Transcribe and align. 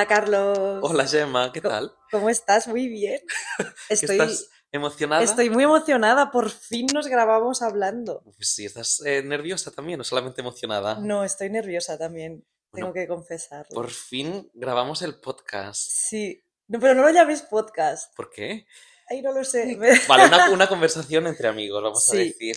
Hola 0.00 0.08
Carlos. 0.08 0.78
Hola 0.80 1.06
Gemma, 1.06 1.52
¿qué 1.52 1.60
tal? 1.60 1.94
¿Cómo 2.10 2.30
estás? 2.30 2.66
Muy 2.66 2.88
bien. 2.88 3.20
Estoy, 3.90 4.16
¿Estás 4.16 4.48
emocionada? 4.72 5.22
estoy 5.22 5.50
muy 5.50 5.64
emocionada. 5.64 6.30
Por 6.30 6.48
fin 6.48 6.86
nos 6.94 7.06
grabamos 7.06 7.60
hablando. 7.60 8.22
Pues 8.24 8.54
sí, 8.54 8.64
¿estás 8.64 9.02
eh, 9.04 9.22
nerviosa 9.22 9.70
también 9.70 10.00
o 10.00 10.04
solamente 10.04 10.40
emocionada? 10.40 10.98
No, 11.00 11.22
estoy 11.22 11.50
nerviosa 11.50 11.98
también. 11.98 12.46
Tengo 12.72 12.94
que 12.94 13.06
confesarlo. 13.06 13.74
Por 13.74 13.90
fin 13.90 14.50
grabamos 14.54 15.02
el 15.02 15.20
podcast. 15.20 15.82
Sí. 15.86 16.42
No, 16.68 16.80
pero 16.80 16.94
no 16.94 17.02
lo 17.02 17.10
llames 17.10 17.42
podcast. 17.42 18.16
¿Por 18.16 18.30
qué? 18.30 18.66
Ay, 19.06 19.20
no 19.20 19.32
lo 19.32 19.44
sé. 19.44 19.76
Vale, 20.08 20.24
una, 20.28 20.48
una 20.48 20.66
conversación 20.66 21.26
entre 21.26 21.46
amigos, 21.46 21.82
vamos 21.82 22.10
a 22.10 22.16
decir. 22.16 22.56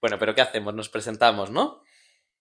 Bueno, 0.00 0.18
pero 0.18 0.34
¿qué 0.34 0.40
hacemos? 0.40 0.72
Nos 0.72 0.88
presentamos, 0.88 1.50
¿no? 1.50 1.82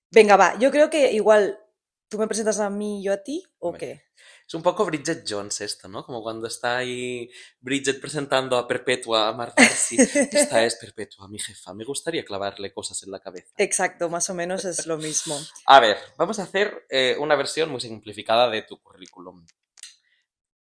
Venga, 0.10 0.38
va. 0.38 0.58
Yo 0.58 0.72
creo 0.72 0.90
que 0.90 1.12
igual 1.12 1.60
tú 2.08 2.18
me 2.18 2.28
presentas 2.28 2.62
a 2.62 2.70
mí 2.70 3.02
y 3.02 3.04
yo 3.04 3.12
a 3.12 3.18
ti, 3.18 3.44
¿o 3.60 3.74
qué? 3.74 4.07
Es 4.48 4.54
un 4.54 4.64
poco 4.64 4.86
Bridget 4.86 5.26
Jones 5.28 5.60
esto, 5.60 5.90
¿no? 5.90 6.06
Como 6.06 6.24
cuando 6.24 6.48
está 6.48 6.78
ahí 6.78 7.30
Bridget 7.60 8.00
presentando 8.00 8.58
a 8.58 8.66
Perpetua, 8.66 9.28
a 9.28 9.34
Mark 9.34 9.54
Darcy. 9.58 9.98
Esta 10.00 10.64
es 10.64 10.76
Perpetua, 10.76 11.28
mi 11.28 11.38
jefa. 11.38 11.74
Me 11.74 11.84
gustaría 11.84 12.24
clavarle 12.24 12.72
cosas 12.72 13.04
en 13.04 13.12
la 13.12 13.20
cabeza. 13.20 13.54
Exacto, 13.58 14.08
más 14.08 14.30
o 14.30 14.34
menos 14.34 14.64
es 14.64 14.86
lo 14.88 14.98
mismo. 14.98 15.38
A 15.66 15.82
ver, 15.82 15.98
vamos 16.18 16.40
a 16.40 16.44
hacer 16.44 16.86
eh, 16.90 17.18
una 17.20 17.36
versión 17.36 17.70
muy 17.70 17.82
simplificada 17.82 18.50
de 18.50 18.62
tu 18.62 18.82
currículum. 18.82 19.46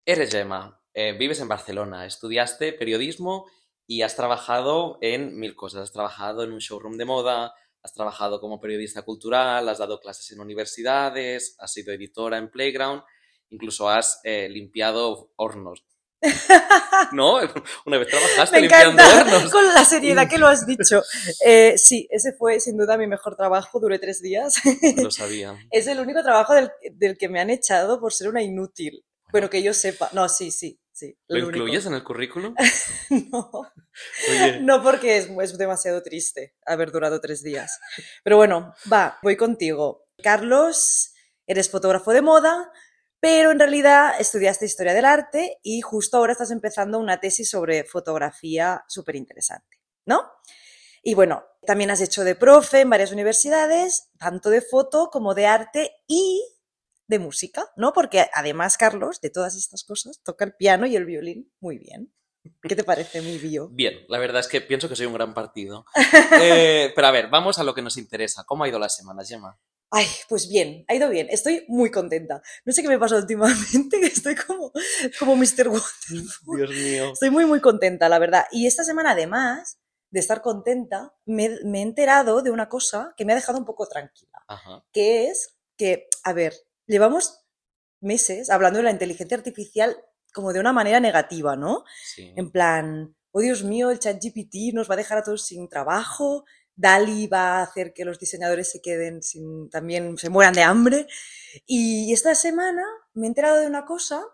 Eres 0.05 0.31
Gemma, 0.33 0.83
eh, 0.93 1.13
vives 1.13 1.39
en 1.39 1.47
Barcelona, 1.47 2.05
estudiaste 2.05 2.73
periodismo 2.73 3.49
y 3.87 4.03
has 4.03 4.17
trabajado 4.17 4.99
en 5.03 5.39
mil 5.39 5.55
cosas. 5.55 5.83
Has 5.83 5.93
trabajado 5.93 6.43
en 6.43 6.51
un 6.51 6.59
showroom 6.59 6.97
de 6.97 7.05
moda, 7.05 7.55
has 7.85 7.95
trabajado 7.95 8.41
como 8.41 8.61
periodista 8.61 9.03
cultural, 9.03 9.69
has 9.69 9.79
dado 9.79 10.01
clases 10.01 10.33
en 10.33 10.41
universidades, 10.41 11.55
has 11.61 11.73
sido 11.73 11.93
editora 11.93 12.39
en 12.39 12.51
Playground, 12.51 13.05
incluso 13.51 13.89
has 13.89 14.21
eh, 14.25 14.49
limpiado 14.49 15.31
hornos. 15.37 15.85
¿No? 17.13 17.39
Una 17.87 17.99
vez 17.99 18.09
trabajaste 18.09 18.57
Me 18.57 18.63
limpiando 18.63 19.01
encanta 19.01 19.37
hornos. 19.37 19.53
con 19.53 19.65
la 19.73 19.85
seriedad 19.85 20.29
que 20.29 20.39
lo 20.39 20.49
has 20.49 20.67
dicho. 20.67 21.03
Eh, 21.45 21.79
sí, 21.79 22.09
ese 22.11 22.33
fue 22.33 22.59
sin 22.61 22.77
duda 22.77 22.99
mi 22.99 23.07
mejor 23.07 23.37
trabajo, 23.37 23.79
duré 23.79 23.99
tres 23.99 24.21
días. 24.21 24.55
Lo 24.97 25.11
sabía. 25.11 25.57
Es 25.71 25.87
el 25.87 26.01
único 26.01 26.23
trabajo 26.23 26.55
del, 26.55 26.71
del 26.93 27.17
que 27.17 27.29
me 27.29 27.41
han 27.41 27.51
echado 27.51 28.01
por 28.01 28.13
ser 28.13 28.29
una 28.29 28.43
inútil. 28.43 29.05
Bueno, 29.31 29.49
que 29.49 29.63
yo 29.63 29.73
sepa. 29.75 30.09
No, 30.13 30.29
sí, 30.29 30.51
sí, 30.51 30.81
sí. 30.93 31.17
¿Lo 31.29 31.47
único. 31.47 31.59
incluyes 31.59 31.87
en 31.87 31.95
el 31.95 32.03
currículum? 32.03 32.55
No, 33.31 33.51
Oye, 34.31 34.61
no 34.61 34.83
porque 34.83 35.19
es, 35.19 35.29
es 35.29 35.59
demasiado 35.59 36.03
triste 36.03 36.55
haber 36.67 36.91
durado 36.91 37.21
tres 37.21 37.43
días. 37.43 37.79
Pero 38.25 38.37
bueno, 38.37 38.75
va, 38.93 39.19
voy 39.23 39.37
contigo. 39.37 40.07
Carlos, 40.23 41.13
eres 41.47 41.71
fotógrafo 41.71 42.13
de 42.13 42.23
moda, 42.23 42.73
pero 43.21 43.51
en 43.51 43.59
realidad 43.59 44.13
estudiaste 44.19 44.67
historia 44.67 44.95
del 44.95 45.05
arte 45.05 45.59
y 45.63 45.81
justo 45.81 46.17
ahora 46.17 46.33
estás 46.33 46.51
empezando 46.51 46.99
una 46.99 47.21
tesis 47.21 47.51
sobre 47.51 47.85
fotografía 47.85 48.85
súper 48.89 49.17
interesante, 49.17 49.79
¿no? 50.07 50.23
Y 51.03 51.15
bueno, 51.15 51.45
también 51.67 51.91
has 51.91 52.01
hecho 52.01 52.25
de 52.25 52.35
profe 52.35 52.81
en 52.81 52.91
varias 52.91 53.13
universidades, 53.13 54.11
tanto 54.19 54.51
de 54.51 54.63
foto 54.63 55.11
como 55.11 55.35
de 55.35 55.47
arte 55.47 55.93
y 56.07 56.45
de 57.07 57.19
música, 57.19 57.67
¿no? 57.77 57.93
Porque 57.93 58.27
además, 58.35 58.77
Carlos, 58.77 59.21
de 59.21 59.31
todas 59.31 59.57
estas 59.57 59.85
cosas, 59.85 60.21
toca 60.23 60.45
el 60.45 60.55
piano 60.55 60.87
y 60.87 60.97
el 60.97 61.07
violín 61.07 61.53
muy 61.61 61.79
bien. 61.79 62.13
¿Qué 62.63 62.77
te 62.77 62.85
parece 62.85 63.21
mi 63.21 63.39
bio? 63.39 63.69
Bien, 63.73 64.05
la 64.09 64.19
verdad 64.19 64.41
es 64.41 64.49
que 64.49 64.61
pienso 64.61 64.89
que 64.89 64.97
soy 64.97 65.07
un 65.07 65.15
gran 65.15 65.35
partido. 65.35 65.85
Eh, 66.41 66.93
pero 66.95 67.07
a 67.07 67.11
ver, 67.11 67.29
vamos 67.29 67.59
a 67.59 67.65
lo 67.65 67.75
que 67.75 67.83
nos 67.83 67.97
interesa. 67.97 68.45
¿Cómo 68.45 68.65
ha 68.65 68.69
ido 68.69 68.79
la 68.79 68.89
semana, 68.89 69.25
Gemma? 69.25 69.59
Ay, 69.91 70.07
pues 70.29 70.49
bien, 70.49 70.85
ha 70.89 70.95
ido 70.95 71.09
bien. 71.09 71.29
Estoy 71.31 71.65
muy 71.69 71.91
contenta. 71.91 72.43
No 72.65 72.73
sé 72.73 72.83
qué 72.83 72.89
me 72.89 72.99
pasa 72.99 73.17
últimamente, 73.17 74.01
que 74.01 74.07
estoy 74.07 74.35
como, 74.35 74.73
como 75.19 75.37
Mr. 75.37 75.69
Wonderful. 75.69 76.57
Dios 76.57 76.71
mío. 76.71 77.13
Estoy 77.13 77.31
muy, 77.31 77.47
muy 77.47 77.61
contenta, 77.61 78.09
la 78.09 78.19
verdad. 78.19 78.45
Y 78.53 78.67
esta 78.67 78.85
semana, 78.85 79.13
además 79.13 79.79
de 80.11 80.21
estar 80.21 80.43
contenta, 80.43 81.15
me, 81.25 81.59
me 81.65 81.79
he 81.79 81.83
enterado 81.83 82.43
de 82.43 82.51
una 82.51 82.69
cosa 82.69 83.15
que 83.17 83.25
me 83.25 83.33
ha 83.33 83.37
dejado 83.37 83.59
un 83.59 83.65
poco 83.65 83.87
tranquila, 83.87 84.43
Ajá. 84.47 84.85
que 84.93 85.29
es 85.29 85.59
que, 85.77 86.09
a 86.25 86.33
ver, 86.33 86.55
llevamos 86.87 87.45
meses 88.01 88.51
hablando 88.51 88.79
de 88.79 88.85
la 88.85 88.91
inteligencia 88.91 89.37
artificial 89.37 89.97
como 90.33 90.53
de 90.53 90.61
una 90.61 90.73
manera 90.73 91.01
negativa, 91.01 91.57
¿no? 91.57 91.85
Sí. 92.15 92.33
En 92.37 92.51
plan, 92.51 93.17
oh 93.33 93.41
Dios 93.41 93.65
mío, 93.65 93.91
el 93.91 93.99
ChatGPT 93.99 94.73
nos 94.73 94.89
va 94.89 94.95
a 94.95 94.99
dejar 94.99 95.19
a 95.19 95.23
todos 95.23 95.45
sin 95.47 95.69
trabajo, 95.69 96.45
DALI 96.79 97.27
va 97.27 97.59
a 97.59 97.63
hacer 97.63 97.93
que 97.93 98.05
los 98.05 98.19
diseñadores 98.19 98.71
se 98.71 98.81
queden 98.81 99.23
sin, 99.23 99.69
también 99.69 100.17
se 100.17 100.31
mueran 100.31 100.55
de 100.55 100.63
hambre. 100.63 101.07
Y 101.67 102.13
esta 102.13 102.35
semana 102.35 102.85
me 103.15 103.27
he 103.27 103.29
enterado 103.29 103.61
de 103.61 103.67
una 103.67 103.85
cosa 103.85 104.25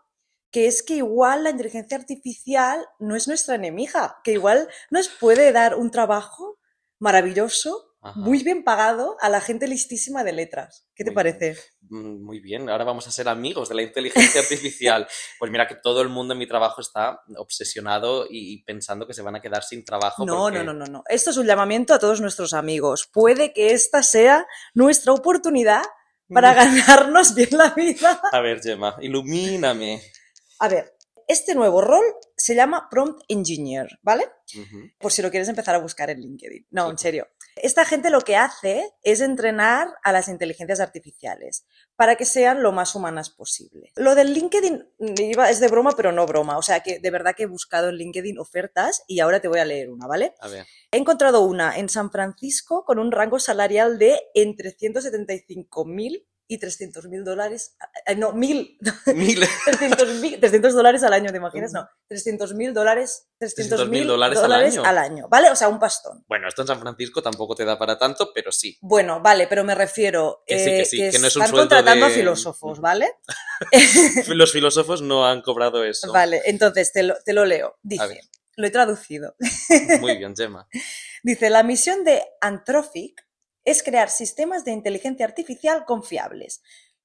que 0.51 0.69
es 0.69 0.83
que 0.83 0.97
igual 0.97 1.43
la 1.43 1.51
inteligencia 1.51 1.97
artificial 1.97 2.87
no 3.01 3.17
es 3.17 3.27
nuestra 3.27 3.57
enemiga, 3.57 4.21
que 4.23 4.33
igual 4.33 4.69
nos 4.91 5.09
puede 5.09 5.51
dar 5.51 5.75
un 5.75 5.91
trabajo 5.91 6.61
maravilloso, 7.01 7.94
Ajá. 8.05 8.21
muy 8.21 8.43
bien 8.43 8.63
pagado 8.65 9.17
a 9.21 9.29
la 9.31 9.41
gente 9.41 9.67
listísima 9.67 10.23
de 10.25 10.33
letras. 10.33 10.87
¿Qué 10.95 11.05
te 11.05 11.11
Muy 11.11 11.15
parece? 11.15 11.57
Mm, 11.89 12.23
Muy 12.23 12.39
bien, 12.41 12.69
ahora 12.69 12.85
vamos 12.85 13.07
a 13.09 13.11
ser 13.11 13.29
amigos 13.29 13.69
de 13.71 13.75
la 13.77 13.83
inteligencia 13.83 14.41
artificial. 14.43 15.07
Pues 15.39 15.51
mira 15.51 15.67
que 15.67 15.75
todo 15.77 16.03
el 16.03 16.09
mundo 16.11 16.33
en 16.35 16.39
mi 16.39 16.47
trabajo 16.47 16.81
está 16.81 17.21
obsesionado 17.37 18.27
y 18.29 18.63
pensando 18.65 19.07
que 19.07 19.15
se 19.15 19.23
van 19.23 19.37
a 19.37 19.41
quedar 19.43 19.63
sin 19.63 19.85
trabajo. 19.85 20.25
No, 20.27 20.45
porque- 20.45 20.59
no, 20.59 20.65
no, 20.65 20.75
no, 20.75 20.87
no. 20.87 21.03
Esto 21.09 21.31
es 21.31 21.37
un 21.39 21.47
llamamiento 21.47 21.95
a 21.95 21.99
todos 21.99 22.21
nuestros 22.21 22.53
amigos. 22.55 23.09
Puede 23.13 23.53
que 23.53 23.73
esta 23.73 24.03
sea 24.03 24.47
nuestra 24.75 25.13
oportunidad 25.13 25.83
para 26.33 26.55
ganarnos 26.55 27.35
bien 27.35 27.51
la 27.53 27.71
vida. 27.71 28.21
A 28.33 28.41
ver, 28.41 28.61
Gemma, 28.63 28.97
ilumíname. 29.01 30.01
A 30.59 30.69
ver, 30.69 30.95
este 31.29 31.55
nuevo 31.55 31.81
rol 31.81 32.05
se 32.37 32.55
llama 32.55 32.89
Prompt 32.91 33.23
Engineer, 33.29 33.89
¿vale? 34.03 34.29
Por 34.99 35.11
si 35.13 35.23
lo 35.23 35.31
quieres 35.31 35.49
empezar 35.49 35.75
a 35.75 35.79
buscar 35.79 36.11
en 36.11 36.21
LinkedIn. 36.21 36.67
No, 36.71 36.85
Sí. 36.87 36.91
en 36.93 36.99
serio. 36.99 37.29
Esta 37.57 37.85
gente 37.85 38.11
lo 38.11 38.21
que 38.23 38.37
hace 38.37 38.91
es 39.03 39.21
entrenar 39.21 39.89
a 40.03 40.13
las 40.13 40.29
inteligencias 40.29 40.81
artificiales 40.81 41.65
para 41.97 42.17
que 42.17 42.25
sean 42.25 42.63
lo 42.63 42.73
más 42.73 42.95
humanas 42.95 43.31
posible. 43.31 43.93
Lo 43.97 44.15
del 44.15 44.35
LinkedIn 44.35 44.89
mm, 44.99 45.15
iba- 45.21 45.51
es 45.51 45.61
de 45.61 45.69
broma, 45.69 45.93
pero 45.97 46.11
no 46.13 46.27
broma. 46.27 46.59
O 46.59 46.63
sea 46.63 46.81
que 46.81 46.99
de 46.99 47.11
verdad 47.11 47.35
que 47.37 47.45
he 47.45 47.47
buscado 47.47 47.89
en 47.91 47.97
LinkedIn 47.97 48.39
ofertas 48.39 49.03
y 49.07 49.21
ahora 49.21 49.41
te 49.41 49.49
voy 49.49 49.61
a 49.61 49.65
leer 49.65 49.91
una, 49.91 50.07
¿vale? 50.07 50.35
A 50.41 50.49
ver, 50.49 50.67
He 50.91 50.97
encontrado 50.97 51.43
una 51.43 51.77
en 51.79 51.89
San 51.89 52.11
Francisco 52.11 52.85
con 52.85 52.99
un 52.99 53.11
rango 53.13 53.39
salarial 53.39 53.99
de 53.99 54.21
entre 54.35 54.71
175.000 54.77 56.27
y 56.47 56.59
300.000 56.59 57.25
dólares. 57.25 57.77
eh, 58.07 58.15
No, 58.17 58.33
mil. 58.33 58.79
mil. 59.15 59.41
300.000 59.67 60.41
300 60.41 60.75
dólares 60.75 61.03
al 61.03 61.13
año, 61.15 61.31
¿te 61.31 61.39
imaginas? 61.39 61.73
No, 61.73 61.89
300.000 62.11 62.73
dólares. 62.73 63.29
300.000 63.41 63.69
300.000 63.89 64.07
dólares 64.07 64.39
al 64.39 64.53
año. 64.53 64.85
al 64.85 64.99
año, 64.99 65.29
¿vale? 65.29 65.51
O 65.51 65.57
sea, 65.57 65.69
un 65.69 65.79
pastón. 65.79 66.25
Bueno, 66.29 66.47
esto 66.49 66.63
en 66.63 66.69
San 66.69 66.81
Francisco 66.81 67.23
tampoco 67.23 67.55
te 67.55 67.65
da 67.65 67.79
para 67.79 67.97
tanto, 67.99 68.31
pero 68.35 68.53
sí. 68.53 68.77
Bueno, 68.83 69.21
vale, 69.21 69.47
pero 69.47 69.65
me 69.65 69.75
refiero 69.75 70.43
Que 70.47 70.59
sí, 70.59 70.65
que 70.71 70.85
sí, 70.85 71.03
eh, 71.03 71.11
que 71.11 71.19
no 71.19 71.27
es 71.29 71.37
un 71.37 71.43
están 71.43 71.57
contratando 71.59 72.07
de- 72.07 72.13
a 72.13 72.15
filósofos, 72.15 72.81
¿vale? 72.81 73.09
Los 74.29 74.53
filósofos 74.53 75.03
no 75.03 75.27
han 75.27 75.43
cobrado 75.43 75.85
eso. 75.85 76.13
Vale, 76.13 76.43
entonces 76.45 76.93
te 76.93 77.03
lo, 77.03 77.15
te 77.25 77.33
lo 77.33 77.45
leo. 77.45 77.77
Dice, 77.83 78.21
lo 78.57 78.67
he 78.67 78.71
traducido. 78.71 79.35
Muy 80.01 80.17
bien, 80.19 80.35
Gemma. 80.37 80.69
Dice, 81.23 81.49
la 81.51 81.63
misión 81.63 82.05
de 82.05 82.23
Anthropic 82.41 83.27
es 83.65 83.83
crear 83.83 84.11
sistemas 84.11 84.65
de 84.65 84.73
inteligencia 84.73 85.27
artificial 85.27 85.85
confiables. 85.85 86.63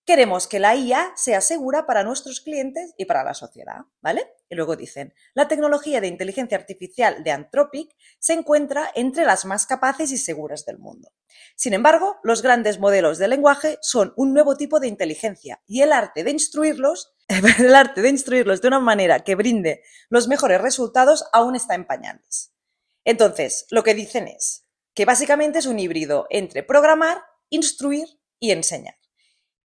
Queremos 0.10 0.48
que 0.48 0.58
la 0.58 0.76
IA 0.76 1.12
sea 1.16 1.40
segura 1.40 1.86
para 1.86 2.04
nuestros 2.04 2.42
clientes 2.42 2.96
y 2.98 3.06
para 3.06 3.24
la 3.24 3.36
sociedad, 3.36 3.82
¿vale? 4.02 4.28
Y 4.50 4.56
luego 4.56 4.76
dicen, 4.76 5.14
la 5.36 5.48
tecnología 5.48 6.02
de 6.02 6.08
inteligencia 6.08 6.58
artificial 6.58 7.24
de 7.24 7.30
Anthropic 7.30 7.96
se 8.18 8.34
encuentra 8.34 8.90
entre 8.96 9.24
las 9.24 9.46
más 9.46 9.68
capaces 9.68 10.12
y 10.12 10.18
seguras 10.18 10.66
del 10.66 10.80
mundo. 10.80 11.12
Sin 11.56 11.76
embargo, 11.76 12.18
los 12.24 12.42
grandes 12.42 12.80
modelos 12.80 13.20
de 13.20 13.28
lenguaje 13.28 13.78
son 13.82 14.14
un 14.16 14.34
nuevo 14.34 14.58
tipo 14.58 14.80
de 14.80 14.88
inteligencia 14.88 15.62
y 15.68 15.82
el 15.82 15.94
arte 15.94 16.24
de 16.24 16.32
instruirlos, 16.32 17.14
el 17.60 17.76
arte 17.76 18.02
de 18.02 18.10
instruirlos 18.10 18.62
de 18.62 18.68
una 18.70 18.80
manera 18.80 19.20
que 19.20 19.36
brinde 19.36 19.84
los 20.10 20.28
mejores 20.28 20.60
resultados 20.60 21.26
aún 21.34 21.56
está 21.56 21.76
en 21.76 21.86
pañales. 21.86 22.52
Entonces, 23.06 23.68
lo 23.70 23.84
que 23.84 23.94
dicen 23.94 24.28
es 24.28 24.66
que 24.94 25.06
básicamente 25.06 25.60
es 25.60 25.66
un 25.66 25.80
híbrido 25.80 26.28
entre 26.30 26.64
programar, 26.64 27.24
instruir 27.50 28.08
y 28.40 28.52
enseñar. 28.52 28.96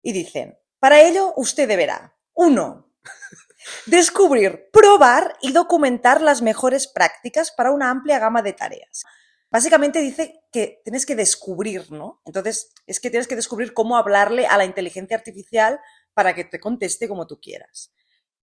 Y 0.01 0.13
dicen, 0.13 0.57
para 0.79 1.01
ello 1.01 1.33
usted 1.37 1.67
deberá, 1.67 2.17
uno, 2.33 2.91
descubrir, 3.85 4.69
probar 4.71 5.37
y 5.41 5.51
documentar 5.51 6.21
las 6.21 6.41
mejores 6.41 6.87
prácticas 6.87 7.51
para 7.51 7.71
una 7.71 7.89
amplia 7.89 8.19
gama 8.19 8.41
de 8.41 8.53
tareas. 8.53 9.03
Básicamente 9.49 10.01
dice 10.01 10.41
que 10.51 10.81
tienes 10.83 11.05
que 11.05 11.15
descubrir, 11.15 11.91
¿no? 11.91 12.21
Entonces, 12.25 12.71
es 12.87 12.99
que 12.99 13.11
tienes 13.11 13.27
que 13.27 13.35
descubrir 13.35 13.73
cómo 13.73 13.97
hablarle 13.97 14.47
a 14.47 14.57
la 14.57 14.65
inteligencia 14.65 15.15
artificial 15.15 15.79
para 16.13 16.33
que 16.33 16.43
te 16.43 16.59
conteste 16.59 17.07
como 17.07 17.27
tú 17.27 17.39
quieras. 17.39 17.93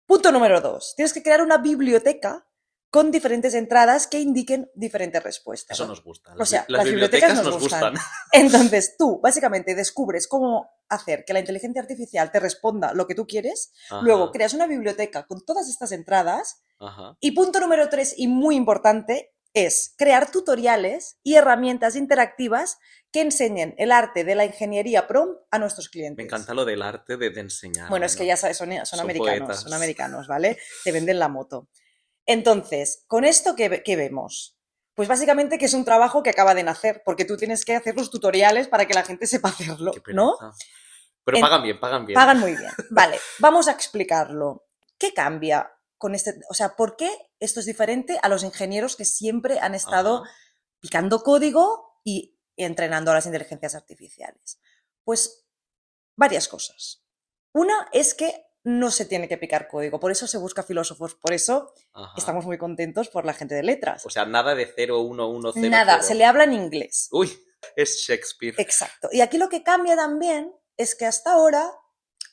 Punto 0.06 0.32
número 0.32 0.60
dos, 0.60 0.94
tienes 0.96 1.12
que 1.12 1.22
crear 1.22 1.42
una 1.42 1.58
biblioteca 1.58 2.46
con 2.94 3.10
diferentes 3.10 3.54
entradas 3.54 4.06
que 4.06 4.20
indiquen 4.20 4.70
diferentes 4.72 5.20
respuestas. 5.20 5.76
Eso 5.76 5.88
nos 5.88 6.04
gusta. 6.04 6.32
O 6.38 6.46
sea, 6.46 6.64
las, 6.68 6.84
bibliotecas 6.84 7.30
bibliotecas, 7.30 7.34
nos 7.34 7.54
nos 7.54 7.60
gustan. 7.60 7.92
gustan. 7.94 8.08
Entonces 8.32 8.94
tú 8.96 9.18
básicamente 9.20 9.74
descubres 9.74 10.28
cómo 10.28 10.70
hacer 10.88 11.24
que 11.24 11.32
la 11.32 11.40
inteligencia 11.40 11.82
artificial 11.82 12.30
te 12.30 12.38
responda 12.38 12.94
lo 12.94 13.08
que 13.08 13.16
tú 13.16 13.26
quieres, 13.26 13.72
luego 14.02 14.30
creas 14.30 14.54
una 14.54 14.68
biblioteca 14.68 15.26
con 15.26 15.44
todas 15.44 15.68
estas 15.68 15.90
entradas 15.90 16.62
ajá. 16.78 17.16
y 17.18 17.32
punto 17.32 17.58
número 17.58 17.88
tres 17.88 18.14
y 18.16 18.28
muy 18.28 18.54
importante 18.54 19.34
es 19.54 19.92
crear 19.98 20.30
tutoriales 20.30 21.18
y 21.24 21.34
herramientas 21.34 21.96
interactivas 21.96 22.78
que 23.10 23.22
enseñen 23.22 23.74
el 23.76 23.90
arte 23.90 24.22
de 24.22 24.36
la 24.36 24.44
ingeniería 24.44 25.08
prompt 25.08 25.40
a 25.50 25.58
nuestros 25.58 25.88
clientes. 25.88 26.18
Me 26.18 26.28
encanta 26.28 26.54
lo 26.54 26.64
del 26.64 26.80
arte 26.80 27.16
de, 27.16 27.30
de 27.30 27.40
enseñar. 27.40 27.88
Bueno, 27.88 28.06
es 28.06 28.14
que 28.14 28.24
ya 28.24 28.36
sabes, 28.36 28.56
son, 28.56 28.70
son 28.70 28.86
Son 28.86 29.00
americanos, 29.00 29.38
poetas. 29.40 29.60
son 29.62 29.72
americanos, 29.72 30.28
¿vale? 30.28 30.58
Te 30.84 30.92
venden 30.92 31.18
la 31.18 31.26
moto. 31.26 31.68
Entonces, 32.26 33.04
con 33.06 33.24
esto, 33.24 33.54
¿qué, 33.56 33.68
ve- 33.68 33.82
qué 33.82 33.96
vemos? 33.96 34.56
Pues 34.94 35.08
básicamente 35.08 35.58
que 35.58 35.64
es 35.66 35.74
un 35.74 35.84
trabajo 35.84 36.22
que 36.22 36.30
acaba 36.30 36.54
de 36.54 36.62
nacer, 36.62 37.02
porque 37.04 37.24
tú 37.24 37.36
tienes 37.36 37.64
que 37.64 37.74
hacer 37.74 37.96
los 37.96 38.10
tutoriales 38.10 38.68
para 38.68 38.86
que 38.86 38.94
la 38.94 39.02
gente 39.04 39.26
sepa 39.26 39.48
hacerlo, 39.48 39.92
¿no? 40.08 40.36
Pero 41.24 41.38
En- 41.38 41.42
pagan 41.42 41.62
bien, 41.62 41.80
pagan 41.80 42.06
bien. 42.06 42.14
Pagan 42.14 42.38
muy 42.40 42.56
bien. 42.56 42.70
Vale, 42.90 43.18
vamos 43.38 43.66
a 43.68 43.72
explicarlo. 43.72 44.66
¿Qué 44.98 45.12
cambia 45.12 45.70
con 45.98 46.14
este? 46.14 46.38
O 46.48 46.54
sea, 46.54 46.76
¿por 46.76 46.96
qué 46.96 47.10
esto 47.40 47.60
es 47.60 47.66
diferente 47.66 48.18
a 48.22 48.28
los 48.28 48.44
ingenieros 48.44 48.94
que 48.96 49.04
siempre 49.04 49.58
han 49.58 49.74
estado 49.74 50.22
Ajá. 50.24 50.30
picando 50.80 51.22
código 51.22 51.98
y 52.04 52.38
entrenando 52.56 53.10
a 53.10 53.14
las 53.14 53.26
inteligencias 53.26 53.74
artificiales? 53.74 54.60
Pues 55.02 55.44
varias 56.16 56.46
cosas. 56.46 57.04
Una 57.52 57.88
es 57.92 58.14
que 58.14 58.46
no 58.64 58.90
se 58.90 59.04
tiene 59.04 59.28
que 59.28 59.36
picar 59.36 59.68
código, 59.68 60.00
por 60.00 60.10
eso 60.10 60.26
se 60.26 60.38
busca 60.38 60.62
filósofos, 60.62 61.14
por 61.14 61.34
eso 61.34 61.72
Ajá. 61.92 62.14
estamos 62.16 62.46
muy 62.46 62.56
contentos 62.56 63.08
por 63.08 63.26
la 63.26 63.34
gente 63.34 63.54
de 63.54 63.62
letras. 63.62 64.04
O 64.06 64.10
sea, 64.10 64.24
nada 64.24 64.54
de 64.54 64.66
0, 64.74 65.00
1, 65.02 65.28
1, 65.28 65.52
0. 65.52 65.68
Nada, 65.70 66.02
se 66.02 66.14
le 66.14 66.24
habla 66.24 66.44
en 66.44 66.54
inglés. 66.54 67.08
Uy, 67.12 67.30
es 67.76 67.98
Shakespeare. 67.98 68.54
Exacto. 68.58 69.10
Y 69.12 69.20
aquí 69.20 69.36
lo 69.36 69.50
que 69.50 69.62
cambia 69.62 69.96
también 69.96 70.52
es 70.78 70.94
que 70.94 71.04
hasta 71.04 71.32
ahora 71.32 71.70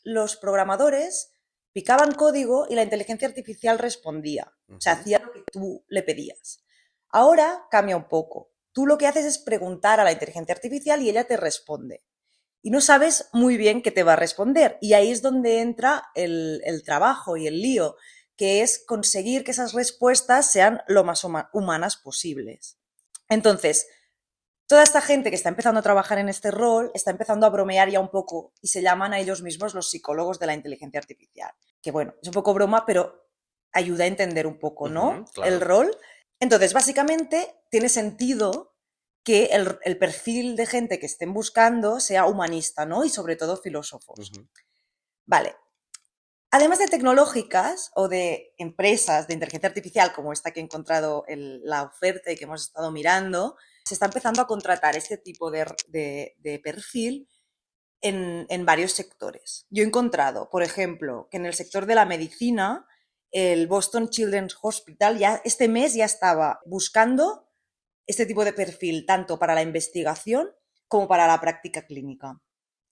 los 0.04 0.38
programadores 0.38 1.36
picaban 1.74 2.14
código 2.14 2.66
y 2.70 2.76
la 2.76 2.84
inteligencia 2.84 3.28
artificial 3.28 3.78
respondía. 3.78 4.54
O 4.70 4.80
sea, 4.80 4.94
hacía 4.94 5.20
lo 5.20 5.32
que 5.34 5.44
tú 5.52 5.86
le 5.90 6.02
pedías. 6.02 6.64
Ahora 7.10 7.68
cambia 7.70 7.98
un 7.98 8.08
poco. 8.08 8.54
Tú 8.72 8.88
lo 8.88 8.98
que 8.98 9.08
haces 9.08 9.26
es 9.26 9.38
preguntar 9.38 10.00
a 10.00 10.06
la 10.06 10.14
inteligencia 10.14 10.56
artificial 10.56 11.02
y 11.02 11.10
ella 11.10 11.26
te 11.26 11.36
responde. 11.36 12.06
Y 12.62 12.70
no 12.70 12.82
sabes 12.82 13.30
muy 13.34 13.58
bien 13.58 13.82
qué 13.82 13.92
te 13.92 14.04
va 14.04 14.14
a 14.14 14.18
responder. 14.18 14.78
Y 14.82 14.94
ahí 14.94 15.12
es 15.12 15.22
donde 15.22 15.62
entra 15.62 16.10
el, 16.16 16.62
el 16.66 16.84
trabajo 16.84 17.38
y 17.38 17.48
el 17.48 17.62
lío, 17.62 17.96
que 18.36 18.62
es 18.62 18.84
conseguir 18.86 19.44
que 19.44 19.52
esas 19.52 19.74
respuestas 19.74 20.52
sean 20.52 20.82
lo 20.88 21.04
más 21.04 21.24
huma- 21.24 21.50
humanas 21.54 21.98
posibles. 21.98 22.78
Entonces, 23.30 23.88
toda 24.68 24.84
esta 24.84 25.02
gente 25.02 25.30
que 25.30 25.36
está 25.36 25.50
empezando 25.50 25.80
a 25.80 25.84
trabajar 25.84 26.18
en 26.20 26.30
este 26.30 26.52
rol 26.52 26.92
está 26.94 27.12
empezando 27.12 27.46
a 27.46 27.50
bromear 27.50 27.90
ya 27.90 28.00
un 28.00 28.10
poco 28.10 28.54
y 28.62 28.68
se 28.68 28.82
llaman 28.82 29.14
a 29.14 29.20
ellos 29.20 29.42
mismos 29.42 29.74
los 29.74 29.90
psicólogos 29.90 30.40
de 30.40 30.46
la 30.46 30.54
inteligencia 30.54 31.00
artificial. 31.00 31.52
Que 31.82 31.92
bueno, 31.92 32.14
es 32.22 32.28
un 32.28 32.34
poco 32.34 32.54
broma, 32.54 32.86
pero 32.86 33.28
ayuda 33.74 34.04
a 34.04 34.08
entender 34.08 34.48
un 34.48 34.60
poco, 34.60 34.88
¿no? 34.88 35.26
Claro. 35.34 35.52
El 35.52 35.62
rol. 35.62 35.98
Entonces, 36.40 36.74
básicamente, 36.74 37.56
tiene 37.70 37.90
sentido 37.90 38.71
que 39.24 39.46
el, 39.46 39.78
el 39.84 39.98
perfil 39.98 40.56
de 40.56 40.66
gente 40.66 41.00
que 41.00 41.06
estén 41.06 41.34
buscando 41.34 42.00
sea 42.00 42.26
humanista, 42.26 42.86
¿no? 42.86 43.04
Y 43.06 43.10
sobre 43.10 43.36
todo 43.36 43.58
filósofos. 43.58 44.32
Vale. 45.26 45.56
Además 46.54 46.80
de 46.80 46.88
tecnológicas 46.88 47.92
o 47.96 48.10
de 48.10 48.54
empresas 48.58 49.28
de 49.28 49.36
inteligencia 49.36 49.70
artificial 49.70 50.12
como 50.12 50.34
esta 50.34 50.52
que 50.52 50.60
he 50.60 50.64
encontrado 50.64 51.24
en 51.28 51.62
la 51.64 51.84
oferta 51.84 52.32
y 52.32 52.36
que 52.36 52.44
hemos 52.44 52.64
estado 52.64 52.92
mirando, 52.92 53.56
se 53.86 53.94
está 53.94 54.08
empezando 54.08 54.42
a 54.42 54.48
contratar 54.48 54.98
este 54.98 55.18
tipo 55.18 55.50
de, 55.50 55.66
de- 55.88 56.36
de 56.40 56.60
perfil 56.60 57.30
en, 58.02 58.46
en 58.50 58.66
varios 58.66 58.92
sectores. 58.92 59.66
Yo 59.70 59.84
he 59.84 59.88
encontrado, 59.88 60.50
por 60.50 60.64
ejemplo, 60.64 61.28
que 61.32 61.38
en 61.38 61.46
el 61.46 61.54
sector 61.54 61.86
de 61.86 61.96
la 61.96 62.06
medicina, 62.06 62.86
el 63.30 63.68
Boston 63.68 64.10
Children's 64.10 64.58
Hospital 64.62 65.18
ya 65.20 65.42
este 65.46 65.70
mes 65.70 65.94
ya 65.94 66.04
estaba 66.06 66.60
buscando 66.66 67.48
este 68.12 68.26
tipo 68.26 68.46
de 68.46 68.54
perfil 68.54 69.06
tanto 69.06 69.40
para 69.40 69.56
la 69.56 69.62
investigación 69.62 70.52
como 70.88 71.08
para 71.08 71.28
la 71.28 71.40
práctica 71.40 71.86
clínica. 71.86 72.40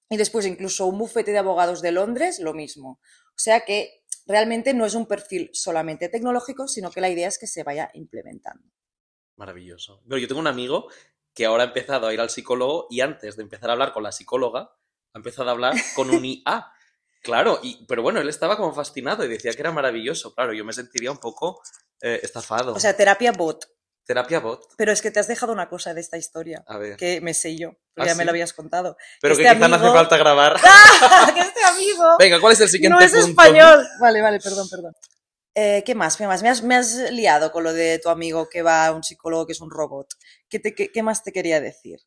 Y 0.10 0.18
después 0.18 0.45
incluso 0.45 0.88
un 0.88 0.98
bufete 0.98 1.31
de 1.31 1.38
abogados 1.38 1.81
de 1.81 1.92
Londres, 1.92 2.39
lo 2.39 2.54
mismo. 2.54 3.00
O 3.01 3.42
sea 3.42 3.62
que 3.62 4.04
realmente 4.25 4.74
no 4.74 4.86
es 4.86 4.95
un 4.95 5.06
perfil 5.06 5.50
solamente 5.54 6.10
tecnológico, 6.10 6.68
sino 6.68 6.89
que 6.89 7.01
la 7.01 7.10
idea 7.10 7.27
es 7.27 7.38
que 7.38 7.48
se 7.48 7.63
vaya 7.63 7.92
implementando. 7.94 8.63
Maravilloso. 9.36 10.01
Pero 10.07 10.18
yo 10.18 10.27
tengo 10.27 10.42
un 10.42 10.48
amigo 10.48 10.88
que 11.33 11.45
ahora 11.45 11.63
ha 11.63 11.68
empezado 11.68 12.07
a 12.07 12.13
ir 12.13 12.19
al 12.19 12.30
psicólogo 12.30 12.88
y 12.89 13.01
antes 13.01 13.36
de 13.38 13.44
empezar 13.44 13.69
a 13.69 13.74
hablar 13.74 13.94
con 13.94 14.04
la 14.04 14.12
psicóloga, 14.12 14.75
ha 15.13 15.18
empezado 15.18 15.50
a 15.50 15.51
hablar 15.51 15.75
con 15.95 16.10
un 16.10 16.25
IA. 16.25 16.71
Claro, 17.21 17.60
y, 17.62 17.86
pero 17.86 18.01
bueno, 18.01 18.21
él 18.21 18.30
estaba 18.30 18.56
como 18.56 18.74
fascinado 18.74 19.25
y 19.25 19.27
decía 19.27 19.51
que 19.51 19.60
era 19.60 19.74
maravilloso. 19.74 20.33
Claro, 20.33 20.54
yo 20.54 20.63
me 20.63 20.71
sentiría 20.71 21.12
un 21.12 21.18
poco 21.18 21.62
eh, 22.01 22.21
estafado. 22.24 22.74
O 22.74 22.80
sea, 22.80 22.95
terapia 22.95 23.33
bot. 23.33 23.66
Terapia 24.09 24.39
bot. 24.39 24.73
Pero 24.75 24.91
es 24.91 25.03
que 25.03 25.11
te 25.11 25.19
has 25.19 25.27
dejado 25.27 25.53
una 25.53 25.69
cosa 25.69 25.94
de 25.94 26.01
esta 26.01 26.17
historia, 26.17 26.63
A 26.65 26.79
ver. 26.79 26.97
que 26.97 27.21
me 27.21 27.35
sé 27.35 27.56
yo, 27.56 27.75
¿Ah, 27.95 28.07
ya 28.07 28.15
me 28.15 28.25
lo 28.25 28.31
habías 28.31 28.53
contado. 28.53 28.97
Pero 29.21 29.33
este 29.35 29.44
que 29.44 29.53
quizá 29.53 29.67
no 29.67 29.75
hace 29.75 29.85
falta 29.85 30.17
grabar. 30.17 30.56
¡Ah! 30.63 31.31
que 31.31 31.41
este 31.41 31.63
amigo 31.63 32.03
Venga, 32.19 32.41
¿cuál 32.41 32.53
es 32.53 32.61
el 32.61 32.69
siguiente 32.69 32.97
no 32.97 33.06
es 33.06 33.11
punto? 33.11 33.27
español. 33.27 33.88
Vale, 34.01 34.21
vale, 34.23 34.39
perdón, 34.39 34.67
perdón. 34.67 34.94
Eh, 35.53 35.83
¿Qué 35.85 35.94
más? 35.94 36.17
¿Qué 36.17 36.25
más? 36.25 36.41
Me 36.41 36.50
has, 36.50 36.63
me 36.63 36.75
has 36.75 36.95
liado 37.11 37.51
con 37.51 37.63
lo 37.63 37.71
de 37.71 38.00
tu 38.00 38.09
amigo 38.09 38.50
que 38.50 38.63
va 38.63 38.88
a 38.88 38.94
un 38.94 39.03
psicólogo 39.03 39.45
que 39.45 39.51
es 39.53 39.61
un 39.61 39.69
robot. 39.69 40.07
¿Qué, 40.50 40.57
te- 40.57 40.73
qué- 40.73 40.91
qué 40.91 41.03
más 41.03 41.23
te 41.23 41.31
quería 41.31 41.61
decir? 41.61 42.00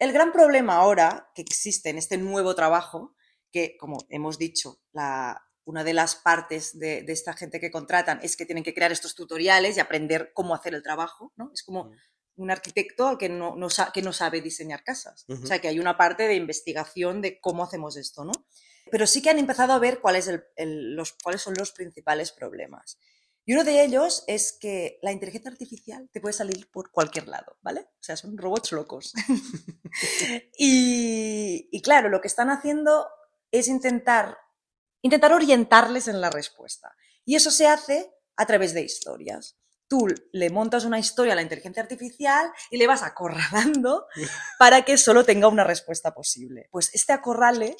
El 0.00 0.12
gran 0.12 0.32
problema 0.32 0.78
ahora 0.78 1.30
que 1.36 1.42
existe 1.42 1.90
en 1.90 1.98
este 1.98 2.16
nuevo 2.18 2.56
trabajo, 2.56 3.14
que 3.52 3.76
como 3.78 3.98
hemos 4.08 4.36
dicho, 4.36 4.80
la, 4.90 5.40
una 5.70 5.84
de 5.84 5.94
las 5.94 6.16
partes 6.16 6.78
de, 6.78 7.02
de 7.02 7.12
esta 7.12 7.32
gente 7.32 7.60
que 7.60 7.70
contratan 7.70 8.18
es 8.22 8.36
que 8.36 8.46
tienen 8.46 8.64
que 8.64 8.74
crear 8.74 8.92
estos 8.92 9.14
tutoriales 9.14 9.76
y 9.76 9.80
aprender 9.80 10.32
cómo 10.34 10.54
hacer 10.54 10.74
el 10.74 10.82
trabajo, 10.82 11.32
¿no? 11.36 11.50
Es 11.54 11.62
como 11.62 11.84
Mm. 11.84 12.42
un 12.42 12.50
arquitecto 12.50 13.16
que 13.18 13.28
no, 13.28 13.56
que 13.94 14.02
no 14.02 14.12
sabe 14.12 14.40
diseñar 14.40 14.82
casas. 14.82 15.24
O 15.28 15.46
sea, 15.46 15.58
que 15.60 15.68
hay 15.68 15.78
una 15.78 15.96
parte 15.96 16.26
de 16.26 16.34
investigación 16.34 17.20
de 17.20 17.38
cómo 17.40 17.62
hacemos 17.64 17.96
esto, 17.96 18.24
¿no? 18.24 18.32
Pero 18.90 19.06
sí 19.06 19.20
que 19.22 19.30
han 19.30 19.38
empezado 19.38 19.72
a 19.74 19.78
ver 19.78 20.00
cuál 20.00 20.16
es 20.16 20.26
el- 20.28 20.44
el- 20.56 20.94
los, 20.96 21.12
cuáles 21.22 21.42
son 21.42 21.54
los 21.58 21.72
principales 21.72 22.32
problemas. 22.32 22.98
Y 23.46 23.52
uno 23.54 23.64
de 23.64 23.82
ellos 23.84 24.24
es 24.26 24.56
que 24.60 24.98
la 25.02 25.12
inteligencia 25.12 25.50
artificial 25.50 26.08
te 26.12 26.20
puede 26.20 26.32
salir 26.32 26.70
por 26.70 26.90
cualquier 26.90 27.26
lado, 27.28 27.56
¿vale? 27.62 27.80
O 27.80 28.02
sea, 28.02 28.16
son 28.16 28.36
robots 28.38 28.72
locos. 28.72 29.12
y, 30.58 31.68
y 31.70 31.82
claro, 31.82 32.08
lo 32.08 32.20
que 32.20 32.28
están 32.28 32.50
haciendo 32.50 33.06
es 33.50 33.68
intentar, 33.68 34.38
intentar 35.02 35.32
orientarles 35.32 36.08
en 36.08 36.20
la 36.20 36.30
respuesta. 36.30 36.94
Y 37.24 37.36
eso 37.36 37.50
se 37.50 37.66
hace 37.66 38.10
a 38.36 38.46
través 38.46 38.74
de 38.74 38.82
historias. 38.82 39.56
Tú 39.88 40.06
le 40.32 40.50
montas 40.50 40.84
una 40.84 40.98
historia 40.98 41.32
a 41.32 41.36
la 41.36 41.42
inteligencia 41.42 41.82
artificial 41.82 42.50
y 42.70 42.76
le 42.76 42.86
vas 42.86 43.02
acorralando 43.02 44.06
para 44.58 44.82
que 44.82 44.96
solo 44.96 45.24
tenga 45.24 45.48
una 45.48 45.64
respuesta 45.64 46.14
posible. 46.14 46.68
Pues 46.70 46.90
este 46.94 47.12
acorrale 47.12 47.76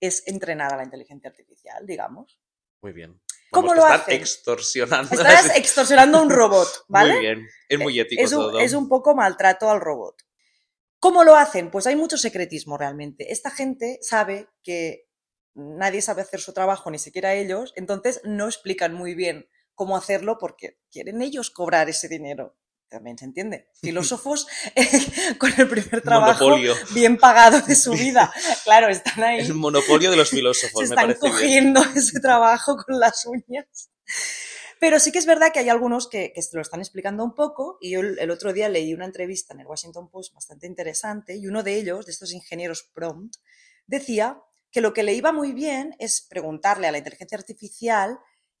es 0.00 0.26
entrenar 0.26 0.72
a 0.72 0.76
la 0.76 0.84
inteligencia 0.84 1.30
artificial, 1.30 1.86
digamos. 1.86 2.38
Muy 2.82 2.92
bien. 2.92 3.20
¿Cómo 3.52 3.74
lo 3.74 3.84
hacen? 3.84 4.14
extorsionando. 4.14 5.14
Estás 5.14 5.52
extorsionando 5.56 6.18
a 6.18 6.22
un 6.22 6.30
robot, 6.30 6.84
¿vale? 6.88 7.12
Muy 7.12 7.20
bien. 7.20 7.48
Es 7.68 7.78
muy 7.78 8.00
ético 8.00 8.22
es 8.22 8.32
un, 8.32 8.38
todo. 8.38 8.60
es 8.60 8.72
un 8.72 8.88
poco 8.88 9.14
maltrato 9.14 9.70
al 9.70 9.80
robot. 9.80 10.16
¿Cómo 10.98 11.22
lo 11.22 11.36
hacen? 11.36 11.70
Pues 11.70 11.86
hay 11.86 11.94
mucho 11.94 12.16
secretismo 12.16 12.78
realmente. 12.78 13.30
Esta 13.30 13.50
gente 13.50 13.98
sabe 14.02 14.48
que 14.62 15.08
nadie 15.54 16.02
sabe 16.02 16.22
hacer 16.22 16.40
su 16.40 16.52
trabajo, 16.52 16.90
ni 16.90 16.98
siquiera 16.98 17.34
ellos, 17.34 17.72
entonces 17.76 18.20
no 18.24 18.46
explican 18.46 18.94
muy 18.94 19.14
bien 19.14 19.48
cómo 19.74 19.96
hacerlo 19.96 20.38
porque 20.38 20.78
quieren 20.90 21.22
ellos 21.22 21.50
cobrar 21.50 21.88
ese 21.88 22.08
dinero. 22.08 22.56
También 22.88 23.16
se 23.16 23.24
entiende. 23.24 23.68
Filósofos 23.80 24.46
eh, 24.74 24.86
con 25.38 25.50
el 25.56 25.66
primer 25.68 26.02
trabajo 26.02 26.44
Monopolio. 26.44 26.74
bien 26.94 27.16
pagado 27.16 27.60
de 27.62 27.74
su 27.74 27.92
vida. 27.94 28.32
Claro, 28.64 28.88
están 28.88 29.22
ahí. 29.24 29.40
El 29.40 29.54
monopolio 29.54 30.10
de 30.10 30.16
los 30.16 30.28
filósofos, 30.28 30.72
se 30.72 30.94
me 30.94 30.94
están 30.94 31.06
parece 31.06 31.20
bien. 31.20 31.32
cogiendo 31.32 31.82
ese 31.98 32.20
trabajo 32.20 32.76
con 32.76 33.00
las 33.00 33.24
uñas. 33.24 33.90
Pero 34.78 34.98
sí 34.98 35.12
que 35.12 35.20
es 35.20 35.26
verdad 35.26 35.52
que 35.52 35.60
hay 35.60 35.68
algunos 35.68 36.08
que, 36.08 36.32
que 36.34 36.42
se 36.42 36.56
lo 36.56 36.60
están 36.60 36.80
explicando 36.80 37.22
un 37.24 37.34
poco 37.34 37.78
y 37.80 37.92
yo 37.92 38.00
el 38.00 38.30
otro 38.30 38.52
día 38.52 38.68
leí 38.68 38.92
una 38.92 39.04
entrevista 39.06 39.54
en 39.54 39.60
el 39.60 39.66
Washington 39.66 40.10
Post 40.10 40.34
bastante 40.34 40.66
interesante 40.66 41.36
y 41.36 41.46
uno 41.46 41.62
de 41.62 41.76
ellos, 41.76 42.04
de 42.04 42.12
estos 42.12 42.32
ingenieros 42.32 42.90
prompt, 42.92 43.36
decía 43.86 44.42
que 44.72 44.80
lo 44.80 44.92
que 44.92 45.02
le 45.04 45.14
iba 45.14 45.30
muy 45.32 45.52
bien 45.52 45.94
es 46.00 46.26
preguntarle 46.28 46.88
a 46.88 46.92
la 46.92 46.98
inteligencia 46.98 47.38
artificial 47.38 48.18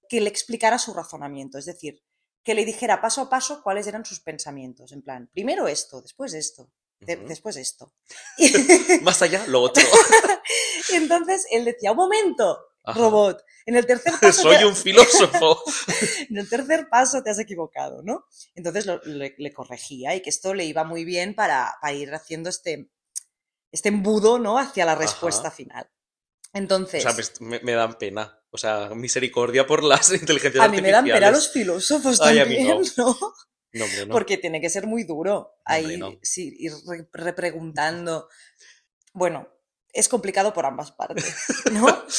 que 0.08 0.20
le 0.20 0.28
explicara 0.28 0.78
su 0.78 0.92
razonamiento, 0.94 1.58
es 1.58 1.64
decir, 1.64 2.02
que 2.44 2.54
le 2.54 2.64
dijera 2.64 3.00
paso 3.00 3.22
a 3.22 3.30
paso 3.30 3.62
cuáles 3.62 3.86
eran 3.86 4.04
sus 4.04 4.20
pensamientos, 4.20 4.92
en 4.92 5.02
plan, 5.02 5.28
primero 5.32 5.66
esto, 5.68 6.02
después 6.02 6.34
esto, 6.34 6.70
de- 7.00 7.16
después 7.16 7.56
esto. 7.56 7.94
Más 9.02 9.22
allá, 9.22 9.44
lo 9.46 9.62
otro. 9.62 9.82
Y 10.90 10.94
entonces 10.96 11.46
él 11.50 11.64
decía, 11.64 11.92
un 11.92 11.96
momento, 11.98 12.58
Ajá. 12.84 12.98
robot. 12.98 13.42
En 13.64 13.76
el 13.76 13.86
tercer 13.86 14.12
paso 14.20 14.42
Soy 14.42 14.56
te- 14.58 14.66
un 14.66 14.74
filósofo. 14.76 15.62
en 16.28 16.36
el 16.36 16.48
tercer 16.48 16.88
paso 16.90 17.22
te 17.22 17.30
has 17.30 17.38
equivocado, 17.38 18.02
¿no? 18.02 18.24
Entonces 18.54 18.86
lo- 18.86 19.00
le, 19.04 19.34
le 19.38 19.52
corregía 19.52 20.14
y 20.14 20.20
que 20.20 20.30
esto 20.30 20.52
le 20.52 20.64
iba 20.64 20.84
muy 20.84 21.04
bien 21.04 21.34
para, 21.34 21.74
para 21.80 21.94
ir 21.94 22.12
haciendo 22.12 22.50
este, 22.50 22.90
este 23.70 23.88
embudo, 23.88 24.38
¿no? 24.40 24.58
Hacia 24.58 24.84
la 24.84 24.94
respuesta 24.96 25.48
Ajá. 25.48 25.56
final. 25.56 25.90
O 26.54 26.58
Entonces, 26.58 27.02
sea, 27.02 27.14
pues, 27.14 27.40
me, 27.40 27.60
me 27.60 27.72
dan 27.72 27.98
pena. 27.98 28.38
O 28.50 28.58
sea, 28.58 28.90
misericordia 28.94 29.66
por 29.66 29.82
las 29.82 30.10
inteligencias 30.12 30.64
a 30.64 30.68
mí 30.68 30.80
me 30.82 30.90
dan 30.90 31.04
pena 31.04 31.16
artificiales. 31.28 31.32
los 31.32 31.52
filósofos 31.52 32.20
Ay, 32.20 32.38
a 32.38 32.44
mí 32.44 32.56
también, 32.56 32.82
no. 32.96 33.04
¿no? 33.20 33.34
No, 33.74 33.84
hombre, 33.86 34.06
no. 34.06 34.12
Porque 34.12 34.36
tiene 34.36 34.60
que 34.60 34.68
ser 34.68 34.86
muy 34.86 35.04
duro 35.04 35.54
ahí, 35.64 36.00
Hombre, 36.02 36.18
sí, 36.22 36.54
ir 36.58 36.72
re- 36.86 37.08
repreguntando. 37.12 38.28
Bueno, 39.14 39.48
es 39.94 40.08
complicado 40.08 40.52
por 40.52 40.66
ambas 40.66 40.92
partes, 40.92 41.34
¿no? 41.72 41.86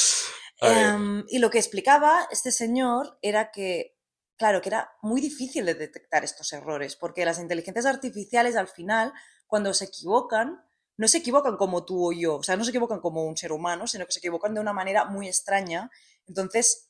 Em, 0.61 1.25
y 1.27 1.39
lo 1.39 1.49
que 1.49 1.57
explicaba 1.57 2.25
este 2.31 2.49
señor 2.51 3.17
era 3.21 3.51
que, 3.51 3.97
claro, 4.37 4.61
que 4.61 4.69
era 4.69 4.93
muy 5.01 5.19
difícil 5.19 5.65
de 5.65 5.73
detectar 5.75 6.23
estos 6.23 6.53
errores, 6.53 6.95
porque 6.95 7.25
las 7.25 7.37
inteligencias 7.39 7.85
artificiales 7.85 8.55
al 8.55 8.69
final, 8.69 9.11
cuando 9.45 9.73
se 9.73 9.85
equivocan, 9.85 10.63
no 10.97 11.07
se 11.07 11.19
equivocan 11.19 11.57
como 11.57 11.85
tú 11.85 12.09
o 12.09 12.11
yo, 12.11 12.37
o 12.37 12.43
sea, 12.43 12.55
no 12.55 12.63
se 12.63 12.69
equivocan 12.69 12.99
como 12.99 13.25
un 13.25 13.37
ser 13.37 13.51
humano, 13.51 13.87
sino 13.87 14.05
que 14.05 14.11
se 14.11 14.19
equivocan 14.19 14.53
de 14.53 14.61
una 14.61 14.73
manera 14.73 15.05
muy 15.05 15.27
extraña. 15.27 15.89
Entonces, 16.27 16.89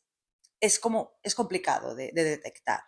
es 0.59 0.79
como, 0.79 1.17
es 1.23 1.35
complicado 1.35 1.95
de, 1.95 2.11
de 2.13 2.23
detectar. 2.23 2.83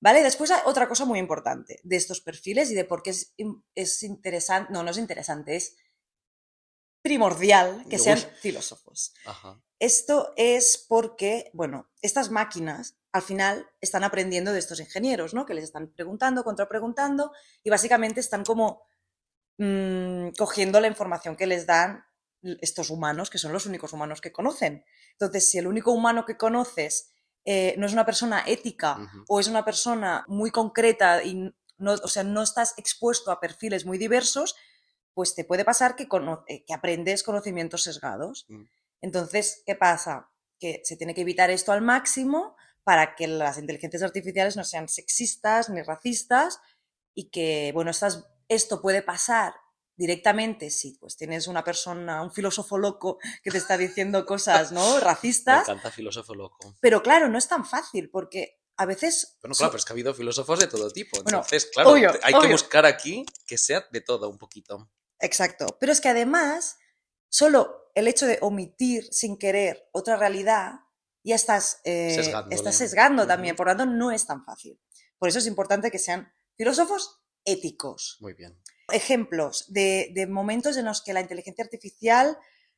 ¿Vale? 0.00 0.22
Después 0.22 0.50
hay 0.50 0.60
otra 0.66 0.88
cosa 0.88 1.04
muy 1.06 1.18
importante 1.18 1.80
de 1.82 1.96
estos 1.96 2.20
perfiles 2.20 2.70
y 2.70 2.74
de 2.74 2.84
por 2.84 3.02
qué 3.02 3.10
es, 3.10 3.34
es 3.74 4.02
interesante, 4.02 4.72
no, 4.72 4.82
no 4.82 4.90
es 4.90 4.98
interesante, 4.98 5.56
es 5.56 5.76
primordial 7.00 7.86
que 7.88 7.98
sean 7.98 8.18
filósofos. 8.40 9.14
Ajá. 9.24 9.60
Esto 9.78 10.32
es 10.36 10.78
porque, 10.88 11.50
bueno, 11.52 11.90
estas 12.00 12.30
máquinas 12.30 12.96
al 13.12 13.22
final 13.22 13.70
están 13.80 14.04
aprendiendo 14.04 14.52
de 14.52 14.58
estos 14.58 14.80
ingenieros, 14.80 15.34
¿no? 15.34 15.46
Que 15.46 15.54
les 15.54 15.64
están 15.64 15.88
preguntando, 15.88 16.44
contrapreguntando 16.44 17.32
y 17.62 17.70
básicamente 17.70 18.20
están 18.20 18.44
como 18.44 18.82
mm, 19.58 20.30
cogiendo 20.36 20.80
la 20.80 20.88
información 20.88 21.36
que 21.36 21.46
les 21.46 21.66
dan 21.66 22.04
estos 22.60 22.90
humanos, 22.90 23.30
que 23.30 23.38
son 23.38 23.52
los 23.52 23.66
únicos 23.66 23.92
humanos 23.92 24.20
que 24.20 24.32
conocen. 24.32 24.84
Entonces, 25.12 25.48
si 25.48 25.58
el 25.58 25.66
único 25.66 25.92
humano 25.92 26.24
que 26.26 26.36
conoces 26.36 27.14
eh, 27.44 27.74
no 27.78 27.86
es 27.86 27.92
una 27.92 28.06
persona 28.06 28.42
ética 28.46 28.98
o 29.28 29.40
es 29.40 29.48
una 29.48 29.64
persona 29.64 30.24
muy 30.28 30.50
concreta 30.50 31.22
y 31.22 31.54
no, 31.78 31.92
o 31.92 32.08
sea, 32.08 32.22
no 32.22 32.42
estás 32.42 32.74
expuesto 32.78 33.30
a 33.30 33.40
perfiles 33.40 33.84
muy 33.84 33.98
diversos, 33.98 34.56
pues 35.12 35.34
te 35.34 35.44
puede 35.44 35.64
pasar 35.64 35.96
que, 35.96 36.08
eh, 36.48 36.64
que 36.64 36.74
aprendes 36.74 37.22
conocimientos 37.22 37.82
sesgados. 37.82 38.46
Mm. 38.48 38.64
Entonces, 39.00 39.62
¿qué 39.66 39.74
pasa? 39.74 40.30
Que 40.58 40.80
se 40.84 40.96
tiene 40.96 41.14
que 41.14 41.20
evitar 41.22 41.50
esto 41.50 41.72
al 41.72 41.82
máximo 41.82 42.56
para 42.82 43.14
que 43.14 43.26
las 43.26 43.58
inteligencias 43.58 44.02
artificiales 44.02 44.56
no 44.56 44.64
sean 44.64 44.88
sexistas 44.88 45.70
ni 45.70 45.82
racistas 45.82 46.60
y 47.14 47.30
que, 47.30 47.70
bueno, 47.72 47.90
estas, 47.90 48.26
esto 48.48 48.80
puede 48.80 49.02
pasar 49.02 49.54
directamente 49.96 50.70
si 50.70 50.92
pues 50.98 51.16
tienes 51.16 51.46
una 51.46 51.62
persona, 51.62 52.22
un 52.22 52.32
filósofo 52.32 52.78
loco 52.78 53.18
que 53.42 53.50
te 53.50 53.58
está 53.58 53.76
diciendo 53.76 54.26
cosas, 54.26 54.72
¿no? 54.72 54.94
Me 54.94 55.00
racistas, 55.00 55.68
encanta 55.68 55.90
filósofo 55.90 56.34
loco. 56.34 56.76
pero 56.80 57.02
claro, 57.02 57.28
no 57.28 57.38
es 57.38 57.48
tan 57.48 57.64
fácil 57.64 58.10
porque 58.10 58.60
a 58.76 58.86
veces 58.86 59.38
Bueno, 59.40 59.54
claro, 59.54 59.70
pero 59.70 59.78
es 59.78 59.84
que 59.84 59.92
ha 59.92 59.94
habido 59.94 60.14
filósofos 60.14 60.58
de 60.58 60.66
todo 60.66 60.90
tipo. 60.90 61.22
Bueno, 61.22 61.38
Entonces, 61.38 61.70
claro, 61.72 61.90
obvio, 61.90 62.12
hay 62.22 62.34
que 62.34 62.48
buscar 62.48 62.86
aquí 62.86 63.24
que 63.46 63.56
sea 63.56 63.86
de 63.92 64.00
todo 64.00 64.28
un 64.28 64.38
poquito. 64.38 64.90
Exacto. 65.20 65.76
Pero 65.78 65.92
es 65.92 66.00
que 66.00 66.08
además, 66.08 66.78
solo 67.28 67.90
el 67.94 68.08
hecho 68.08 68.26
de 68.26 68.38
omitir 68.40 69.06
sin 69.12 69.38
querer 69.38 69.88
otra 69.92 70.16
realidad, 70.16 70.72
ya 71.22 71.36
estás, 71.36 71.80
eh, 71.84 72.16
estás 72.50 72.74
sesgando 72.74 73.26
también. 73.28 73.54
Por 73.54 73.68
lo 73.68 73.76
tanto, 73.76 73.94
no 73.94 74.10
es 74.10 74.26
tan 74.26 74.44
fácil. 74.44 74.80
Por 75.18 75.28
eso 75.28 75.38
es 75.38 75.46
importante 75.46 75.92
que 75.92 76.00
sean 76.00 76.32
filósofos 76.56 77.23
éticos. 77.44 78.18
Muy 78.20 78.34
bien. 78.34 78.58
Ejemplos 78.92 79.66
de, 79.72 80.10
de 80.14 80.26
momentos 80.26 80.76
en 80.76 80.84
los 80.84 81.02
que 81.02 81.12
la 81.12 81.20
inteligencia 81.20 81.64
artificial 81.64 82.36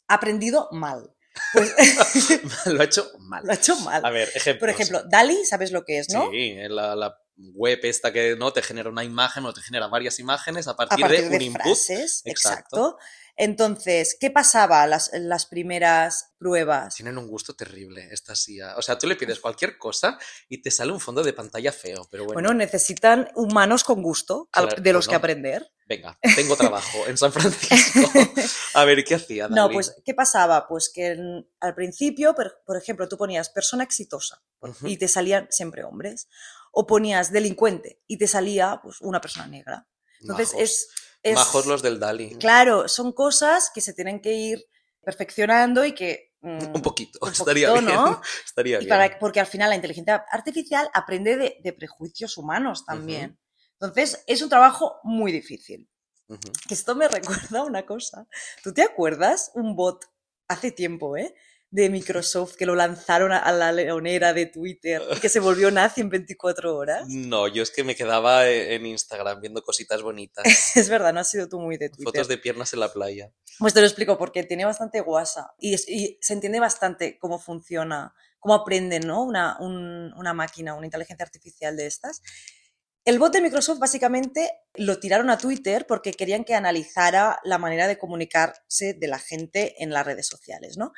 ha 0.09 0.15
aprendido 0.15 0.69
mal. 0.73 1.13
Pues 1.53 1.75
Lo 2.67 2.81
ha 2.81 2.85
hecho 2.85 3.11
mal. 3.19 3.45
lo 3.45 3.53
ha 3.53 3.55
hecho 3.55 3.77
mal. 3.81 4.05
A 4.05 4.11
ver, 4.11 4.29
ejemplos. 4.35 4.61
Por 4.61 4.71
ejemplo, 4.71 5.03
DALI, 5.09 5.45
¿sabes 5.45 5.73
lo 5.73 5.85
que 5.85 5.99
es, 5.99 6.09
no? 6.11 6.31
Sí, 6.31 6.51
en 6.51 6.75
la, 6.75 6.95
la 6.97 7.19
web 7.37 7.81
esta 7.83 8.13
que 8.13 8.37
no 8.37 8.53
te 8.53 8.63
genera 8.63 8.89
una 8.89 9.05
imagen 9.05 9.45
o 9.45 9.53
te 9.53 9.61
genera 9.61 9.89
varias 9.89 10.19
imágenes 10.19 10.69
a 10.69 10.77
partir, 10.77 11.05
a 11.05 11.09
partir 11.09 11.25
de, 11.25 11.31
de, 11.31 11.37
un 11.37 11.43
input. 11.43 11.63
frases, 11.63 12.23
Exacto. 12.25 12.27
exacto. 12.27 12.99
Entonces, 13.37 14.17
¿qué 14.19 14.31
pasaba 14.31 14.87
las, 14.87 15.11
las 15.13 15.45
primeras 15.47 16.33
pruebas? 16.39 16.95
Tienen 16.95 17.19
un 17.19 17.27
gusto 17.29 17.55
terrible 17.55 18.09
estas 18.11 18.49
IA. 18.49 18.77
O 18.77 18.83
sea, 18.83 18.97
tú 18.99 19.07
le 19.07 19.17
pides 19.17 19.41
cualquier 19.41 19.77
cosa 19.77 20.19
y 20.49 20.63
te 20.63 20.71
sale 20.71 20.91
un 20.93 21.01
fondo 21.01 21.23
de 21.23 21.33
pantalla 21.35 21.71
feo, 21.71 22.09
pero 22.11 22.25
bueno, 22.25 22.35
Bueno, 22.35 22.55
necesitan 22.55 23.29
humanos 23.35 23.85
con 23.85 24.03
gusto 24.03 24.49
Claro, 24.51 24.81
de 24.81 24.93
los 24.93 25.07
bueno. 25.07 25.11
que 25.11 25.17
aprender. 25.17 25.71
venga, 25.87 26.19
tengo 26.35 26.57
trabajo 26.57 27.07
en 27.07 27.17
San 27.19 27.31
Francisco. 27.33 28.11
A 28.75 28.85
ver, 28.85 29.05
¿qué 29.05 29.15
hacía 29.15 29.49
No, 29.49 29.71
pues, 29.71 29.95
¿qué 30.05 30.15
pasaba? 30.15 30.67
Pues 30.67 30.91
que 30.93 31.09
en- 31.09 31.49
al 31.61 31.75
principio, 31.75 32.35
per- 32.35 32.55
por 32.65 32.77
ejemplo, 32.77 33.07
tú 33.09 33.17
ponías 33.19 33.51
persona 33.51 33.85
exitosa 33.85 34.43
y 34.83 34.97
te 34.97 35.09
salían 35.09 35.47
siempre 35.51 35.85
hombres. 35.85 36.29
O 36.73 36.87
ponías 36.87 37.33
delincuente 37.33 38.03
y 38.07 38.19
te 38.19 38.27
salía 38.29 38.81
pues, 38.83 39.01
una 39.01 39.21
persona 39.21 39.47
negra. 39.47 39.87
Entonces, 40.21 40.49
Majos. 40.53 40.63
es, 40.63 40.89
es- 41.31 41.35
Majos 41.35 41.67
los 41.67 41.83
del 41.83 41.99
Dali. 42.01 42.37
Claro, 42.37 42.89
son 42.89 43.13
cosas 43.13 43.71
que 43.75 43.81
se 43.81 43.93
tienen 43.95 44.21
que 44.21 44.33
ir 44.33 44.65
perfeccionando 45.03 45.85
y 45.85 45.93
que... 45.93 46.33
mm, 46.41 46.75
Un 46.75 46.83
poquito, 46.83 47.19
un 47.23 47.31
estaría 47.33 47.69
poquito, 47.69 47.87
bien. 47.87 47.97
¿no? 47.97 48.21
Estaría 48.45 48.77
Y 48.77 48.87
bien. 48.87 48.89
para, 48.89 49.19
porque 49.19 49.41
al 49.41 49.47
final 49.47 49.71
la 49.71 49.77
inteligencia 49.77 50.25
artificial 50.31 50.89
aprende 50.95 51.37
de, 51.37 51.59
de 51.63 51.73
prejuicios 51.73 52.37
humanos 52.37 52.85
también. 52.85 53.39
Entonces, 53.79 54.25
es 54.27 54.43
un 54.43 54.49
trabajo 54.49 54.99
muy 55.05 55.33
difícil. 55.33 55.89
Que 56.67 56.75
esto 56.75 56.95
me 56.97 57.07
recuerda 57.49 57.61
a 57.61 57.65
una 57.65 57.87
cosa. 57.87 58.27
¿Tú 58.65 58.73
te 58.73 58.83
acuerdas 58.83 59.51
un 59.55 59.77
bot 59.77 60.05
hace 60.49 60.73
tiempo, 60.73 61.17
eh? 61.17 61.35
De 61.71 61.91
Microsoft 61.91 62.55
que 62.55 62.65
lo 62.65 62.75
lanzaron 62.77 63.33
a, 63.33 63.51
la 63.53 63.73
leonera 63.73 64.33
de 64.33 64.47
Twitter 64.47 65.03
y 65.17 65.21
que 65.21 65.29
se 65.29 65.41
volvió 65.41 65.71
nazi 65.71 66.01
en 66.01 66.09
24 66.09 66.77
horas. 66.77 67.07
No, 67.09 67.49
yo 67.49 67.63
es 67.63 67.71
que 67.71 67.83
me 67.85 67.97
quedaba 67.97 68.47
e- 68.49 68.75
en 68.77 68.87
Instagram 68.87 69.41
viendo 69.41 69.63
cositas 69.63 70.01
bonitas. 70.03 70.45
Es 70.77 70.89
verdad, 70.89 71.13
no 71.13 71.21
has 71.21 71.31
sido 71.31 71.49
tú 71.49 71.59
muy 71.61 71.77
de 71.77 71.89
Twitter. 71.89 72.05
Fotos 72.05 72.29
de 72.29 72.39
piernas 72.39 72.73
en 72.73 72.81
la 72.81 72.93
playa. 72.93 73.33
Pues 73.59 73.75
te 73.75 73.81
lo 73.81 73.87
explico 73.87 74.17
porque 74.17 74.45
tiene 74.45 74.65
bastante 74.65 75.01
guasa 75.01 75.55
y, 75.59 75.75
es- 75.75 75.89
y 75.89 76.19
se 76.21 76.35
entiende 76.35 76.61
bastante 76.61 77.19
cómo 77.19 77.39
funciona, 77.41 78.15
cómo 78.39 78.55
aprende 78.55 79.01
¿no? 79.01 79.25
una, 79.25 79.57
un- 79.59 80.13
una 80.17 80.33
máquina, 80.35 80.75
una 80.75 80.87
inteligencia 80.87 81.25
artificial 81.25 81.77
de 81.77 81.87
estas. 81.87 82.23
El 83.05 83.19
bot 83.19 83.33
de 83.33 83.41
Microsoft 83.41 83.79
básicamente 83.81 84.51
lo 84.75 84.99
tiraron 84.99 85.31
a 85.31 85.39
Twitter 85.39 85.87
porque 85.87 86.13
querían 86.13 86.45
que 86.45 86.55
analizara 86.55 87.39
la 87.45 87.59
manera 87.59 87.87
de 87.87 87.99
comunicarse 87.99 88.95
de 88.95 89.09
la 89.09 89.19
gente 89.19 89.75
en 89.83 89.91
las 89.91 90.07
redes 90.07 90.27
sociales, 90.29 90.77
¿no? 90.77 90.93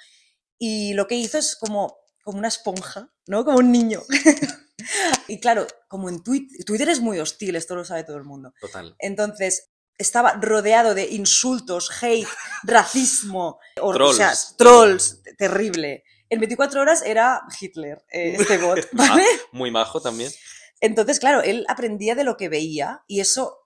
Y 0.59 0.95
lo 0.95 1.07
que 1.07 1.15
hizo 1.15 1.39
es 1.39 1.57
como, 1.57 1.97
como 2.23 2.39
una 2.39 2.49
esponja, 2.49 3.13
¿no? 3.27 3.45
Como 3.45 3.59
un 3.59 3.71
niño. 3.73 4.03
y 5.29 5.41
claro, 5.41 5.67
como 5.89 6.09
en 6.09 6.23
Twitter, 6.23 6.65
Twitter 6.65 6.89
es 6.89 7.01
muy 7.01 7.19
hostil, 7.21 7.57
esto 7.57 7.75
lo 7.77 7.85
sabe 7.85 8.05
todo 8.05 8.17
el 8.17 8.25
mundo. 8.25 8.53
Total. 8.61 8.95
Entonces, 8.99 9.71
estaba 9.99 10.33
rodeado 10.35 10.95
de 10.95 11.07
insultos, 11.11 11.91
hate, 12.03 12.27
racismo, 12.63 13.59
o, 13.81 13.89
o 13.91 14.13
sea, 14.13 14.29
Trolls. 14.33 14.55
trolls, 14.57 15.23
te- 15.23 15.35
terrible. 15.35 16.05
En 16.31 16.41
24 16.41 16.81
horas 16.83 17.03
era 17.03 17.43
Hitler, 17.61 18.05
eh, 18.13 18.37
este 18.39 18.59
bot, 18.59 18.87
¿vale? 18.93 19.25
Ah, 19.25 19.49
muy 19.53 19.71
majo 19.71 20.01
también. 20.01 20.31
Entonces, 20.81 21.19
claro, 21.19 21.43
él 21.43 21.65
aprendía 21.69 22.15
de 22.15 22.25
lo 22.25 22.37
que 22.37 22.49
veía 22.49 23.03
y 23.07 23.21
eso 23.21 23.57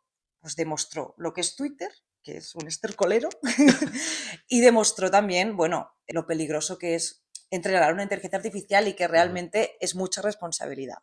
pues 0.40 0.56
demostró 0.56 1.14
lo 1.18 1.32
que 1.32 1.40
es 1.40 1.54
Twitter, 1.54 1.90
que 2.22 2.38
es 2.38 2.54
un 2.54 2.66
estercolero, 2.66 3.28
y 4.48 4.60
demostró 4.60 5.10
también, 5.10 5.56
bueno, 5.56 5.92
lo 6.08 6.26
peligroso 6.26 6.78
que 6.78 6.94
es 6.94 7.24
entrenar 7.50 7.92
una 7.92 8.02
inteligencia 8.02 8.38
artificial 8.38 8.88
y 8.88 8.94
que 8.94 9.08
realmente 9.08 9.76
es 9.80 9.94
mucha 9.94 10.22
responsabilidad. 10.22 10.98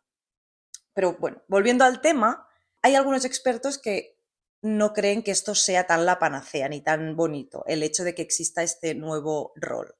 Pero 0.92 1.16
bueno, 1.18 1.42
volviendo 1.48 1.84
al 1.84 2.00
tema, 2.00 2.46
hay 2.82 2.94
algunos 2.94 3.24
expertos 3.24 3.78
que 3.78 4.18
no 4.62 4.92
creen 4.92 5.22
que 5.22 5.30
esto 5.30 5.54
sea 5.54 5.86
tan 5.86 6.04
la 6.04 6.18
panacea 6.18 6.68
ni 6.68 6.80
tan 6.80 7.16
bonito, 7.16 7.64
el 7.66 7.82
hecho 7.82 8.04
de 8.04 8.14
que 8.14 8.22
exista 8.22 8.62
este 8.62 8.94
nuevo 8.94 9.52
rol. 9.56 9.94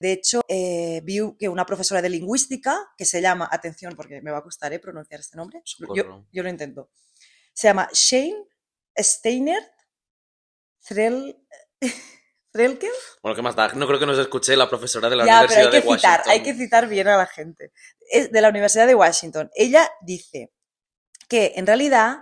De 0.00 0.12
hecho, 0.12 0.40
eh, 0.48 1.00
vi 1.04 1.18
que 1.38 1.48
una 1.48 1.66
profesora 1.66 2.00
de 2.00 2.08
lingüística, 2.08 2.92
que 2.96 3.04
se 3.04 3.20
llama, 3.20 3.48
atención 3.50 3.96
porque 3.96 4.22
me 4.22 4.30
va 4.30 4.38
a 4.38 4.42
costar 4.42 4.72
eh, 4.72 4.78
pronunciar 4.78 5.20
este 5.20 5.36
nombre, 5.36 5.60
yo, 5.94 6.24
yo 6.32 6.42
lo 6.42 6.48
intento, 6.48 6.90
se 7.52 7.66
llama 7.66 7.88
Shane 7.92 8.46
Steiner 8.96 9.62
Threlkel. 10.80 11.36
Bueno, 13.22 13.36
¿qué 13.36 13.42
más 13.42 13.54
da? 13.54 13.68
No 13.74 13.86
creo 13.86 13.98
que 13.98 14.06
nos 14.06 14.18
escuche 14.18 14.56
la 14.56 14.68
profesora 14.68 15.08
de 15.08 15.16
la 15.16 15.26
Ya, 15.26 15.40
pero 15.46 15.52
Universidad 15.52 15.64
hay 15.64 15.70
que 15.70 15.76
de 15.76 15.82
citar, 15.96 16.18
Washington. 16.20 16.32
hay 16.32 16.42
que 16.42 16.54
citar 16.54 16.88
bien 16.88 17.08
a 17.08 17.16
la 17.16 17.26
gente. 17.26 17.72
Es 18.10 18.32
de 18.32 18.40
la 18.40 18.48
Universidad 18.48 18.86
de 18.86 18.94
Washington. 18.94 19.50
Ella 19.54 19.88
dice 20.02 20.52
que 21.28 21.52
en 21.56 21.66
realidad 21.66 22.18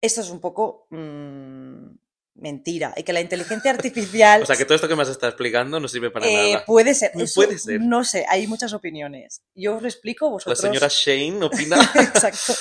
esto 0.00 0.20
es 0.20 0.30
un 0.30 0.40
poco 0.40 0.86
mm, 0.90 1.90
mentira. 2.34 2.94
Y 2.96 3.02
que 3.02 3.12
la 3.12 3.20
inteligencia 3.20 3.70
artificial 3.70 4.42
O 4.42 4.46
sea, 4.46 4.56
que 4.56 4.64
todo 4.64 4.76
esto 4.76 4.88
que 4.88 4.96
me 4.96 5.02
has 5.02 5.08
estado 5.08 5.30
explicando 5.30 5.80
no 5.80 5.88
sirve 5.88 6.10
para 6.10 6.26
eh, 6.26 6.52
nada. 6.52 6.64
puede 6.64 6.94
ser. 6.94 7.12
No 7.14 7.24
Eso 7.24 7.40
puede 7.40 7.58
ser. 7.58 7.80
No 7.80 8.04
sé, 8.04 8.26
hay 8.28 8.46
muchas 8.46 8.72
opiniones. 8.72 9.42
Yo 9.54 9.76
os 9.76 9.82
lo 9.82 9.88
explico, 9.88 10.26
La 10.26 10.32
vosotros. 10.32 10.60
señora 10.60 10.88
Shane 10.88 11.44
opina. 11.44 11.76
Exacto. 11.94 12.54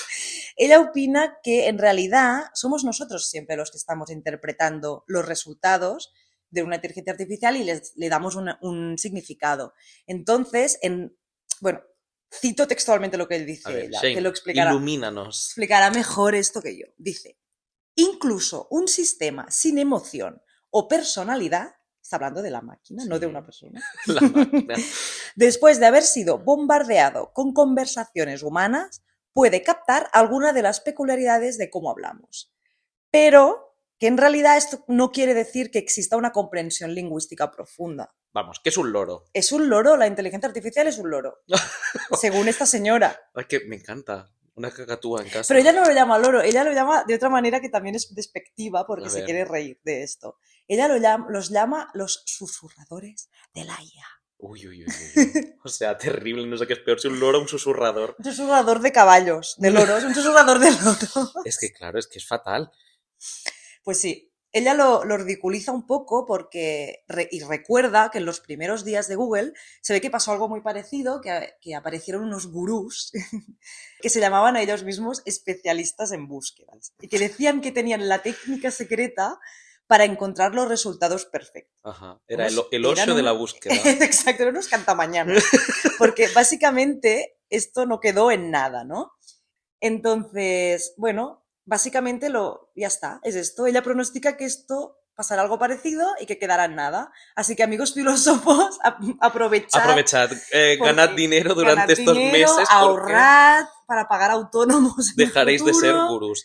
Ella 0.58 0.82
opina 0.82 1.38
que 1.44 1.68
en 1.68 1.78
realidad 1.78 2.46
somos 2.54 2.84
nosotros 2.84 3.30
siempre 3.30 3.56
los 3.56 3.72
que 3.72 3.78
estamos 3.78 4.10
interpretando 4.12 5.04
los 5.08 5.26
resultados 5.26 6.12
de 6.50 6.64
una 6.64 6.76
inteligencia 6.76 7.12
artificial 7.14 7.56
y 7.58 7.64
les, 7.64 7.94
le 7.96 8.10
damos 8.10 8.36
una- 8.36 8.58
un 8.62 8.98
significado. 8.98 9.74
Entonces, 10.08 10.80
en, 10.82 11.16
bueno, 11.62 11.82
cito 12.34 12.68
textualmente 12.68 13.18
lo 13.18 13.28
que 13.28 13.36
él 13.36 13.46
dice 13.46 13.72
ver, 13.72 13.86
ella, 13.86 14.00
Shane, 14.02 14.16
que 14.16 14.22
lo 14.22 14.30
explicará, 14.30 14.72
ilumínanos. 14.72 15.48
explicará 15.48 15.92
mejor 15.92 16.36
esto 16.36 16.62
que 16.62 16.78
yo. 16.78 16.88
Dice, 16.98 17.38
incluso 17.96 18.68
un 18.72 18.88
sistema 18.88 19.50
sin 19.52 19.78
emoción 19.78 20.42
o 20.70 20.88
personalidad, 20.88 21.76
está 22.02 22.16
hablando 22.18 22.42
de 22.42 22.52
la 22.52 22.62
máquina, 22.62 23.04
no 23.06 23.20
de 23.20 23.28
una 23.28 23.46
persona, 23.46 23.82
La 24.08 24.22
después 25.36 25.80
de 25.80 25.86
haber 25.86 26.04
sido 26.04 26.38
bombardeado 26.40 27.32
con 27.34 27.54
conversaciones 27.54 28.44
humanas, 28.44 29.04
puede 29.38 29.62
captar 29.62 30.10
alguna 30.14 30.52
de 30.52 30.64
las 30.64 30.80
peculiaridades 30.80 31.60
de 31.60 31.70
cómo 31.70 31.92
hablamos. 31.92 32.52
Pero 33.12 33.76
que 34.00 34.08
en 34.08 34.18
realidad 34.18 34.58
esto 34.58 34.84
no 34.88 35.12
quiere 35.12 35.36
decir 35.36 35.70
que 35.70 35.78
exista 35.78 36.18
una 36.18 36.32
comprensión 36.32 36.96
lingüística 36.96 37.52
profunda. 37.52 38.16
Vamos, 38.34 38.60
que 38.60 38.70
es 38.70 38.78
un 38.78 38.92
loro. 38.92 39.26
Es 39.34 39.52
un 39.52 39.70
loro, 39.70 39.96
la 39.96 40.08
inteligencia 40.08 40.48
artificial 40.48 40.88
es 40.88 40.98
un 40.98 41.12
loro, 41.12 41.38
según 42.20 42.48
esta 42.48 42.66
señora. 42.66 43.16
Ay, 43.36 43.46
que 43.46 43.60
me 43.68 43.76
encanta. 43.76 44.28
Una 44.56 44.72
cacatúa 44.72 45.22
en 45.22 45.30
casa. 45.30 45.48
Pero 45.50 45.60
ella 45.60 45.72
no 45.72 45.86
lo 45.86 45.92
llama 45.94 46.18
loro, 46.18 46.42
ella 46.42 46.64
lo 46.64 46.72
llama 46.72 47.04
de 47.08 47.14
otra 47.14 47.30
manera 47.30 47.62
que 47.62 47.70
también 47.70 47.94
es 47.94 48.16
despectiva 48.16 48.88
porque 48.88 49.08
se 49.12 49.20
quiere 49.26 49.46
reír 49.46 49.80
de 49.84 50.02
esto. 50.02 50.40
Ella 50.68 50.88
lo 50.88 50.98
llama- 50.98 51.28
los 51.30 51.50
llama 51.52 51.92
los 51.94 52.24
susurradores 52.26 53.30
de 53.54 53.66
la 53.66 53.78
IA. 53.84 54.08
Uy, 54.40 54.68
uy, 54.68 54.86
uy, 54.86 54.94
uy. 55.16 55.54
O 55.64 55.70
sea, 55.70 55.98
terrible. 55.98 56.46
No 56.46 56.58
sé 56.58 56.68
qué 56.68 56.74
es 56.74 56.80
peor, 56.80 57.00
si 57.00 57.08
un 57.08 57.20
loro 57.20 57.40
o 57.40 57.42
un 57.42 57.48
susurrador. 57.48 58.16
Un 58.20 58.26
susurrador 58.26 58.80
de 58.82 58.92
caballos, 58.92 59.56
de 59.58 59.72
loros, 59.72 60.04
un 60.04 60.14
susurrador 60.16 60.60
de 60.60 60.72
loros. 60.72 61.34
Es 61.46 61.58
que, 61.58 61.72
claro, 61.74 61.98
es 62.00 62.08
que 62.08 62.20
es 62.20 62.28
fatal. 62.28 62.72
Pues 63.84 64.00
sí, 64.00 64.32
ella 64.52 64.74
lo, 64.74 65.04
lo 65.04 65.18
ridiculiza 65.18 65.72
un 65.72 65.86
poco 65.86 66.26
porque 66.26 67.04
re- 67.08 67.28
y 67.32 67.42
recuerda 67.42 68.10
que 68.12 68.20
en 68.20 68.26
los 68.26 68.40
primeros 68.40 68.86
días 68.86 69.08
de 69.08 69.16
Google 69.16 69.54
se 69.82 69.94
ve 69.94 70.02
que 70.02 70.10
pasó 70.10 70.32
algo 70.32 70.48
muy 70.48 70.62
parecido, 70.62 71.20
que, 71.22 71.54
que 71.62 71.76
aparecieron 71.76 72.24
unos 72.24 72.48
gurús 72.48 73.12
que 74.02 74.10
se 74.10 74.20
llamaban 74.20 74.56
a 74.56 74.62
ellos 74.62 74.84
mismos 74.84 75.22
especialistas 75.26 76.12
en 76.12 76.28
búsquedas 76.28 76.94
y 77.02 77.08
que 77.08 77.20
decían 77.20 77.62
que 77.62 77.72
tenían 77.72 78.08
la 78.08 78.22
técnica 78.22 78.72
secreta 78.72 79.40
para 79.88 80.04
encontrar 80.06 80.54
los 80.54 80.68
resultados 80.68 81.26
perfectos. 81.26 81.74
Ajá. 81.84 82.20
Era 82.28 82.48
el, 82.48 82.54
Unos- 82.54 82.68
el 82.72 82.86
ocio 82.86 83.16
de 83.16 83.24
la 83.24 83.32
búsqueda. 83.32 83.74
Exacto, 83.86 84.44
eran 84.44 84.56
unos 84.56 84.68
cantamañanas. 84.68 85.44
Porque 85.98 86.28
básicamente 86.36 87.38
esto 87.50 87.86
no 87.86 88.00
quedó 88.00 88.30
en 88.32 88.52
nada, 88.52 88.84
¿no? 88.84 89.14
Entonces, 89.82 90.94
bueno, 90.98 91.46
básicamente 91.66 92.30
lo, 92.30 92.72
ya 92.76 92.88
está, 92.88 93.20
es 93.24 93.36
esto. 93.36 93.66
Ella 93.68 93.82
pronostica 93.84 94.36
que 94.38 94.46
esto 94.46 94.98
pasará 95.16 95.42
algo 95.42 95.58
parecido 95.58 96.06
y 96.20 96.26
que 96.26 96.38
quedará 96.38 96.66
en 96.66 96.76
nada. 96.76 97.12
Así 97.36 97.56
que 97.56 97.64
amigos 97.64 97.94
filósofos, 97.94 98.78
ap- 98.84 99.00
aprovechad. 99.22 99.82
Aprovechad, 99.82 100.30
eh, 100.52 100.78
ganad 100.80 101.10
dinero 101.12 101.54
durante 101.56 101.76
ganad 101.82 101.92
estos 101.92 102.16
dinero, 102.18 102.54
meses 102.56 102.68
ahorrad 102.70 103.66
para 103.88 104.08
pagar 104.08 104.32
autónomos. 104.32 105.14
en 105.16 105.22
el 105.22 105.28
dejaréis 105.28 105.64
de 105.64 105.74
ser 105.74 105.96
gurús. 106.10 106.44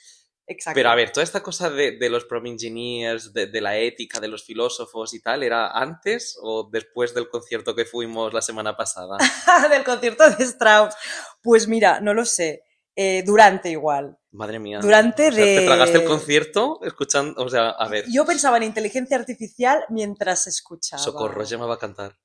Exacto. 0.53 0.77
Pero 0.77 0.91
a 0.91 0.95
ver, 0.95 1.11
toda 1.11 1.25
esta 1.25 1.43
cosa 1.43 1.69
de, 1.71 1.99
de 1.99 2.09
los 2.11 2.25
prompt 2.25 2.47
engineers, 2.49 3.33
de, 3.33 3.47
de 3.47 3.61
la 3.61 3.77
ética, 3.79 4.21
de 4.21 4.29
los 4.29 4.45
filósofos 4.45 5.13
y 5.15 5.21
tal, 5.21 5.43
¿era 5.43 5.71
antes 5.71 6.39
o 6.41 6.69
después 6.71 7.15
del 7.15 7.29
concierto 7.29 7.75
que 7.75 7.85
fuimos 7.85 8.33
la 8.33 8.43
semana 8.43 8.77
pasada? 8.77 9.17
del 9.71 9.85
concierto 9.85 10.29
de 10.31 10.45
Strauss. 10.45 10.95
Pues 11.43 11.67
mira, 11.69 12.01
no 12.01 12.15
lo 12.15 12.25
sé. 12.25 12.63
Eh, 12.95 13.23
durante 13.25 13.71
igual. 13.71 14.19
Madre 14.33 14.59
mía. 14.59 14.79
Durante 14.81 15.29
O 15.29 15.33
sea, 15.33 15.45
¿Te 15.45 15.61
de- 15.61 15.67
tragaste 15.67 15.99
el 15.99 16.05
concierto 16.05 16.79
escuchando? 16.83 17.43
O 17.43 17.49
sea, 17.49 17.71
a 17.71 17.89
ver, 17.89 18.05
Yo 18.11 18.27
pensaba 18.27 18.59
en 18.59 18.65
inteligencia 18.65 19.17
artificial 19.17 19.83
mientras 19.89 20.47
escuchaba. 20.47 21.03
socorro, 21.03 21.47
Gemma 21.47 21.65
va 21.67 21.75
a 21.75 21.79
cantar. 21.79 22.19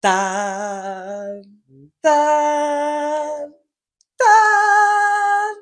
Tan, 0.00 1.42
tan, 2.00 3.54
tan. 4.16 5.56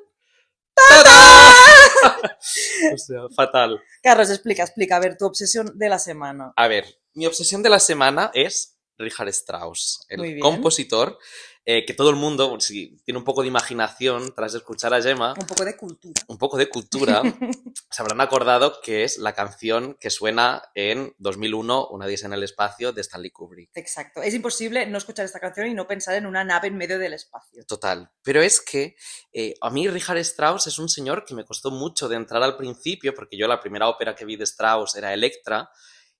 O 2.93 2.97
sea, 2.97 3.21
fatal. 3.35 3.81
Carlos, 4.01 4.29
explica, 4.29 4.63
explica. 4.63 4.95
A 4.95 4.99
ver, 4.99 5.17
tu 5.17 5.25
obsesión 5.25 5.71
de 5.77 5.89
la 5.89 5.99
semana. 5.99 6.53
A 6.55 6.67
ver, 6.67 6.85
mi 7.13 7.25
obsesión 7.25 7.61
de 7.61 7.69
la 7.69 7.79
semana 7.79 8.31
es 8.33 8.77
Richard 8.97 9.29
Strauss, 9.29 10.05
el 10.09 10.39
compositor, 10.39 11.17
eh, 11.65 11.85
que 11.85 11.93
todo 11.93 12.09
el 12.09 12.15
mundo, 12.15 12.59
si 12.59 12.97
tiene 13.03 13.17
un 13.19 13.23
poco 13.23 13.41
de 13.41 13.47
imaginación 13.47 14.33
tras 14.35 14.53
escuchar 14.55 14.93
a 14.93 15.01
Gemma, 15.01 15.33
Un 15.39 15.45
poco 15.45 15.65
de 15.65 15.77
cultura. 15.77 16.21
un 16.27 16.37
poco 16.37 16.57
de 16.57 16.67
cultura, 16.69 17.21
se 17.91 18.01
habrán 18.01 18.21
acordado 18.21 18.79
que 18.81 19.03
es 19.03 19.17
la 19.19 19.33
canción 19.33 19.95
que 19.99 20.09
suena 20.09 20.63
en 20.73 21.13
2001, 21.19 21.89
Una 21.89 22.07
Diez 22.07 22.23
en 22.23 22.33
el 22.33 22.41
Espacio, 22.43 22.91
de 22.91 23.01
Stanley 23.01 23.29
Kubrick. 23.31 23.69
Exacto. 23.75 24.21
Es 24.23 24.33
imposible 24.33 24.85
no 24.87 24.97
escuchar 24.97 25.25
esta 25.25 25.39
canción 25.39 25.67
y 25.67 25.73
no 25.75 25.85
pensar 25.87 26.15
en 26.15 26.25
una 26.25 26.43
nave 26.43 26.69
en 26.69 26.77
medio 26.77 26.97
del 26.97 27.13
espacio. 27.13 27.63
Total. 27.67 28.09
Pero 28.23 28.41
es 28.41 28.61
que 28.61 28.95
eh, 29.33 29.53
a 29.61 29.69
mí 29.69 29.87
Richard 29.87 30.17
Strauss 30.19 30.67
es 30.67 30.79
un 30.79 30.89
señor 30.89 31.23
que 31.25 31.35
me 31.35 31.45
costó 31.45 31.69
mucho 31.71 32.07
de 32.09 32.15
entrar 32.15 32.41
al 32.41 32.57
principio, 32.57 33.13
porque 33.13 33.37
yo 33.37 33.47
la 33.47 33.59
primera 33.59 33.87
ópera 33.89 34.15
que 34.15 34.25
vi 34.25 34.37
de 34.37 34.45
Strauss 34.45 34.95
era 34.95 35.13
Electra, 35.13 35.69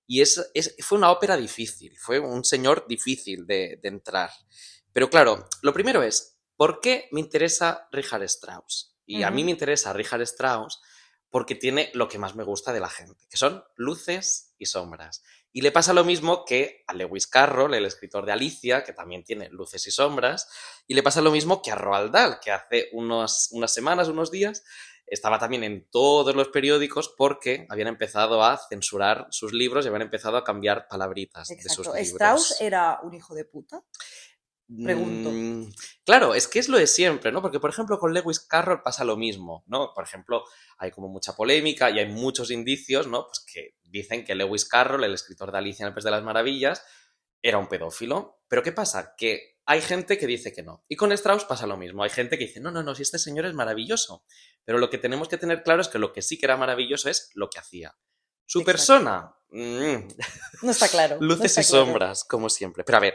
y 0.06 0.20
es, 0.22 0.50
es- 0.54 0.74
fue 0.80 0.98
una 0.98 1.10
ópera 1.12 1.36
difícil, 1.36 1.96
fue 1.98 2.18
un 2.18 2.44
señor 2.44 2.84
difícil 2.88 3.46
de, 3.46 3.78
de 3.80 3.88
entrar. 3.88 4.30
Pero 4.92 5.10
claro, 5.10 5.48
lo 5.62 5.72
primero 5.72 6.02
es, 6.02 6.38
¿por 6.56 6.80
qué 6.80 7.08
me 7.12 7.20
interesa 7.20 7.88
Richard 7.92 8.22
Strauss? 8.24 8.96
Y 9.06 9.24
a 9.24 9.30
mí 9.32 9.42
me 9.42 9.50
interesa 9.50 9.92
Richard 9.92 10.22
Strauss 10.22 10.80
porque 11.30 11.54
tiene 11.54 11.90
lo 11.94 12.08
que 12.08 12.18
más 12.18 12.36
me 12.36 12.44
gusta 12.44 12.72
de 12.72 12.80
la 12.80 12.88
gente, 12.88 13.26
que 13.28 13.36
son 13.36 13.64
luces 13.76 14.54
y 14.58 14.66
sombras. 14.66 15.22
Y 15.52 15.62
le 15.62 15.72
pasa 15.72 15.92
lo 15.92 16.04
mismo 16.04 16.44
que 16.44 16.84
a 16.86 16.94
Lewis 16.94 17.26
Carroll, 17.26 17.74
el 17.74 17.86
escritor 17.86 18.24
de 18.24 18.32
Alicia, 18.32 18.84
que 18.84 18.92
también 18.92 19.24
tiene 19.24 19.48
luces 19.48 19.84
y 19.86 19.90
sombras, 19.90 20.48
y 20.86 20.94
le 20.94 21.02
pasa 21.02 21.20
lo 21.20 21.32
mismo 21.32 21.60
que 21.60 21.72
a 21.72 21.74
Roald 21.74 22.12
Dahl, 22.12 22.38
que 22.40 22.52
hace 22.52 22.88
unos, 22.92 23.48
unas 23.52 23.72
semanas, 23.72 24.08
unos 24.08 24.30
días, 24.30 24.62
estaba 25.10 25.40
también 25.40 25.64
en 25.64 25.88
todos 25.90 26.36
los 26.36 26.48
periódicos 26.48 27.12
porque 27.18 27.66
habían 27.68 27.88
empezado 27.88 28.44
a 28.44 28.56
censurar 28.56 29.26
sus 29.30 29.52
libros 29.52 29.84
y 29.84 29.88
habían 29.88 30.02
empezado 30.02 30.36
a 30.36 30.44
cambiar 30.44 30.86
palabritas 30.88 31.48
de 31.48 31.60
sus 31.62 31.86
libros. 31.86 32.12
¿Strauss 32.12 32.60
era 32.60 33.00
un 33.02 33.14
hijo 33.14 33.34
de 33.34 33.44
puta? 33.44 33.82
Pregunto. 34.84 35.30
Mm, 35.30 35.72
claro, 36.04 36.34
es 36.34 36.48
que 36.48 36.58
es 36.58 36.68
lo 36.68 36.78
de 36.78 36.86
siempre, 36.86 37.32
¿no? 37.32 37.42
Porque, 37.42 37.60
por 37.60 37.70
ejemplo, 37.70 37.98
con 37.98 38.14
Lewis 38.14 38.40
Carroll 38.40 38.82
pasa 38.82 39.04
lo 39.04 39.16
mismo, 39.16 39.64
¿no? 39.66 39.92
Por 39.94 40.04
ejemplo, 40.04 40.44
hay 40.78 40.90
como 40.90 41.08
mucha 41.08 41.34
polémica 41.34 41.90
y 41.90 41.98
hay 41.98 42.06
muchos 42.06 42.50
indicios, 42.50 43.06
¿no? 43.06 43.26
Pues 43.26 43.40
que 43.40 43.76
dicen 43.82 44.24
que 44.24 44.34
Lewis 44.34 44.64
Carroll, 44.64 45.04
el 45.04 45.14
escritor 45.14 45.52
de 45.52 45.58
Alicia 45.58 45.84
en 45.84 45.88
el 45.88 45.94
País 45.94 46.04
de 46.04 46.10
las 46.10 46.22
Maravillas, 46.22 46.82
era 47.42 47.58
un 47.58 47.68
pedófilo. 47.68 48.42
Pero 48.48 48.62
¿qué 48.62 48.72
pasa? 48.72 49.14
Que 49.16 49.58
hay 49.66 49.80
gente 49.80 50.18
que 50.18 50.26
dice 50.26 50.52
que 50.52 50.62
no. 50.62 50.84
Y 50.88 50.96
con 50.96 51.12
Strauss 51.12 51.44
pasa 51.44 51.66
lo 51.66 51.76
mismo. 51.76 52.02
Hay 52.02 52.10
gente 52.10 52.38
que 52.38 52.46
dice, 52.46 52.60
no, 52.60 52.70
no, 52.70 52.82
no, 52.82 52.94
si 52.94 53.02
este 53.02 53.18
señor 53.18 53.46
es 53.46 53.54
maravilloso. 53.54 54.24
Pero 54.64 54.78
lo 54.78 54.90
que 54.90 54.98
tenemos 54.98 55.28
que 55.28 55.38
tener 55.38 55.62
claro 55.62 55.80
es 55.80 55.88
que 55.88 55.98
lo 55.98 56.12
que 56.12 56.22
sí 56.22 56.38
que 56.38 56.46
era 56.46 56.56
maravilloso 56.56 57.08
es 57.08 57.30
lo 57.34 57.48
que 57.48 57.60
hacía. 57.60 57.96
Su 58.46 58.60
Exacto. 58.60 58.72
persona, 58.72 59.34
mm, 59.50 60.08
No 60.62 60.70
está 60.72 60.88
claro. 60.88 61.16
no 61.20 61.26
Luces 61.26 61.56
está 61.56 61.60
y 61.60 61.64
claro. 61.64 61.86
sombras, 61.86 62.24
como 62.24 62.50
siempre. 62.50 62.82
Pero 62.82 62.98
a 62.98 63.00
ver, 63.00 63.14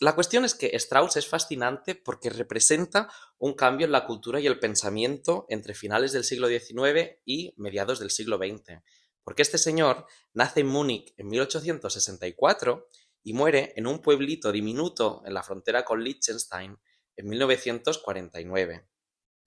la 0.00 0.14
cuestión 0.14 0.44
es 0.44 0.54
que 0.54 0.70
Strauss 0.76 1.16
es 1.16 1.26
fascinante 1.26 1.94
porque 1.94 2.30
representa 2.30 3.10
un 3.38 3.54
cambio 3.54 3.86
en 3.86 3.92
la 3.92 4.06
cultura 4.06 4.40
y 4.40 4.46
el 4.46 4.58
pensamiento 4.58 5.46
entre 5.48 5.74
finales 5.74 6.12
del 6.12 6.24
siglo 6.24 6.48
XIX 6.48 7.16
y 7.24 7.52
mediados 7.56 7.98
del 7.98 8.10
siglo 8.10 8.36
XX. 8.36 8.80
Porque 9.24 9.42
este 9.42 9.58
señor 9.58 10.06
nace 10.32 10.60
en 10.60 10.68
Múnich 10.68 11.12
en 11.16 11.28
1864 11.28 12.88
y 13.24 13.32
muere 13.34 13.72
en 13.76 13.86
un 13.86 14.00
pueblito 14.00 14.52
diminuto 14.52 15.22
en 15.26 15.34
la 15.34 15.42
frontera 15.42 15.84
con 15.84 16.02
Liechtenstein 16.02 16.78
en 17.16 17.28
1949. 17.28 18.88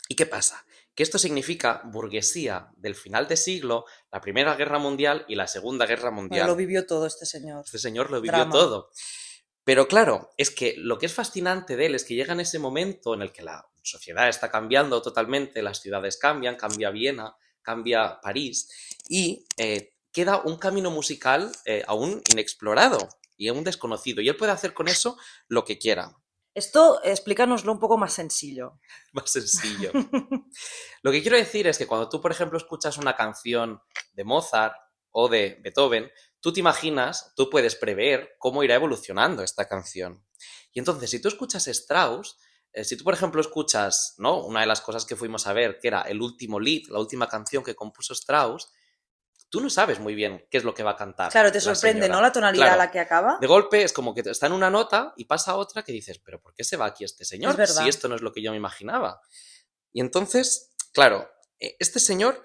¿Y 0.09 0.15
qué 0.15 0.25
pasa? 0.25 0.65
Que 0.93 1.03
esto 1.03 1.17
significa 1.17 1.81
burguesía 1.85 2.69
del 2.75 2.95
final 2.95 3.27
de 3.27 3.37
siglo, 3.37 3.85
la 4.11 4.19
Primera 4.19 4.55
Guerra 4.55 4.77
Mundial 4.77 5.23
y 5.29 5.35
la 5.35 5.47
Segunda 5.47 5.85
Guerra 5.85 6.09
Bueno, 6.09 6.21
Mundial. 6.23 6.47
lo 6.47 6.55
vivió 6.55 6.85
todo 6.85 7.05
este 7.07 7.25
señor. 7.25 7.63
Este 7.65 7.79
señor 7.79 8.11
lo 8.11 8.19
vivió 8.19 8.37
Drama. 8.37 8.51
todo. 8.51 8.89
Pero 9.71 9.87
claro, 9.87 10.33
es 10.35 10.51
que 10.51 10.75
lo 10.75 10.99
que 10.99 11.05
es 11.05 11.13
fascinante 11.13 11.77
de 11.77 11.85
él 11.85 11.95
es 11.95 12.03
que 12.03 12.13
llega 12.13 12.33
en 12.33 12.41
ese 12.41 12.59
momento 12.59 13.13
en 13.13 13.21
el 13.21 13.31
que 13.31 13.41
la 13.41 13.65
sociedad 13.81 14.27
está 14.27 14.51
cambiando 14.51 15.01
totalmente, 15.01 15.61
las 15.61 15.79
ciudades 15.79 16.17
cambian, 16.17 16.57
cambia 16.57 16.89
Viena, 16.89 17.37
cambia 17.61 18.19
París, 18.19 18.69
y 19.07 19.45
eh, 19.55 19.93
queda 20.11 20.41
un 20.41 20.57
camino 20.57 20.91
musical 20.91 21.53
eh, 21.63 21.85
aún 21.87 22.21
inexplorado 22.33 22.97
y 23.37 23.47
aún 23.47 23.63
desconocido. 23.63 24.19
Y 24.19 24.27
él 24.27 24.35
puede 24.35 24.51
hacer 24.51 24.73
con 24.73 24.89
eso 24.89 25.17
lo 25.47 25.63
que 25.63 25.79
quiera. 25.79 26.17
Esto 26.53 27.01
explícanoslo 27.05 27.71
un 27.71 27.79
poco 27.79 27.97
más 27.97 28.11
sencillo. 28.11 28.81
Más 29.13 29.31
sencillo. 29.31 29.93
Lo 31.01 31.13
que 31.13 31.21
quiero 31.21 31.37
decir 31.37 31.65
es 31.67 31.77
que 31.77 31.87
cuando 31.87 32.09
tú, 32.09 32.19
por 32.19 32.33
ejemplo, 32.33 32.57
escuchas 32.57 32.97
una 32.97 33.15
canción 33.15 33.81
de 34.11 34.25
Mozart 34.25 34.75
o 35.11 35.29
de 35.29 35.59
Beethoven, 35.61 36.11
tú 36.41 36.51
te 36.51 36.59
imaginas, 36.59 37.33
tú 37.35 37.49
puedes 37.49 37.75
prever 37.75 38.35
cómo 38.37 38.63
irá 38.63 38.75
evolucionando 38.75 39.43
esta 39.43 39.67
canción. 39.67 40.25
Y 40.73 40.79
entonces, 40.79 41.09
si 41.09 41.21
tú 41.21 41.27
escuchas 41.27 41.67
Strauss, 41.67 42.37
eh, 42.73 42.83
si 42.83 42.97
tú, 42.97 43.03
por 43.03 43.13
ejemplo, 43.13 43.41
escuchas, 43.41 44.15
¿no? 44.17 44.43
Una 44.43 44.61
de 44.61 44.67
las 44.67 44.81
cosas 44.81 45.05
que 45.05 45.15
fuimos 45.15 45.47
a 45.47 45.53
ver, 45.53 45.79
que 45.79 45.87
era 45.87 46.01
el 46.01 46.21
último 46.21 46.59
lead, 46.59 46.83
la 46.89 46.99
última 46.99 47.27
canción 47.27 47.63
que 47.63 47.75
compuso 47.75 48.13
Strauss, 48.13 48.71
tú 49.49 49.59
no 49.59 49.69
sabes 49.69 49.99
muy 49.99 50.15
bien 50.15 50.47
qué 50.49 50.57
es 50.57 50.63
lo 50.63 50.73
que 50.73 50.81
va 50.81 50.91
a 50.91 50.95
cantar. 50.95 51.31
Claro, 51.31 51.51
te 51.51 51.59
sorprende, 51.59 52.07
¿no? 52.07 52.21
La 52.21 52.31
tonalidad 52.31 52.69
a 52.69 52.77
la 52.77 52.89
que 52.89 52.99
acaba. 52.99 53.37
De 53.39 53.47
golpe 53.47 53.83
es 53.83 53.91
como 53.91 54.15
que 54.15 54.21
está 54.21 54.47
en 54.47 54.53
una 54.53 54.69
nota 54.69 55.13
y 55.17 55.25
pasa 55.25 55.57
otra 55.57 55.83
que 55.83 55.91
dices, 55.91 56.19
pero 56.19 56.41
¿por 56.41 56.53
qué 56.53 56.63
se 56.63 56.77
va 56.77 56.85
aquí 56.85 57.03
este 57.03 57.25
señor? 57.25 57.55
Si 57.67 57.87
esto 57.87 58.07
no 58.07 58.15
es 58.15 58.21
lo 58.21 58.31
que 58.31 58.41
yo 58.41 58.51
me 58.51 58.57
imaginaba. 58.57 59.21
Y 59.91 59.99
entonces, 59.99 60.71
claro, 60.93 61.29
e, 61.59 61.75
este 61.79 61.99
señor 61.99 62.41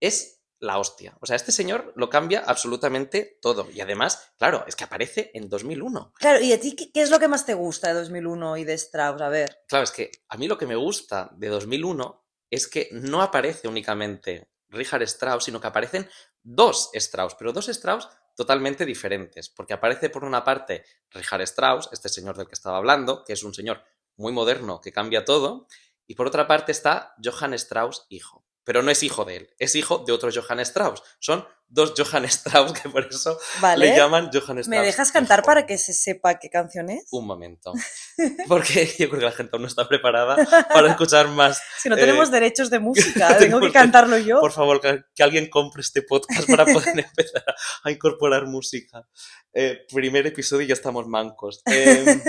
es 0.00 0.41
la 0.62 0.78
hostia. 0.78 1.16
O 1.20 1.26
sea, 1.26 1.36
este 1.36 1.50
señor 1.50 1.92
lo 1.96 2.08
cambia 2.08 2.44
absolutamente 2.46 3.38
todo. 3.42 3.68
Y 3.70 3.80
además, 3.80 4.32
claro, 4.38 4.64
es 4.66 4.76
que 4.76 4.84
aparece 4.84 5.32
en 5.34 5.48
2001. 5.48 6.14
Claro, 6.16 6.40
¿y 6.40 6.52
a 6.52 6.60
ti 6.60 6.76
qué, 6.76 7.02
es 7.02 7.10
lo 7.10 7.18
que 7.18 7.26
más 7.26 7.44
te 7.44 7.54
gusta 7.54 7.88
de 7.88 7.94
2001 7.94 8.56
y 8.58 8.64
de 8.64 8.74
Strauss? 8.74 9.20
A 9.20 9.28
ver. 9.28 9.64
Claro, 9.66 9.82
es 9.82 9.90
que 9.90 10.12
a 10.28 10.36
mí 10.36 10.46
lo 10.46 10.56
que 10.56 10.66
me 10.66 10.76
gusta 10.76 11.30
de 11.34 11.48
2001 11.48 12.24
es 12.48 12.68
que 12.68 12.88
no 12.92 13.22
aparece 13.22 13.66
únicamente 13.66 14.52
Richard 14.68 15.02
Strauss, 15.02 15.44
sino 15.44 15.60
que 15.60 15.66
aparecen 15.66 16.08
dos 16.42 16.90
Strauss, 16.94 17.34
pero 17.34 17.52
dos 17.52 17.68
Strauss 17.68 18.08
totalmente 18.36 18.86
diferentes, 18.86 19.50
porque 19.50 19.74
aparece 19.74 20.10
por 20.10 20.24
una 20.24 20.44
parte 20.44 20.84
Richard 21.10 21.42
Strauss, 21.42 21.88
este 21.92 22.08
señor 22.08 22.36
del 22.36 22.46
que 22.46 22.54
estaba 22.54 22.78
hablando, 22.78 23.24
que 23.24 23.32
es 23.32 23.42
un 23.42 23.52
señor 23.52 23.82
muy 24.16 24.32
moderno 24.32 24.80
que 24.80 24.92
cambia 24.92 25.24
todo, 25.24 25.66
y 26.06 26.14
por 26.14 26.28
otra 26.28 26.46
parte 26.46 26.72
está 26.72 27.14
Johann 27.22 27.54
Strauss, 27.54 28.06
hijo 28.08 28.46
pero 28.64 28.82
no 28.82 28.90
es 28.90 29.02
hijo 29.02 29.24
de 29.24 29.36
él, 29.36 29.50
es 29.58 29.74
hijo 29.74 29.98
de 29.98 30.12
otro 30.12 30.30
Johann 30.32 30.60
Strauss. 30.60 31.02
Son 31.18 31.46
dos 31.72 31.94
Johann 31.96 32.24
Strauss 32.26 32.72
que 32.72 32.88
por 32.88 33.06
eso 33.06 33.38
le 33.76 33.96
llaman 33.96 34.30
Johann 34.32 34.58
Strauss. 34.58 34.68
¿Me 34.68 34.80
dejas 34.80 35.10
cantar 35.10 35.42
para 35.42 35.66
que 35.66 35.78
se 35.78 35.92
sepa 35.92 36.38
qué 36.38 36.50
canción 36.50 36.90
es? 36.90 37.06
Un 37.10 37.26
momento. 37.26 37.72
Porque 38.48 38.86
yo 38.98 39.08
creo 39.08 39.20
que 39.20 39.26
la 39.26 39.32
gente 39.32 39.50
aún 39.54 39.62
no 39.62 39.68
está 39.68 39.88
preparada 39.88 40.36
para 40.72 40.90
escuchar 40.90 41.28
más. 41.28 41.62
Si 41.78 41.88
no 41.88 41.96
tenemos 41.96 42.28
eh, 42.28 42.32
derechos 42.32 42.70
de 42.70 42.78
música, 42.78 43.36
tengo 43.38 43.60
que 43.60 43.72
cantarlo 43.72 44.18
yo. 44.18 44.40
Por 44.40 44.52
favor, 44.52 44.80
que, 44.80 45.22
alguien 45.22 45.48
compre 45.48 45.82
este 45.82 46.02
podcast 46.02 46.48
para 46.48 46.64
poder 46.64 46.98
empezar 46.98 47.54
a 47.84 47.90
incorporar 47.90 48.46
música. 48.46 49.06
Eh, 49.52 49.86
primer 49.92 50.26
episodio 50.26 50.62
y 50.62 50.68
ya 50.68 50.74
estamos 50.74 51.06
mancos. 51.06 51.62
Em, 51.66 52.22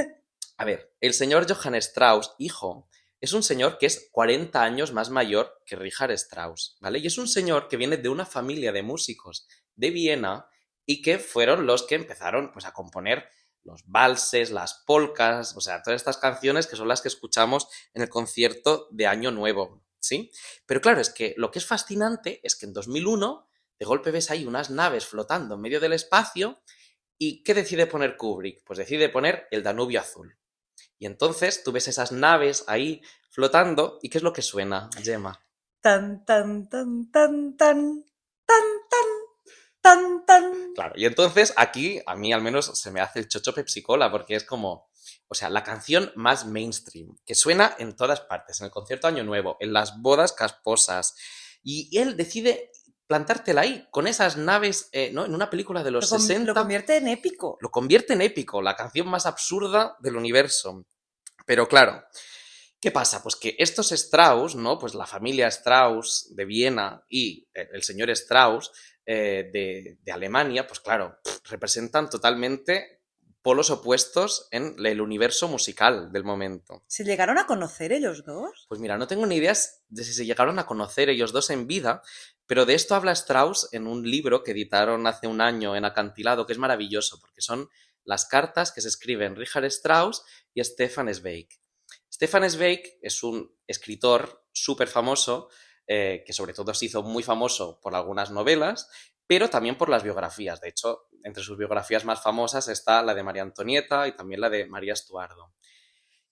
a 0.58 0.66
ver, 0.66 0.94
el 1.02 1.14
señor 1.14 1.52
Johann 1.52 1.76
Strauss, 1.76 2.36
hijo, 2.38 2.88
es 3.24 3.32
un 3.32 3.42
señor 3.42 3.78
que 3.78 3.86
es 3.86 4.10
40 4.12 4.62
años 4.62 4.92
más 4.92 5.10
mayor 5.10 5.62
que 5.66 5.78
Richard 5.78 6.12
Strauss, 6.12 6.76
¿vale? 6.82 7.00
Y 7.00 7.08
es 7.08 7.18
un 7.18 7.30
señor 7.30 7.70
que 7.70 7.78
viene 7.78 7.96
de 7.96 8.10
una 8.10 8.26
familia 8.26 8.74
de 8.74 8.84
músicos 8.84 9.48
de 9.76 9.92
Viena 9.92 10.46
y 10.86 11.02
que 11.02 11.20
fueron 11.20 11.66
los 11.66 11.84
que 11.84 11.96
empezaron 11.96 12.52
pues, 12.52 12.66
a 12.66 12.74
componer 12.74 13.30
los 13.64 13.86
valses, 13.86 14.52
las 14.52 14.84
polcas, 14.86 15.56
o 15.56 15.62
sea, 15.62 15.82
todas 15.82 16.02
estas 16.02 16.18
canciones 16.18 16.68
que 16.68 16.76
son 16.76 16.90
las 16.90 17.00
que 17.00 17.08
escuchamos 17.08 17.70
en 17.94 18.02
el 18.02 18.10
concierto 18.10 18.90
de 18.92 19.08
Año 19.08 19.32
Nuevo, 19.32 19.86
¿sí? 20.02 20.30
Pero 20.66 20.82
claro, 20.82 21.00
es 21.00 21.10
que 21.10 21.34
lo 21.38 21.50
que 21.50 21.60
es 21.60 21.66
fascinante 21.66 22.42
es 22.44 22.58
que 22.58 22.66
en 22.66 22.74
2001 22.74 23.48
de 23.80 23.86
golpe 23.86 24.12
ves 24.12 24.32
ahí 24.32 24.46
unas 24.46 24.70
naves 24.70 25.06
flotando 25.06 25.56
en 25.56 25.62
medio 25.62 25.80
del 25.80 25.94
espacio 25.94 26.62
y 27.18 27.42
¿qué 27.42 27.54
decide 27.54 27.88
poner 27.88 28.18
Kubrick? 28.18 28.66
Pues 28.66 28.80
decide 28.80 29.08
poner 29.08 29.48
el 29.50 29.64
Danubio 29.64 30.02
Azul. 30.02 30.38
Y 31.04 31.06
entonces 31.06 31.66
tú 31.66 31.74
ves 31.74 31.90
esas 31.90 32.14
naves 32.14 32.64
ahí 32.68 33.02
flotando 33.30 34.00
y 34.02 34.10
¿qué 34.10 34.20
es 34.20 34.24
lo 34.24 34.32
que 34.32 34.42
suena, 34.42 34.90
Gemma? 35.04 35.38
Tan, 35.82 36.24
tan, 36.24 36.70
tan, 36.70 37.12
tan, 37.12 37.58
tan, 37.58 38.06
tan, 38.46 38.64
tan. 38.90 39.06
Tan, 39.82 40.26
tan. 40.26 40.74
Claro, 40.74 40.94
y 40.96 41.04
entonces 41.04 41.54
aquí 41.58 42.00
a 42.06 42.16
mí 42.16 42.32
al 42.32 42.42
menos 42.42 42.80
se 42.80 42.90
me 42.90 43.02
hace 43.02 43.20
el 43.20 43.28
chocho 43.28 43.54
pepsicola 43.54 44.10
porque 44.10 44.36
es 44.36 44.46
como, 44.46 44.88
o 45.28 45.36
sea, 45.36 45.50
la 45.50 45.66
canción 45.66 46.10
más 46.16 46.46
mainstream, 46.46 47.18
que 47.26 47.36
suena 47.36 47.76
en 47.80 47.98
todas 47.98 48.22
partes, 48.22 48.62
en 48.62 48.68
el 48.68 48.72
concierto 48.72 49.08
Año 49.08 49.26
Nuevo, 49.26 49.58
en 49.60 49.74
las 49.74 50.00
bodas 50.02 50.32
casposas, 50.32 51.16
y 51.62 51.98
él 52.00 52.16
decide 52.16 52.72
plantártela 53.08 53.62
ahí, 53.62 53.86
con 53.92 54.08
esas 54.08 54.38
naves, 54.38 54.88
eh, 54.94 55.12
¿no? 55.12 55.26
En 55.26 55.36
una 55.36 55.50
película 55.50 55.84
de 55.84 55.92
los 55.92 56.08
60. 56.08 56.54
Lo 56.54 56.54
convierte 56.54 56.96
en 56.96 57.10
épico. 57.10 57.58
Lo 57.60 57.70
convierte 57.70 58.14
en 58.14 58.22
épico, 58.22 58.62
la 58.62 58.78
canción 58.78 59.10
más 59.10 59.26
absurda 59.26 59.98
del 60.00 60.16
universo. 60.16 60.86
Pero 61.46 61.68
claro, 61.68 62.04
¿qué 62.80 62.92
pasa? 62.92 63.22
Pues 63.22 63.36
que 63.36 63.56
estos 63.60 63.92
Strauss, 63.92 64.56
¿no? 64.56 64.80
Pues 64.80 64.96
la 64.96 65.06
familia 65.06 65.48
Strauss 65.48 66.34
de 66.36 66.46
Viena 66.46 67.04
y 67.10 67.48
el 67.54 67.84
señor 67.84 68.10
Strauss 68.12 68.72
eh, 69.06 69.50
de, 69.52 69.98
de, 70.02 70.12
Alemania, 70.12 70.66
pues 70.66 70.80
claro, 70.80 71.20
representan 71.50 72.10
totalmente 72.10 73.02
polos 73.44 73.70
opuestos 73.70 74.48
en 74.52 74.76
el 74.84 75.02
universo 75.02 75.50
musical 75.50 76.14
del 76.14 76.24
momento. 76.24 76.84
¿Se 76.88 77.04
llegaron 77.04 77.38
a 77.38 77.46
conocer 77.46 77.92
ellos 77.92 78.24
dos? 78.26 78.66
Pues 78.70 78.80
mira, 78.80 78.98
no 78.98 79.06
tengo 79.06 79.26
ni 79.26 79.36
ideas 79.36 79.84
de 79.90 80.06
si 80.06 80.14
se 80.14 80.26
llegaron 80.26 80.58
a 80.58 80.66
conocer 80.66 81.10
ellos 81.10 81.34
dos 81.34 81.50
en 81.50 81.68
vida, 81.68 82.02
pero 82.48 82.66
de 82.66 82.74
esto 82.74 82.96
habla 82.96 83.12
Strauss 83.12 83.68
en 83.74 83.86
un 83.86 84.10
libro 84.10 84.44
que 84.44 84.52
editaron 84.52 85.06
hace 85.06 85.28
un 85.28 85.42
año 85.42 85.76
en 85.76 85.84
Acantilado, 85.84 86.46
que 86.46 86.54
es 86.54 86.60
maravilloso, 86.60 87.20
porque 87.20 87.42
son 87.42 87.70
las 88.06 88.26
cartas 88.26 88.72
que 88.72 88.82
se 88.82 88.88
escriben 88.88 89.36
Richard 89.36 89.66
Strauss 89.66 90.24
y 90.54 90.64
Stefan 90.64 91.14
Zweig. 91.14 91.50
Stefan 92.12 92.50
Zweig 92.50 93.00
es 93.02 93.24
un 93.24 93.56
escritor 93.68 94.46
súper 94.52 94.88
famoso, 94.88 95.50
eh, 95.88 96.24
que 96.26 96.34
sobre 96.34 96.54
todo 96.54 96.74
se 96.74 96.86
hizo 96.86 97.04
muy 97.04 97.24
famoso 97.24 97.80
por 97.82 97.96
algunas 97.96 98.32
novelas, 98.32 98.90
pero 99.26 99.50
también 99.50 99.78
por 99.78 99.90
las 99.90 100.04
biografías. 100.04 100.62
De 100.62 100.70
hecho, 100.70 101.08
entre 101.24 101.44
sus 101.44 101.58
biografías 101.58 102.06
más 102.06 102.22
famosas 102.22 102.68
está 102.68 103.02
la 103.02 103.16
de 103.16 103.24
María 103.24 103.42
Antonieta 103.42 104.08
y 104.08 104.16
también 104.16 104.42
la 104.42 104.50
de 104.50 104.66
María 104.68 104.94
Estuardo. 104.94 105.54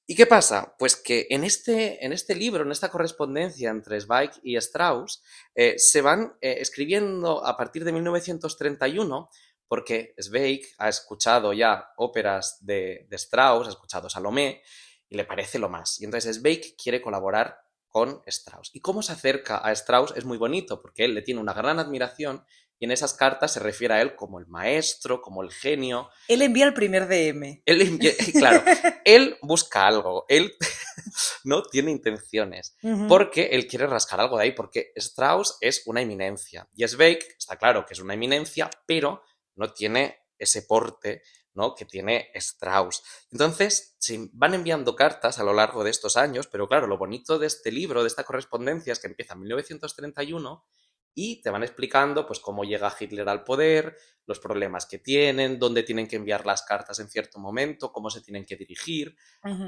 ¿Y 0.05 0.15
qué 0.15 0.25
pasa? 0.25 0.75
Pues 0.77 0.97
que 0.97 1.27
en 1.29 1.43
este, 1.45 2.05
en 2.05 2.11
este 2.11 2.35
libro, 2.35 2.63
en 2.63 2.71
esta 2.71 2.89
correspondencia 2.89 3.69
entre 3.69 4.01
Zweig 4.01 4.31
y 4.43 4.57
Strauss, 4.57 5.23
eh, 5.55 5.75
se 5.77 6.01
van 6.01 6.35
eh, 6.41 6.57
escribiendo 6.59 7.45
a 7.45 7.55
partir 7.55 7.85
de 7.85 7.93
1931 7.93 9.29
porque 9.71 10.13
Zweig 10.21 10.67
ha 10.79 10.89
escuchado 10.89 11.53
ya 11.53 11.93
óperas 11.95 12.57
de, 12.59 13.07
Strauss, 13.11 13.67
ha 13.67 13.69
escuchado 13.69 14.09
Salomé, 14.09 14.61
y 15.07 15.15
le 15.15 15.23
parece 15.23 15.59
lo 15.59 15.69
más. 15.69 16.01
Y 16.01 16.03
entonces 16.03 16.39
Zweig 16.39 16.75
quiere 16.75 17.01
colaborar 17.01 17.57
con 17.87 18.21
Strauss. 18.25 18.71
Y 18.73 18.81
cómo 18.81 19.01
se 19.01 19.13
acerca 19.13 19.65
a 19.65 19.71
Strauss 19.71 20.13
es 20.17 20.25
muy 20.25 20.37
bonito, 20.37 20.81
porque 20.81 21.05
él 21.05 21.13
le 21.13 21.21
tiene 21.21 21.39
una 21.39 21.53
gran 21.53 21.79
admiración 21.79 22.43
y 22.79 22.85
en 22.85 22.91
esas 22.91 23.13
cartas 23.13 23.53
se 23.53 23.61
refiere 23.61 23.93
a 23.93 24.01
él 24.01 24.13
como 24.17 24.39
el 24.39 24.47
maestro, 24.47 25.21
como 25.21 25.41
el 25.41 25.51
genio. 25.51 26.09
Él 26.27 26.41
envía 26.41 26.65
el 26.65 26.73
primer 26.73 27.07
DM. 27.07 27.61
Él 27.65 27.97
claro, 28.33 28.63
él 29.05 29.37
busca 29.41 29.87
algo, 29.87 30.25
él 30.27 30.53
no 31.45 31.63
tiene 31.63 31.91
intenciones, 31.91 32.75
porque 33.07 33.51
él 33.53 33.67
quiere 33.67 33.87
rascar 33.87 34.19
algo 34.19 34.35
de 34.35 34.43
ahí, 34.43 34.51
porque 34.51 34.91
Strauss 34.97 35.57
es 35.61 35.83
una 35.85 36.01
eminencia. 36.01 36.67
Y 36.75 36.85
Zweig, 36.85 37.19
está 37.37 37.55
claro 37.55 37.85
que 37.85 37.93
es 37.93 38.01
una 38.01 38.15
eminencia, 38.15 38.69
pero 38.85 39.21
no 39.55 39.71
tiene 39.73 40.19
ese 40.37 40.63
porte 40.63 41.21
¿no? 41.53 41.75
que 41.75 41.85
tiene 41.85 42.31
Strauss. 42.33 43.03
Entonces, 43.31 43.95
se 43.99 44.29
van 44.33 44.53
enviando 44.53 44.95
cartas 44.95 45.39
a 45.39 45.43
lo 45.43 45.53
largo 45.53 45.83
de 45.83 45.91
estos 45.91 46.17
años, 46.17 46.47
pero 46.47 46.67
claro, 46.67 46.87
lo 46.87 46.97
bonito 46.97 47.39
de 47.39 47.47
este 47.47 47.71
libro, 47.71 48.01
de 48.01 48.07
esta 48.07 48.23
correspondencia, 48.23 48.93
es 48.93 48.99
que 48.99 49.07
empieza 49.07 49.33
en 49.33 49.41
1931 49.41 50.65
y 51.13 51.41
te 51.41 51.49
van 51.49 51.63
explicando 51.63 52.25
pues 52.25 52.39
cómo 52.39 52.63
llega 52.63 52.95
Hitler 52.97 53.27
al 53.27 53.43
poder, 53.43 53.97
los 54.25 54.39
problemas 54.39 54.85
que 54.85 54.99
tienen, 54.99 55.59
dónde 55.59 55.83
tienen 55.83 56.07
que 56.07 56.15
enviar 56.15 56.45
las 56.45 56.63
cartas 56.63 56.99
en 56.99 57.09
cierto 57.09 57.37
momento, 57.39 57.91
cómo 57.91 58.09
se 58.09 58.21
tienen 58.21 58.45
que 58.45 58.55
dirigir. 58.55 59.17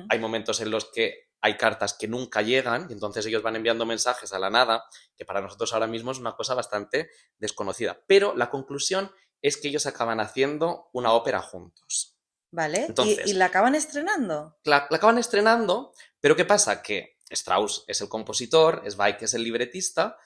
Hay 0.10 0.19
momentos 0.19 0.62
en 0.62 0.72
los 0.72 0.89
que 0.91 1.32
hay 1.41 1.58
cartas 1.58 1.96
que 2.00 2.08
nunca 2.08 2.41
llegan 2.41 2.88
y 2.89 2.93
entonces 2.93 3.26
ellos 3.26 3.43
van 3.43 3.58
enviando 3.58 3.86
mensajes 3.86 4.32
a 4.32 4.39
la 4.39 4.50
nada, 4.50 4.86
que 5.17 5.26
para 5.26 5.41
nosotros 5.41 5.74
ahora 5.74 5.88
mismo 5.88 6.12
es 6.12 6.19
una 6.19 6.36
cosa 6.36 6.54
bastante 6.54 7.10
desconocida. 7.38 8.02
Pero 8.08 8.34
la 8.36 8.50
conclusión 8.50 9.12
es 9.43 9.58
que 9.58 9.67
ellos 9.67 9.86
acaban 9.86 10.19
haciendo 10.19 10.89
una 10.93 11.13
ópera 11.13 11.41
juntos. 11.41 12.17
Vale, 12.49 12.88
¿Y, 13.25 13.34
la 13.34 13.45
acaban 13.45 13.75
estrenando? 13.75 14.58
La, 14.63 14.88
la, 14.89 14.97
acaban 14.97 15.17
estrenando, 15.17 15.91
pero 16.19 16.36
¿qué 16.36 16.45
pasa? 16.45 16.82
Que 16.82 17.17
Strauss 17.29 17.84
es 17.88 18.01
el 18.01 18.10
compositor, 18.10 18.84
Zweig 18.89 19.17
es 19.21 19.34
el 19.34 19.43
libretista 19.43 20.17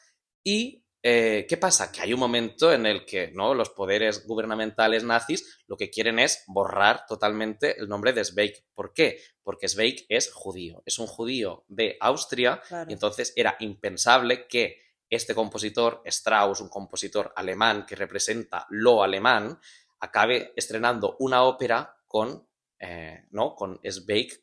y 0.44 0.86
eh, 1.04 1.46
¿qué 1.48 1.58
pasa? 1.58 1.92
Que 1.92 2.02
hay 2.02 2.14
un 2.14 2.20
momento 2.20 2.74
en 2.74 2.86
el 2.86 3.06
que 3.06 3.32
¿no? 3.32 3.54
los 3.54 3.70
poderes 3.70 4.26
gubernamentales 4.26 5.04
nazis 5.04 5.62
lo 5.68 5.78
que 5.78 5.90
quieren 5.90 6.20
es 6.20 6.44
borrar 6.48 7.06
totalmente 7.08 7.80
el 7.80 7.88
nombre 7.88 8.14
de 8.14 8.26
Zweig. 8.26 8.66
¿Por 8.74 8.94
qué? 8.94 9.22
Porque 9.42 9.70
Zweig 9.70 10.06
es 10.10 10.32
judío, 10.34 10.84
es 10.86 11.00
un 11.00 11.08
judío 11.08 11.64
de 11.68 11.98
Austria 12.02 12.62
y 12.90 12.94
entonces 12.94 13.32
era 13.36 13.56
impensable 13.60 14.48
que 14.48 14.82
este 15.10 15.34
compositor, 15.34 16.02
Strauss, 16.06 16.62
un 16.62 16.70
compositor 16.70 17.34
alemán 17.36 17.86
que 17.86 17.96
representa 17.96 18.66
lo 18.70 19.04
alemán, 19.04 19.60
acabe 20.00 20.54
estrenando 20.56 21.16
una 21.20 21.44
ópera 21.44 21.98
con 22.08 22.48
eh, 22.80 23.26
¿no? 23.32 23.56
Con 23.56 23.80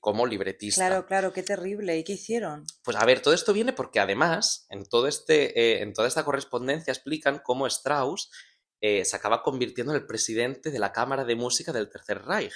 como 0.01 0.27
libretista. 0.27 0.87
Claro, 0.87 1.07
claro, 1.07 1.33
qué 1.33 1.45
terrible. 1.45 1.97
¿Y 1.97 2.03
qué 2.03 2.15
hicieron? 2.15 2.67
Pues 2.83 2.97
a 2.97 3.05
ver, 3.05 3.21
todo 3.21 3.33
esto 3.33 3.53
viene 3.53 3.73
porque 3.73 4.01
además 4.01 4.67
en, 4.71 4.87
todo 4.87 5.07
este, 5.07 5.59
eh, 5.59 5.83
en 5.83 5.93
toda 5.93 6.09
esta 6.09 6.25
correspondencia 6.25 6.93
explican 6.93 7.41
cómo 7.45 7.69
Strauss 7.69 8.31
eh, 8.81 9.05
se 9.05 9.15
acaba 9.15 9.43
convirtiendo 9.43 9.93
en 9.93 10.01
el 10.01 10.07
presidente 10.07 10.73
de 10.73 10.81
la 10.81 10.93
Cámara 10.93 11.25
de 11.25 11.37
Música 11.37 11.73
del 11.73 11.89
Tercer 11.89 12.25
Reich. 12.25 12.55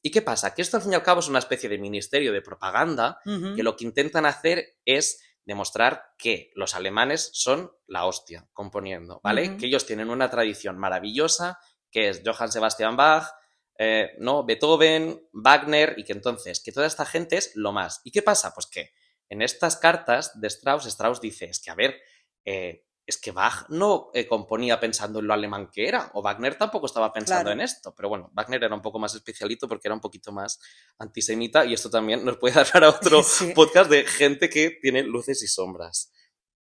¿Y 0.00 0.12
qué 0.12 0.22
pasa? 0.22 0.54
Que 0.54 0.62
esto 0.62 0.76
al 0.76 0.84
fin 0.84 0.92
y 0.92 0.94
al 0.94 1.02
cabo 1.02 1.18
es 1.18 1.28
una 1.28 1.40
especie 1.40 1.68
de 1.68 1.78
ministerio 1.78 2.32
de 2.32 2.40
propaganda 2.40 3.20
que 3.24 3.64
lo 3.64 3.74
que 3.74 3.84
intentan 3.84 4.26
hacer 4.26 4.76
es 4.84 5.20
demostrar 5.48 6.12
que 6.18 6.52
los 6.54 6.74
alemanes 6.74 7.30
son 7.32 7.72
la 7.86 8.04
hostia 8.04 8.46
componiendo, 8.52 9.18
¿vale? 9.24 9.56
Que 9.56 9.64
ellos 9.64 9.86
tienen 9.86 10.10
una 10.10 10.28
tradición 10.28 10.76
maravillosa, 10.78 11.58
que 11.90 12.10
es 12.10 12.20
Johann 12.22 12.52
Sebastian 12.52 12.98
Bach, 12.98 13.32
eh, 13.78 14.10
¿no? 14.18 14.44
Beethoven, 14.44 15.26
Wagner, 15.32 15.94
y 15.96 16.04
que 16.04 16.12
entonces, 16.12 16.62
que 16.62 16.70
toda 16.70 16.86
esta 16.86 17.06
gente 17.06 17.38
es 17.38 17.56
lo 17.56 17.72
más. 17.72 18.02
¿Y 18.04 18.10
qué 18.10 18.20
pasa? 18.20 18.52
Pues 18.52 18.66
que 18.66 18.90
en 19.30 19.40
estas 19.40 19.78
cartas 19.78 20.38
de 20.38 20.48
Strauss, 20.48 20.84
Strauss 20.84 21.18
dice, 21.18 21.46
es 21.46 21.60
que, 21.60 21.70
a 21.70 21.74
ver, 21.74 21.98
eh, 22.44 22.84
es 23.08 23.16
que 23.18 23.32
Bach 23.32 23.66
no 23.70 24.10
eh, 24.12 24.26
componía 24.26 24.78
pensando 24.78 25.18
en 25.20 25.26
lo 25.26 25.34
alemán 25.34 25.70
que 25.72 25.88
era, 25.88 26.10
o 26.14 26.22
Wagner 26.22 26.56
tampoco 26.56 26.86
estaba 26.86 27.12
pensando 27.12 27.44
Claro. 27.44 27.52
en 27.52 27.60
esto, 27.62 27.94
pero 27.96 28.08
bueno, 28.08 28.30
Wagner 28.34 28.62
era 28.64 28.74
un 28.74 28.82
poco 28.82 28.98
más 28.98 29.14
especialito 29.14 29.66
porque 29.66 29.88
era 29.88 29.94
un 29.94 30.00
poquito 30.00 30.30
más 30.30 30.60
antisemita 30.98 31.64
y 31.64 31.74
esto 31.74 31.90
también 31.90 32.24
nos 32.24 32.36
puede 32.36 32.54
dar 32.64 32.70
para 32.70 32.90
otro 32.90 33.22
Sí. 33.22 33.52
podcast 33.54 33.90
de 33.90 34.04
gente 34.04 34.50
que 34.50 34.78
tiene 34.82 35.02
luces 35.02 35.42
y 35.42 35.48
sombras. 35.48 36.12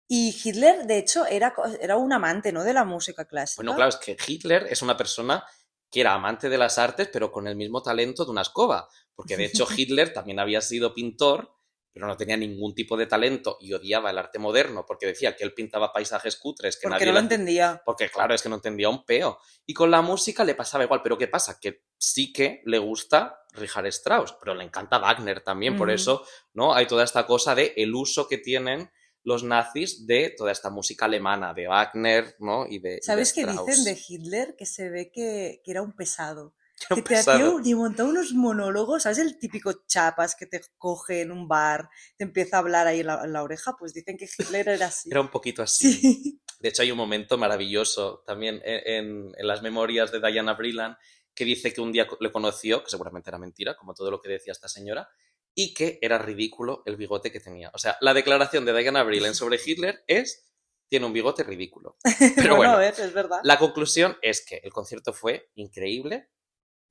Y 0.08 0.36
Hitler, 0.44 0.86
de 0.86 0.98
hecho, 0.98 1.26
era, 1.26 1.54
era 1.82 1.96
un 1.98 2.12
amante, 2.12 2.52
¿no? 2.52 2.64
De 2.64 2.74
la 2.74 2.84
música 2.84 3.26
clásica. 3.26 3.64
Bueno, 3.64 3.76
claro, 3.76 3.90
es 3.90 3.96
que 3.96 4.18
Hitler 4.28 4.68
es 4.70 4.82
una 4.82 4.98
persona 4.98 5.44
que 5.90 6.02
era 6.02 6.14
amante 6.14 6.50
de 6.50 6.58
las 6.58 6.78
artes, 6.78 7.08
pero 7.12 7.32
con 7.32 7.48
el 7.48 7.56
mismo 7.56 7.82
talento 7.82 8.26
de 8.26 8.32
una 8.32 8.42
escoba, 8.42 8.90
porque 9.16 9.38
de 9.38 9.46
hecho 9.46 9.66
Hitler 9.76 10.12
también 10.14 10.40
había 10.40 10.60
sido 10.60 10.94
pintor, 10.94 11.52
pero 11.94 12.08
no 12.08 12.18
tenía 12.18 12.36
ningún 12.36 12.74
tipo 12.74 12.98
de 12.98 13.06
talento 13.06 13.58
y 13.62 13.72
odiaba 13.72 14.10
el 14.10 14.18
arte 14.18 14.40
moderno, 14.40 14.84
porque 14.86 15.06
decía 15.06 15.36
que 15.36 15.44
él 15.44 15.54
pintaba 15.54 15.94
paisajes 15.94 16.38
cutres 16.38 16.76
que 16.76 16.88
Porque 16.88 16.96
nadie 16.96 17.06
no 17.06 17.14
lo 17.14 17.20
entendía. 17.20 17.82
Porque 17.86 18.10
claro, 18.10 18.34
es 18.34 18.42
que 18.42 18.50
no 18.50 18.56
entendía 18.56 18.90
un 18.90 19.06
peo. 19.06 19.38
Y 19.66 19.76
con 19.76 19.92
la 19.92 20.02
música 20.02 20.44
le 20.44 20.56
pasaba 20.56 20.84
igual, 20.84 21.02
pero 21.04 21.18
¿qué 21.18 21.28
pasa? 21.28 21.60
Que 21.62 21.84
sí 21.98 22.34
que 22.34 22.64
le 22.66 22.80
gusta 22.80 23.44
Richard 23.52 23.86
Strauss, 23.88 24.36
pero 24.40 24.56
le 24.56 24.64
encanta 24.64 24.98
Wagner 24.98 25.42
también, 25.42 25.78
por 25.78 25.92
eso, 25.92 26.26
¿no? 26.54 26.74
Hay 26.74 26.88
toda 26.88 27.04
esta 27.04 27.28
cosa 27.28 27.54
de 27.54 27.74
el 27.78 27.94
uso 27.94 28.28
que 28.28 28.40
tienen 28.40 28.90
los 29.24 29.44
nazis 29.44 30.06
de 30.08 30.34
toda 30.36 30.52
esta 30.52 30.72
música 30.72 31.06
alemana, 31.06 31.54
de 31.54 31.68
Wagner, 31.68 32.36
¿no? 32.40 32.66
Y 32.68 32.80
de, 32.80 33.00
¿Sabes 33.04 33.34
qué 33.34 33.46
dicen 33.46 33.84
de 33.84 33.98
Hitler? 34.08 34.56
Que 34.58 34.66
se 34.66 34.90
ve 34.90 35.12
que, 35.12 35.62
que 35.64 35.72
era 35.72 35.84
un 35.84 35.96
pesado. 35.96 36.56
Que 36.90 37.02
te 37.02 37.16
y 37.64 37.76
montaba 37.76 38.10
unos 38.10 38.34
monólogos, 38.34 39.04
¿sabes? 39.04 39.18
El 39.20 39.38
típico 39.38 39.86
chapas 39.88 40.36
que 40.36 40.46
te 40.46 40.62
coge 40.78 41.22
en 41.22 41.32
un 41.32 41.48
bar, 41.48 41.90
te 42.18 42.24
empieza 42.24 42.58
a 42.58 42.60
hablar 42.60 42.88
ahí 42.88 43.02
en 43.02 43.08
la, 43.08 43.24
en 43.24 43.34
la 43.34 43.44
oreja, 43.44 43.76
pues 43.78 43.94
dicen 43.94 44.18
que 44.18 44.26
Hitler 44.38 44.68
era 44.70 44.88
así. 44.88 45.10
Era 45.12 45.22
un 45.22 45.30
poquito 45.30 45.62
así. 45.64 45.94
Sí. 45.94 46.42
De 46.60 46.70
hecho, 46.70 46.82
hay 46.82 46.92
un 46.92 46.98
momento 46.98 47.38
maravilloso 47.38 48.24
también 48.26 48.62
en, 48.64 48.82
en- 48.86 49.32
en 49.38 49.48
las 49.48 49.62
memorias 49.62 50.12
de 50.12 50.20
Diana 50.20 50.54
Brillan 50.54 50.98
que 51.36 51.46
dice 51.46 51.74
que 51.74 51.82
un 51.82 51.92
día 51.92 52.08
le 52.20 52.32
conoció, 52.32 52.84
que 52.84 52.92
seguramente 52.92 53.30
era 53.30 53.40
mentira, 53.40 53.76
como 53.76 53.94
todo 53.94 54.12
lo 54.12 54.22
que 54.22 54.30
decía 54.30 54.52
esta 54.54 54.68
señora, 54.70 55.10
y 55.56 55.74
que 55.74 56.00
era 56.02 56.18
ridículo 56.20 56.84
el 56.86 56.96
bigote 56.96 57.32
que 57.32 57.40
tenía. 57.40 57.72
O 57.74 57.78
sea, 57.80 57.98
la 58.02 58.14
declaración 58.14 58.66
de 58.66 58.78
Diana 58.78 59.04
Brillan 59.04 59.34
sobre 59.36 59.60
Hitler 59.64 60.04
es, 60.08 60.46
tiene 60.88 61.06
un 61.08 61.14
bigote 61.14 61.44
ridículo. 61.44 61.98
Pero 62.36 62.56
bueno, 62.56 62.74
bueno, 62.74 62.78
ver, 62.78 62.94
es 63.00 63.14
verdad. 63.14 63.40
la 63.44 63.58
conclusión 63.58 64.16
es 64.22 64.46
que 64.46 64.62
el 64.64 64.72
concierto 64.72 65.12
fue 65.12 65.50
increíble, 65.56 66.30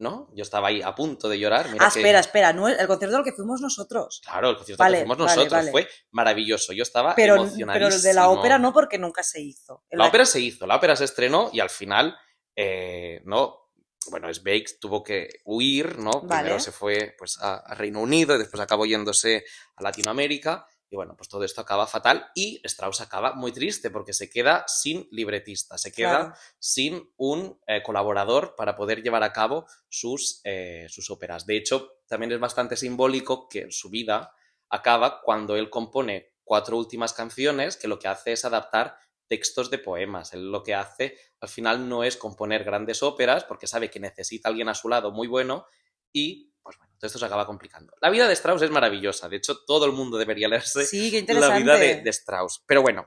¿no? 0.02 0.28
Yo 0.34 0.42
estaba 0.42 0.68
ahí 0.68 0.82
a 0.82 0.94
punto 0.94 1.28
de 1.28 1.38
llorar. 1.38 1.70
Mira 1.70 1.86
ah, 1.86 1.90
que- 1.92 2.00
espera, 2.00 2.18
espera, 2.18 2.52
no, 2.52 2.68
el 2.68 2.86
concierto 2.88 3.16
al 3.16 3.24
que 3.24 3.32
fuimos 3.32 3.60
nosotros. 3.60 4.20
Claro, 4.24 4.50
el 4.50 4.56
concierto 4.56 4.82
Vale, 4.82 4.96
que 4.98 5.00
hicimos 5.04 5.16
vale, 5.16 5.30
nosotros 5.30 5.52
vale. 5.52 5.70
fue 5.70 5.88
maravilloso. 6.10 6.72
Yo 6.72 6.82
estaba 6.82 7.14
Pero, 7.14 7.36
pero 7.72 7.86
el 7.86 8.02
de 8.02 8.12
la 8.12 8.28
ópera 8.28 8.58
no, 8.58 8.72
porque 8.72 8.98
nunca 8.98 9.22
se 9.22 9.40
hizo. 9.40 9.84
La 9.92 10.08
ópera 10.08 10.26
se 10.26 10.40
hizo, 10.40 10.66
la 10.66 10.76
ópera 10.76 10.96
se 10.96 11.04
estrenó 11.04 11.50
y 11.52 11.60
al 11.60 11.70
final, 11.70 12.18
eh, 12.56 13.22
¿no? 13.24 13.70
Bueno, 14.10 14.34
Sveig 14.34 14.80
tuvo 14.80 15.04
que 15.04 15.28
huir, 15.44 16.00
¿no? 16.00 16.26
Primero 16.26 16.58
se 16.58 16.72
fue 16.72 17.14
pues, 17.16 17.38
a 17.40 17.72
Reino 17.74 18.00
Unido 18.00 18.34
y 18.34 18.38
después 18.38 18.60
acabó 18.60 18.84
yéndose 18.84 19.44
a 19.76 19.82
Latinoamérica. 19.84 20.66
Y 20.92 20.96
bueno, 20.96 21.16
pues 21.16 21.30
todo 21.30 21.42
esto 21.42 21.62
acaba 21.62 21.86
fatal 21.86 22.26
y 22.34 22.60
Strauss 22.64 23.00
acaba 23.00 23.32
muy 23.32 23.50
triste 23.50 23.88
porque 23.90 24.12
se 24.12 24.28
queda 24.28 24.64
sin 24.66 25.08
libretista, 25.10 25.78
se 25.78 25.90
queda 25.90 26.18
Claro. 26.18 26.34
sin 26.58 27.10
un 27.16 27.58
eh, 27.66 27.82
colaborador 27.82 28.54
para 28.56 28.76
poder 28.76 29.02
llevar 29.02 29.22
a 29.22 29.32
cabo 29.32 29.64
sus, 29.88 30.42
eh, 30.44 30.84
sus 30.90 31.10
óperas. 31.10 31.46
De 31.46 31.56
hecho, 31.56 31.94
también 32.06 32.30
es 32.32 32.38
bastante 32.38 32.76
simbólico 32.76 33.48
que 33.48 33.70
su 33.70 33.88
vida 33.88 34.34
acaba 34.68 35.22
cuando 35.22 35.56
él 35.56 35.70
compone 35.70 36.34
cuatro 36.44 36.76
últimas 36.76 37.14
canciones 37.14 37.78
que 37.78 37.88
lo 37.88 37.98
que 37.98 38.08
hace 38.08 38.32
es 38.32 38.44
adaptar 38.44 38.98
textos 39.28 39.70
de 39.70 39.78
poemas. 39.78 40.34
Él 40.34 40.52
lo 40.52 40.62
que 40.62 40.74
hace 40.74 41.16
al 41.40 41.48
final 41.48 41.88
no 41.88 42.04
es 42.04 42.18
componer 42.18 42.64
grandes 42.64 43.02
óperas 43.02 43.44
porque 43.44 43.66
sabe 43.66 43.90
que 43.90 43.98
necesita 43.98 44.50
alguien 44.50 44.68
a 44.68 44.74
su 44.74 44.90
lado 44.90 45.10
muy 45.10 45.26
bueno 45.26 45.64
y 46.12 46.51
pues 46.62 46.76
bueno, 46.78 46.92
todo 46.98 47.06
esto 47.06 47.18
se 47.18 47.26
acaba 47.26 47.46
complicando. 47.46 47.94
La 48.00 48.10
vida 48.10 48.26
de 48.28 48.34
Strauss 48.34 48.62
es 48.62 48.70
maravillosa, 48.70 49.28
de 49.28 49.36
hecho 49.36 49.64
todo 49.66 49.86
el 49.86 49.92
mundo 49.92 50.18
debería 50.18 50.48
leerse 50.48 50.84
Sí, 50.84 51.10
qué 51.10 51.34
la 51.34 51.58
vida 51.58 51.76
de, 51.76 52.02
de 52.02 52.10
Strauss. 52.10 52.62
Pero 52.66 52.82
bueno, 52.82 53.06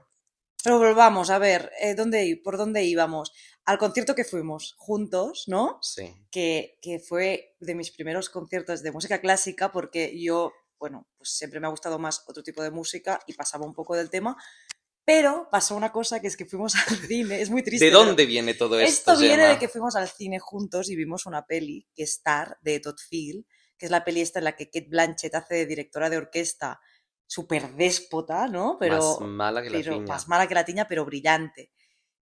Pero 0.63 0.80
volvamos, 0.80 1.30
a 1.30 1.38
ver, 1.38 1.72
eh, 1.80 1.96
¿dónde, 1.96 2.41
¿por 2.44 2.58
dónde 2.58 2.84
íbamos? 2.84 3.32
Al 3.65 3.78
concierto 3.78 4.15
que 4.15 4.26
fuimos 4.26 4.76
juntos, 4.78 5.46
¿no? 5.48 5.80
sí. 5.82 6.13
Que, 6.32 6.78
que 6.82 7.00
fue 7.00 7.56
de 7.60 7.76
mis 7.76 7.91
primeros 7.91 8.30
conciertos 8.30 8.84
de 8.84 8.91
música 8.91 9.22
clásica, 9.22 9.72
porque 9.72 10.20
yo, 10.20 10.54
bueno, 10.78 11.08
pues 11.18 11.32
siempre 11.32 11.60
me 11.60 11.68
ha 11.68 11.72
gustado 11.72 11.98
más 11.98 12.24
otro 12.28 12.44
tipo 12.44 12.62
de 12.62 12.72
música 12.72 13.20
y 13.28 13.34
pasaba 13.34 13.65
un 13.65 13.74
poco 13.74 13.96
del 13.96 14.10
tema. 14.10 14.36
Pero 15.06 15.48
pasó 15.52 15.76
una 15.76 15.91
cosa 15.91 16.20
que 16.20 16.28
es 16.28 16.36
que 16.36 16.46
fuimos 16.46 16.74
al 16.89 16.98
cine, 16.98 17.41
es 17.41 17.50
muy 17.50 17.62
triste. 17.63 17.86
¿De 17.86 17.91
pero- 17.91 18.04
dónde 18.06 18.26
viene 18.26 18.54
todo 18.56 18.80
esto? 18.80 19.12
Esto 19.13 19.22
viene 19.22 19.44
Gemma? 19.44 19.50
de 19.54 19.60
que 19.60 19.70
fuimos 19.70 19.96
al 19.96 20.08
cine 20.10 20.39
juntos 20.39 20.89
y 20.89 20.96
vimos 20.96 21.26
una 21.26 21.46
peli, 21.46 21.88
que 21.94 22.04
es 22.04 22.12
Star, 22.12 22.58
de 22.62 22.80
Todd 22.80 22.98
Field, 23.10 23.46
que 23.78 23.86
es 23.86 23.91
la 23.91 24.04
peli 24.04 24.22
esta 24.22 24.39
en 24.39 24.46
la 24.46 24.56
que 24.56 24.65
Kate 24.65 24.88
Blanchett 24.89 25.36
hace 25.36 25.56
de 25.56 25.65
directora 25.68 26.10
de 26.10 26.18
orquesta, 26.18 26.80
súper 27.28 27.74
déspota, 27.76 28.48
¿no? 28.48 28.78
Pero, 28.80 28.98
Más 29.20 29.22
mala 29.22 29.62
que 29.63 29.70
la 29.70 29.78
pero 29.80 29.94
piña. 29.94 30.06
más 30.08 30.28
mala 30.28 30.48
que 30.48 30.56
la 30.56 30.65
tiña, 30.65 30.88
pero 30.88 31.06
brillante. 31.06 31.72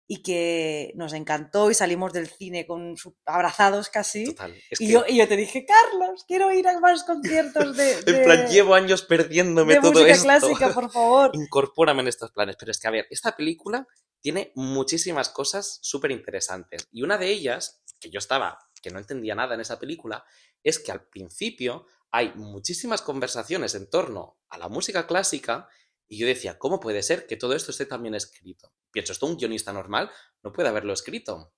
Y 0.07 0.21
que 0.21 0.91
nos 0.95 1.13
encantó 1.13 1.71
y 1.71 1.73
salimos 1.73 2.11
del 2.11 2.27
cine 2.27 2.67
con 2.67 2.95
abrazados 3.25 3.89
casi. 3.89 4.25
Total. 4.25 4.53
Es 4.69 4.81
Y, 4.81 4.91
yo, 4.91 5.05
y 5.07 5.17
yo 5.17 5.27
te 5.27 5.37
dije, 5.37 5.65
Carlos, 5.65 6.25
quiero 6.27 6.51
ir 6.51 6.67
a 6.67 6.79
más 6.79 7.03
conciertos 7.03 7.77
de, 7.77 8.01
de, 8.03 8.11
en 8.17 8.23
plan, 8.23 8.47
llevo 8.47 8.75
años 8.75 9.03
perdiéndome 9.03 9.75
de 9.75 9.81
todo 9.81 9.91
música 9.93 10.11
esto. 10.11 10.25
clásica, 10.25 10.73
por 10.73 10.91
favor. 10.91 11.31
Incorpórame 11.33 12.01
en 12.01 12.09
estos 12.09 12.31
planes. 12.31 12.57
Pero 12.59 12.71
es 12.71 12.79
que, 12.79 12.87
a 12.87 12.91
ver, 12.91 13.07
esta 13.09 13.35
película 13.35 13.87
tiene 14.19 14.51
muchísimas 14.55 15.29
cosas 15.29 15.79
súper 15.81 16.11
interesantes. 16.11 16.87
Y 16.91 17.01
una 17.03 17.17
de 17.17 17.29
ellas, 17.29 17.81
que 17.99 18.09
yo 18.09 18.19
estaba, 18.19 18.59
que 18.81 18.89
no 18.89 18.99
entendía 18.99 19.35
nada 19.35 19.55
en 19.55 19.61
esa 19.61 19.79
película, 19.79 20.25
es 20.63 20.79
que 20.79 20.91
al 20.91 21.07
principio 21.07 21.85
hay 22.11 22.31
muchísimas 22.35 23.01
conversaciones 23.01 23.73
en 23.75 23.89
torno 23.89 24.37
a 24.49 24.57
la 24.57 24.69
música 24.69 25.07
clásica 25.07 25.67
y 26.13 26.17
yo 26.17 26.27
decía, 26.27 26.59
¿cómo 26.59 26.79
puede 26.79 27.01
ser 27.01 27.25
que 27.25 27.37
todo 27.37 27.55
esto 27.55 27.71
esté 27.71 27.87
tan 27.87 28.03
bien 28.03 28.13
escrito? 28.13 28.71
Pienso, 28.91 29.13
esto 29.13 29.25
un 29.25 29.35
guionista 29.35 29.73
normal 29.73 30.11
no 30.43 30.53
puede 30.53 30.69
haberlo 30.69 30.93
escrito. 30.93 31.55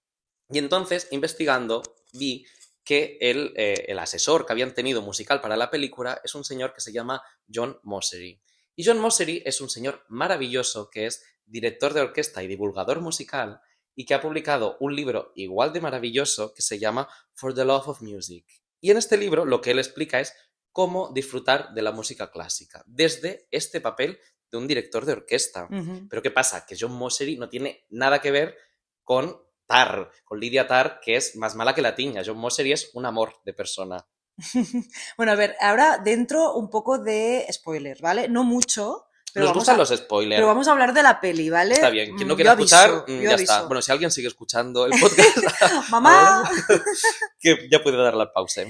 Y 0.50 0.60
entonces, 0.60 1.10
investigando, 1.12 1.84
vi 2.14 2.46
que 2.86 3.18
el, 3.20 3.52
eh, 3.58 3.84
el 3.90 4.00
asesor 4.00 4.46
que 4.46 4.54
habían 4.54 4.74
tenido 4.74 5.02
musical 5.02 5.42
para 5.42 5.58
la 5.58 5.70
película 5.70 6.22
es 6.24 6.36
un 6.36 6.46
señor 6.46 6.74
que 6.74 6.80
se 6.80 6.94
llama 6.94 7.22
John 7.54 7.78
Mossery. 7.84 8.42
Y 8.78 8.86
John 8.86 9.00
Mossery 9.00 9.44
es 9.46 9.60
un 9.60 9.70
señor 9.70 10.06
maravilloso 10.08 10.90
que 10.90 11.08
es 11.08 11.22
director 11.46 11.94
de 11.94 12.00
orquesta 12.00 12.42
y 12.42 12.48
divulgador 12.48 13.02
musical 13.02 13.60
y 13.94 14.06
que 14.06 14.14
ha 14.14 14.22
publicado 14.22 14.78
un 14.80 14.96
libro 14.96 15.34
igual 15.36 15.74
de 15.74 15.82
maravilloso 15.82 16.54
que 16.54 16.62
se 16.62 16.80
llama 16.80 17.10
For 17.34 17.54
the 17.54 17.66
Love 17.66 17.90
of 17.90 18.02
Music. 18.02 18.46
Y 18.80 18.92
en 18.92 18.96
este 18.96 19.18
libro 19.18 19.44
lo 19.44 19.60
que 19.60 19.72
él 19.72 19.80
explica 19.80 20.22
es 20.22 20.34
cómo 20.76 21.12
disfrutar 21.14 21.74
de 21.74 21.82
la 21.82 21.94
música 21.94 22.32
clásica 22.32 22.84
desde 22.86 23.48
este 23.50 23.80
papel 23.80 24.20
de 24.52 24.58
un 24.58 24.68
director 24.68 25.06
de 25.06 25.14
orquesta. 25.14 25.68
Pero 26.10 26.22
¿qué 26.22 26.32
pasa? 26.32 26.66
Que 26.66 26.76
John 26.80 26.94
Mossery 26.94 27.38
no 27.38 27.50
tiene 27.50 27.86
nada 27.90 28.20
que 28.22 28.32
ver 28.32 28.56
con 29.04 29.38
Tar, 29.68 30.12
con 30.24 30.40
Lydia 30.40 30.68
Tar, 30.68 31.00
que 31.02 31.16
es 31.16 31.36
más 31.36 31.56
mala 31.56 31.74
que 31.74 31.82
la 31.82 31.96
tiña. 31.96 32.22
John 32.26 32.38
Mossery 32.38 32.72
es 32.72 32.92
un 32.94 33.06
amor 33.06 33.34
de 33.46 33.54
persona. 33.54 34.06
Bueno, 35.18 35.32
a 35.32 35.36
ver, 35.36 35.56
ahora 35.62 35.98
dentro 36.04 36.54
un 36.56 36.70
poco 36.70 36.98
de 37.00 37.46
spoiler, 37.52 37.98
¿vale? 38.02 38.28
No 38.28 38.44
mucho, 38.44 39.06
pero 39.34 39.46
Nos 39.46 39.52
vamos, 39.52 39.62
gustan 39.62 39.76
a, 39.76 39.78
los 39.80 39.90
spoilers. 39.90 40.38
pero 40.38 40.48
vamos 40.48 40.68
a 40.68 40.72
hablar 40.72 40.94
de 40.94 41.04
la 41.04 41.20
peli, 41.20 41.50
¿vale? 41.50 41.74
Está 41.76 41.90
bien. 41.90 42.16
Quien 42.16 42.28
no 42.28 42.36
Mm, 42.36 42.38
quiera 42.38 42.52
aviso, 42.52 42.76
escuchar, 42.76 43.06
mm, 43.10 43.22
ya 43.22 43.36
está. 43.36 43.62
Bueno, 43.64 43.82
si 43.82 43.92
alguien 43.92 44.12
sigue 44.12 44.28
escuchando 44.28 44.86
el 44.86 44.92
podcast, 45.00 45.38
¡Mamá! 45.90 46.50
que 47.40 47.68
ya 47.72 47.82
puede 47.82 47.98
dar 47.98 48.14
la 48.14 48.32
pausa. 48.32 48.62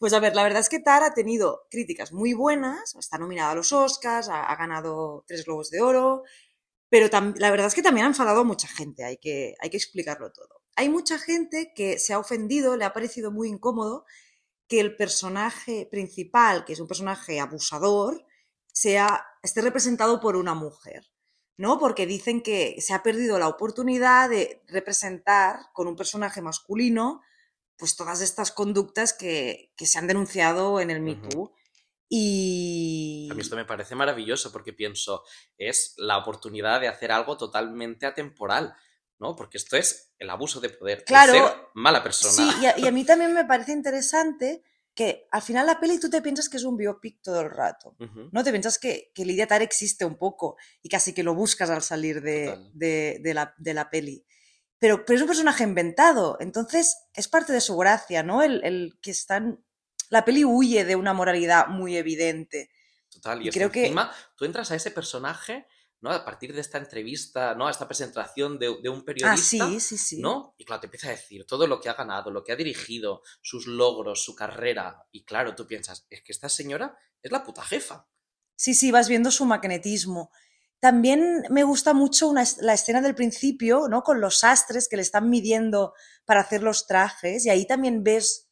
Pues 0.00 0.14
a 0.14 0.18
ver, 0.18 0.34
la 0.34 0.44
verdad 0.44 0.60
es 0.60 0.70
que 0.70 0.78
Tar 0.78 1.02
ha 1.02 1.12
tenido 1.12 1.66
críticas 1.70 2.10
muy 2.10 2.32
buenas, 2.32 2.94
está 2.98 3.18
nominada 3.18 3.50
a 3.50 3.54
los 3.54 3.70
Oscars, 3.70 4.30
ha, 4.30 4.56
ganado 4.56 5.24
tres 5.28 5.44
Globos 5.44 5.68
de 5.68 5.82
Oro, 5.82 6.22
pero 6.88 7.06
la 7.36 7.50
verdad 7.50 7.66
es 7.66 7.74
que 7.74 7.82
también 7.82 8.06
ha 8.06 8.08
enfadado 8.08 8.40
a 8.40 8.44
mucha 8.44 8.66
gente, 8.66 9.04
hay 9.04 9.18
que, 9.18 9.56
hay 9.60 9.68
que 9.68 9.76
explicarlo 9.76 10.32
todo. 10.32 10.62
Hay 10.74 10.88
mucha 10.88 11.18
gente 11.18 11.74
que 11.74 11.98
se 11.98 12.14
ha 12.14 12.18
ofendido, 12.18 12.78
le 12.78 12.86
ha 12.86 12.94
parecido 12.94 13.30
muy 13.30 13.50
incómodo 13.50 14.06
que 14.68 14.80
el 14.80 14.96
personaje 14.96 15.86
principal, 15.90 16.64
que 16.64 16.72
es 16.72 16.80
un 16.80 16.88
personaje 16.88 17.38
abusador, 17.38 18.24
sea, 18.72 19.26
esté 19.42 19.60
representado 19.60 20.18
por 20.18 20.36
una 20.36 20.54
mujer. 20.54 21.10
¿no? 21.58 21.78
Porque 21.78 22.06
dicen 22.06 22.40
que 22.40 22.76
se 22.80 22.94
ha 22.94 23.02
perdido 23.02 23.38
la 23.38 23.48
oportunidad 23.48 24.30
de 24.30 24.62
representar 24.66 25.58
con 25.74 25.88
un 25.88 25.96
personaje 25.96 26.40
masculino 26.40 27.20
pues 27.80 27.96
todas 27.96 28.20
estas 28.20 28.52
conductas 28.52 29.12
que, 29.12 29.72
que 29.76 29.86
se 29.86 29.98
han 29.98 30.06
denunciado 30.06 30.78
en 30.80 30.90
el 30.90 31.00
Me. 31.00 31.16
Too. 31.16 31.52
Y... 32.08 33.28
A 33.30 33.34
mí 33.34 33.40
esto 33.40 33.56
me 33.56 33.64
parece 33.64 33.94
maravilloso 33.94 34.52
porque 34.52 34.72
pienso, 34.72 35.24
es 35.56 35.94
la 35.96 36.18
oportunidad 36.18 36.80
de 36.80 36.88
hacer 36.88 37.10
algo 37.12 37.36
totalmente 37.36 38.04
atemporal, 38.06 38.74
¿no? 39.18 39.34
Porque 39.36 39.58
esto 39.58 39.76
es 39.76 40.12
el 40.18 40.28
abuso 40.30 40.60
de 40.60 40.70
poder, 40.70 40.98
de 40.98 41.04
Claro. 41.04 41.32
ser 41.32 41.42
mala 41.74 42.02
persona. 42.02 42.32
Sí, 42.32 42.48
y 42.62 42.66
a, 42.66 42.78
y 42.78 42.86
a 42.86 42.92
mí 42.92 43.04
también 43.04 43.32
me 43.32 43.44
parece 43.44 43.72
interesante 43.72 44.62
que 44.94 45.28
al 45.30 45.40
final 45.40 45.66
la 45.66 45.78
peli 45.80 45.98
tú 46.00 46.10
te 46.10 46.20
piensas 46.20 46.48
que 46.48 46.56
es 46.56 46.64
un 46.64 46.76
biopic 46.76 47.22
todo 47.22 47.40
el 47.40 47.50
rato. 47.50 47.96
¿no? 48.32 48.42
Te 48.44 48.50
piensas 48.50 48.78
que, 48.78 49.12
que 49.14 49.24
Lidia 49.24 49.46
Tar 49.46 49.62
existe 49.62 50.04
un 50.04 50.18
poco 50.18 50.56
y 50.82 50.88
casi 50.88 51.14
que 51.14 51.22
lo 51.22 51.34
buscas 51.34 51.70
al 51.70 51.82
salir 51.82 52.20
de, 52.20 52.58
de- 52.74 53.18
de 53.22 53.34
la, 53.34 53.54
de 53.56 53.72
la 53.74 53.88
peli. 53.88 54.26
Pero, 54.80 55.04
pero 55.04 55.16
es 55.16 55.22
un 55.22 55.28
personaje 55.28 55.62
inventado, 55.62 56.36
entonces 56.40 56.96
es 57.14 57.28
parte 57.28 57.52
de 57.52 57.60
su 57.60 57.76
gracia, 57.76 58.22
¿no? 58.22 58.42
El, 58.42 58.64
el 58.64 58.98
que 59.00 59.12
están... 59.12 59.64
La 60.08 60.24
peli 60.24 60.44
huye 60.44 60.84
de 60.84 60.96
una 60.96 61.12
moralidad 61.12 61.68
muy 61.68 61.96
evidente. 61.96 62.70
Total, 63.10 63.46
y, 63.46 63.50
creo 63.50 63.70
que- 63.70 63.82
encima 63.82 64.12
tú 64.36 64.44
entras 64.44 64.70
a 64.70 64.74
ese 64.74 64.90
personaje, 64.90 65.66
¿no? 66.00 66.10
A 66.10 66.24
partir 66.24 66.54
de 66.54 66.62
esta 66.62 66.78
entrevista, 66.78 67.54
¿no? 67.54 67.68
A 67.68 67.70
esta 67.70 67.86
presentación 67.86 68.58
de, 68.58 68.74
de 68.82 68.88
un 68.88 69.00
Ah, 69.00 69.04
periodista, 69.04 69.68
sí, 69.68 69.80
sí, 69.80 69.98
sí. 69.98 70.20
¿no? 70.20 70.54
Y 70.56 70.64
claro, 70.64 70.80
te 70.80 70.86
empieza 70.86 71.08
a 71.08 71.10
decir 71.10 71.46
todo 71.46 71.66
lo 71.66 71.78
que 71.80 71.90
ha 71.90 71.94
ganado, 71.94 72.30
lo 72.30 72.42
que 72.42 72.52
ha 72.52 72.56
dirigido, 72.56 73.22
sus 73.42 73.66
logros, 73.66 74.24
su 74.24 74.34
carrera. 74.34 75.04
Y 75.12 75.24
claro, 75.24 75.54
tú 75.54 75.66
piensas, 75.66 76.06
es 76.08 76.22
que 76.22 76.32
esta 76.32 76.48
señora 76.48 76.96
es 77.22 77.30
la 77.30 77.44
puta 77.44 77.62
jefa. 77.62 78.08
Sí, 78.56 78.74
sí, 78.74 78.90
vas 78.90 79.08
viendo 79.08 79.30
su 79.30 79.44
magnetismo. 79.44 80.30
También 80.80 81.44
me 81.50 81.62
gusta 81.62 81.92
mucho 81.92 82.28
una 82.28 82.44
la 82.60 82.74
escena 82.74 83.00
del 83.00 83.14
principio, 83.14 83.86
¿no? 83.88 84.02
Con 84.02 84.20
los 84.20 84.38
sastres 84.38 84.88
que 84.88 84.96
le 84.96 85.02
están 85.02 85.28
midiendo 85.28 85.94
para 86.24 86.40
hacer 86.40 86.62
los 86.62 86.86
trajes, 86.86 87.46
y 87.46 87.50
ahí 87.50 87.66
también 87.66 88.02
ves 88.02 88.48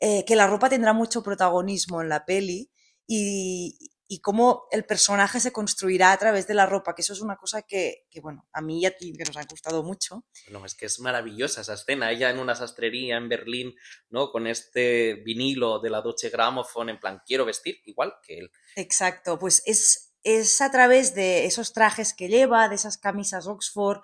eh, 0.00 0.24
que 0.24 0.36
la 0.36 0.48
ropa 0.48 0.68
tendrá 0.68 0.92
mucho 0.92 1.22
protagonismo 1.22 2.02
en 2.02 2.08
la 2.08 2.24
peli 2.24 2.70
y, 3.06 3.78
y 4.12 4.20
cómo 4.20 4.66
el 4.70 4.84
personaje 4.84 5.40
se 5.40 5.52
construirá 5.52 6.12
a 6.12 6.18
través 6.18 6.46
de 6.46 6.52
la 6.52 6.66
ropa, 6.66 6.94
que 6.94 7.00
eso 7.00 7.14
es 7.14 7.22
una 7.22 7.36
cosa 7.36 7.62
que, 7.62 8.04
que, 8.10 8.20
bueno, 8.20 8.46
a 8.52 8.60
mí 8.60 8.80
y 8.80 8.84
a 8.84 8.94
ti 8.94 9.14
que 9.16 9.24
nos 9.24 9.38
ha 9.38 9.44
gustado 9.44 9.82
mucho. 9.82 10.26
No, 10.50 10.66
es 10.66 10.74
que 10.74 10.84
es 10.84 11.00
maravillosa 11.00 11.62
esa 11.62 11.72
escena. 11.72 12.10
Ella 12.10 12.28
en 12.28 12.38
una 12.38 12.54
sastrería 12.54 13.16
en 13.16 13.30
Berlín, 13.30 13.74
¿no? 14.10 14.30
Con 14.30 14.46
este 14.46 15.14
vinilo 15.24 15.78
de 15.78 15.88
la 15.88 16.02
Deutsche 16.02 16.28
Grammophon, 16.28 16.90
en 16.90 17.00
plan, 17.00 17.22
quiero 17.24 17.46
vestir 17.46 17.80
igual 17.86 18.16
que 18.22 18.40
él. 18.40 18.50
Exacto, 18.76 19.38
pues 19.38 19.62
es, 19.64 20.11
es 20.22 20.60
a 20.60 20.70
través 20.70 21.14
de 21.14 21.46
esos 21.46 21.72
trajes 21.72 22.14
que 22.14 22.28
lleva, 22.28 22.68
de 22.68 22.76
esas 22.76 22.98
camisas 22.98 23.46
Oxford 23.46 24.00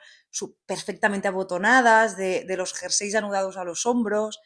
perfectamente 0.66 1.28
abotonadas, 1.28 2.16
de, 2.16 2.44
de 2.44 2.56
los 2.56 2.74
jerseys 2.74 3.14
anudados 3.14 3.56
a 3.56 3.64
los 3.64 3.86
hombros, 3.86 4.40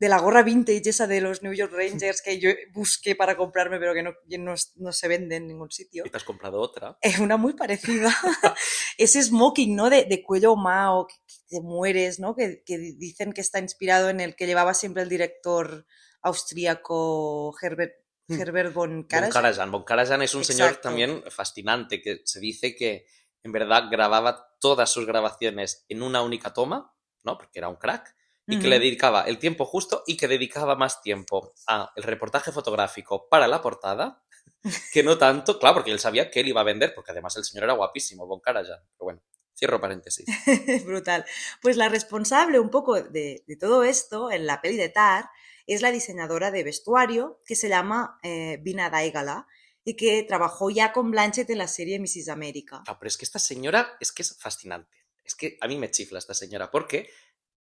de 0.00 0.08
la 0.08 0.18
gorra 0.18 0.42
vintage 0.42 0.88
esa 0.88 1.06
de 1.06 1.20
los 1.20 1.42
New 1.42 1.52
York 1.52 1.72
Rangers 1.72 2.22
que 2.22 2.40
yo 2.40 2.50
busqué 2.72 3.14
para 3.14 3.36
comprarme 3.36 3.78
pero 3.78 3.92
que 3.92 4.02
no, 4.02 4.12
que 4.28 4.38
no, 4.38 4.54
no 4.76 4.92
se 4.92 5.08
vende 5.08 5.36
en 5.36 5.46
ningún 5.46 5.70
sitio. 5.70 6.04
Y 6.06 6.10
te 6.10 6.16
has 6.16 6.24
comprado 6.24 6.58
otra. 6.58 6.96
Es 7.02 7.18
una 7.18 7.36
muy 7.36 7.52
parecida. 7.52 8.10
Ese 8.98 9.22
smoking, 9.22 9.76
¿no? 9.76 9.90
De, 9.90 10.04
de 10.04 10.22
cuello 10.22 10.56
mao, 10.56 11.06
que, 11.06 11.14
que 11.26 11.56
te 11.56 11.60
mueres, 11.60 12.18
¿no? 12.18 12.34
Que, 12.34 12.62
que 12.64 12.78
dicen 12.78 13.34
que 13.34 13.42
está 13.42 13.58
inspirado 13.58 14.08
en 14.08 14.20
el 14.20 14.36
que 14.36 14.46
llevaba 14.46 14.72
siempre 14.72 15.02
el 15.02 15.10
director 15.10 15.84
austríaco 16.22 17.54
Herbert. 17.60 17.99
Herbert 18.30 18.72
von 18.72 18.90
Von 19.10 19.30
Karajan. 19.30 19.70
Von 19.70 19.84
Karajan 19.84 20.22
es 20.22 20.34
un 20.34 20.44
señor 20.44 20.76
también 20.76 21.22
fascinante, 21.30 22.00
que 22.00 22.22
se 22.24 22.40
dice 22.40 22.74
que 22.74 23.06
en 23.42 23.52
verdad 23.52 23.84
grababa 23.90 24.56
todas 24.60 24.90
sus 24.90 25.06
grabaciones 25.06 25.84
en 25.88 26.02
una 26.02 26.22
única 26.22 26.52
toma, 26.52 26.94
¿no? 27.22 27.38
Porque 27.38 27.58
era 27.58 27.68
un 27.68 27.76
crack. 27.76 28.14
Y 28.46 28.58
que 28.58 28.66
le 28.66 28.80
dedicaba 28.80 29.22
el 29.22 29.38
tiempo 29.38 29.64
justo 29.64 30.02
y 30.08 30.16
que 30.16 30.26
dedicaba 30.26 30.74
más 30.74 31.02
tiempo 31.02 31.54
a 31.68 31.92
el 31.94 32.02
reportaje 32.02 32.50
fotográfico 32.50 33.28
para 33.28 33.46
la 33.46 33.62
portada 33.62 34.24
que 34.92 35.04
no 35.04 35.16
tanto, 35.18 35.56
claro, 35.60 35.74
porque 35.74 35.92
él 35.92 36.00
sabía 36.00 36.32
que 36.32 36.40
él 36.40 36.48
iba 36.48 36.60
a 36.60 36.64
vender, 36.64 36.92
porque 36.92 37.12
además 37.12 37.36
el 37.36 37.44
señor 37.44 37.64
era 37.64 37.74
guapísimo, 37.74 38.26
Von 38.26 38.40
Karajan. 38.40 38.80
Pero 38.80 39.04
bueno, 39.04 39.22
cierro 39.54 39.80
paréntesis. 39.80 40.26
Brutal. 40.84 41.24
Pues 41.62 41.76
la 41.76 41.88
responsable 41.88 42.58
un 42.58 42.70
poco 42.70 43.00
de, 43.00 43.44
de 43.46 43.56
todo 43.56 43.84
esto 43.84 44.32
en 44.32 44.46
la 44.46 44.60
peli 44.60 44.76
de 44.76 44.88
Tar 44.88 45.30
es 45.74 45.82
la 45.82 45.92
diseñadora 45.92 46.50
de 46.50 46.64
vestuario 46.64 47.40
que 47.46 47.54
se 47.54 47.68
llama 47.68 48.18
eh, 48.22 48.58
Vina 48.60 48.90
Daigala 48.90 49.46
y 49.84 49.94
que 49.94 50.24
trabajó 50.24 50.68
ya 50.68 50.92
con 50.92 51.10
Blanchett 51.10 51.48
en 51.50 51.58
la 51.58 51.68
serie 51.68 52.00
Mrs. 52.00 52.28
America. 52.28 52.82
Ah, 52.86 52.98
pero 52.98 53.08
es 53.08 53.16
que 53.16 53.24
esta 53.24 53.38
señora 53.38 53.96
es 54.00 54.10
que 54.10 54.22
es 54.22 54.36
fascinante. 54.36 54.96
Es 55.24 55.34
que 55.36 55.56
a 55.60 55.68
mí 55.68 55.78
me 55.78 55.90
chifla 55.90 56.18
esta 56.18 56.34
señora 56.34 56.72
porque, 56.72 57.08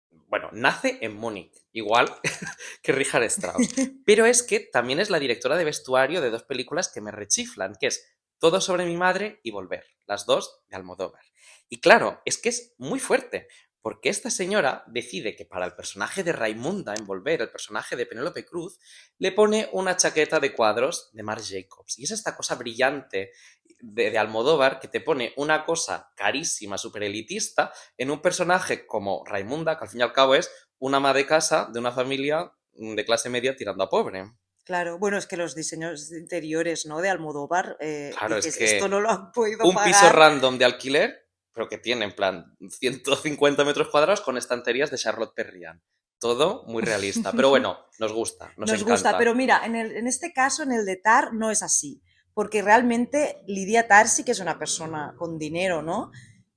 bueno, 0.09 0.49
nace 0.53 0.99
en 1.01 1.15
Múnich, 1.15 1.51
igual 1.73 2.07
que 2.81 2.93
Richard 2.93 3.23
Strauss. 3.23 3.67
Pero 4.05 4.25
es 4.25 4.41
que 4.41 4.61
también 4.61 4.99
es 4.99 5.09
la 5.09 5.19
directora 5.19 5.57
de 5.57 5.65
vestuario 5.65 6.21
de 6.21 6.29
dos 6.29 6.43
películas 6.43 6.89
que 6.89 7.01
me 7.01 7.11
rechiflan, 7.11 7.75
que 7.79 7.87
es 7.87 8.07
Todo 8.39 8.61
sobre 8.61 8.85
mi 8.85 8.95
madre 8.95 9.41
y 9.43 9.51
Volver, 9.51 9.83
las 10.05 10.25
dos 10.25 10.61
de 10.69 10.77
Almodóvar. 10.77 11.23
Y 11.67 11.81
claro, 11.81 12.21
es 12.23 12.37
que 12.37 12.49
es 12.49 12.73
muy 12.77 12.99
fuerte, 12.99 13.47
porque 13.81 14.09
esta 14.09 14.29
señora 14.29 14.83
decide 14.87 15.35
que 15.35 15.45
para 15.45 15.65
el 15.65 15.73
personaje 15.73 16.23
de 16.23 16.33
Raimunda 16.33 16.93
en 16.95 17.05
Volver, 17.05 17.41
el 17.41 17.49
personaje 17.49 17.95
de 17.95 18.05
Penélope 18.05 18.45
Cruz, 18.45 18.79
le 19.17 19.31
pone 19.31 19.69
una 19.71 19.95
chaqueta 19.95 20.39
de 20.39 20.53
cuadros 20.53 21.09
de 21.13 21.23
Marc 21.23 21.43
Jacobs. 21.43 21.97
Y 21.99 22.03
es 22.03 22.11
esta 22.11 22.35
cosa 22.35 22.55
brillante 22.55 23.31
de, 23.79 24.11
de 24.11 24.17
Almodóvar 24.17 24.79
que 24.79 24.87
te 24.87 25.01
pone 25.01 25.33
una 25.37 25.65
cosa 25.65 26.11
carísima, 26.15 26.77
súper 26.77 27.03
elitista, 27.03 27.71
en 27.97 28.11
un 28.11 28.21
personaje 28.21 28.85
como 28.85 29.23
Raimunda, 29.25 29.77
que 29.77 29.85
al 29.85 29.89
fin 29.89 29.99
y 30.01 30.03
al 30.03 30.13
cabo 30.13 30.35
es 30.35 30.51
una 30.79 30.97
ama 30.97 31.13
de 31.13 31.25
casa 31.25 31.69
de 31.71 31.79
una 31.79 31.91
familia 31.91 32.51
mm, 32.73 32.95
de 32.95 33.05
clase 33.05 33.29
media 33.29 33.55
tirando 33.55 33.83
a 33.83 33.89
pobre. 33.89 34.31
Claro, 34.63 34.99
bueno, 34.99 35.17
es 35.17 35.27
que 35.27 35.37
los 35.37 35.55
diseños 35.55 36.09
de 36.09 36.19
interiores 36.19 36.85
¿no? 36.85 36.99
de 36.99 37.09
Almodóvar, 37.09 37.77
eh, 37.79 38.13
Claro, 38.17 38.35
es 38.35 38.57
que 38.57 38.65
esto 38.65 38.89
no 38.89 38.99
lo 38.99 39.09
han 39.09 39.31
podido 39.31 39.65
Un 39.65 39.73
pagar. 39.73 39.87
piso 39.87 40.09
random 40.11 40.57
de 40.57 40.65
alquiler, 40.65 41.26
pero 41.57 41.67
que 41.67 41.79
tiene 41.79 42.05
en 42.05 42.11
plan 42.15 42.55
150 42.69 43.65
metros 43.65 43.87
cuadrados 43.89 44.21
con 44.21 44.37
estanterías 44.37 44.91
de 44.91 44.97
Charlotte 44.97 45.33
Perriand. 45.35 45.81
Todo 46.19 46.63
muy 46.67 46.83
realista. 46.83 47.31
Pero 47.31 47.49
bueno, 47.49 47.79
nos 47.99 48.13
gusta, 48.13 48.45
nos, 48.57 48.69
Nos 48.69 48.81
encanta. 48.81 48.91
gusta, 48.91 49.17
pero 49.17 49.33
mira, 49.33 49.65
en, 49.65 49.75
el- 49.75 49.95
en 49.97 50.05
este 50.05 50.31
caso, 50.33 50.61
en 50.61 50.71
el 50.71 50.85
de 50.85 50.97
Tar, 50.97 51.33
no 51.33 51.49
es 51.49 51.63
así, 51.63 51.99
porque 52.35 52.61
realmente 52.61 53.41
Lidia 53.47 53.87
Tar 53.87 54.07
sí 54.07 54.23
que 54.23 54.33
es 54.33 54.39
una 54.39 54.59
persona 54.59 55.15
con 55.17 55.39
dinero, 55.39 55.81
¿no? 55.81 56.11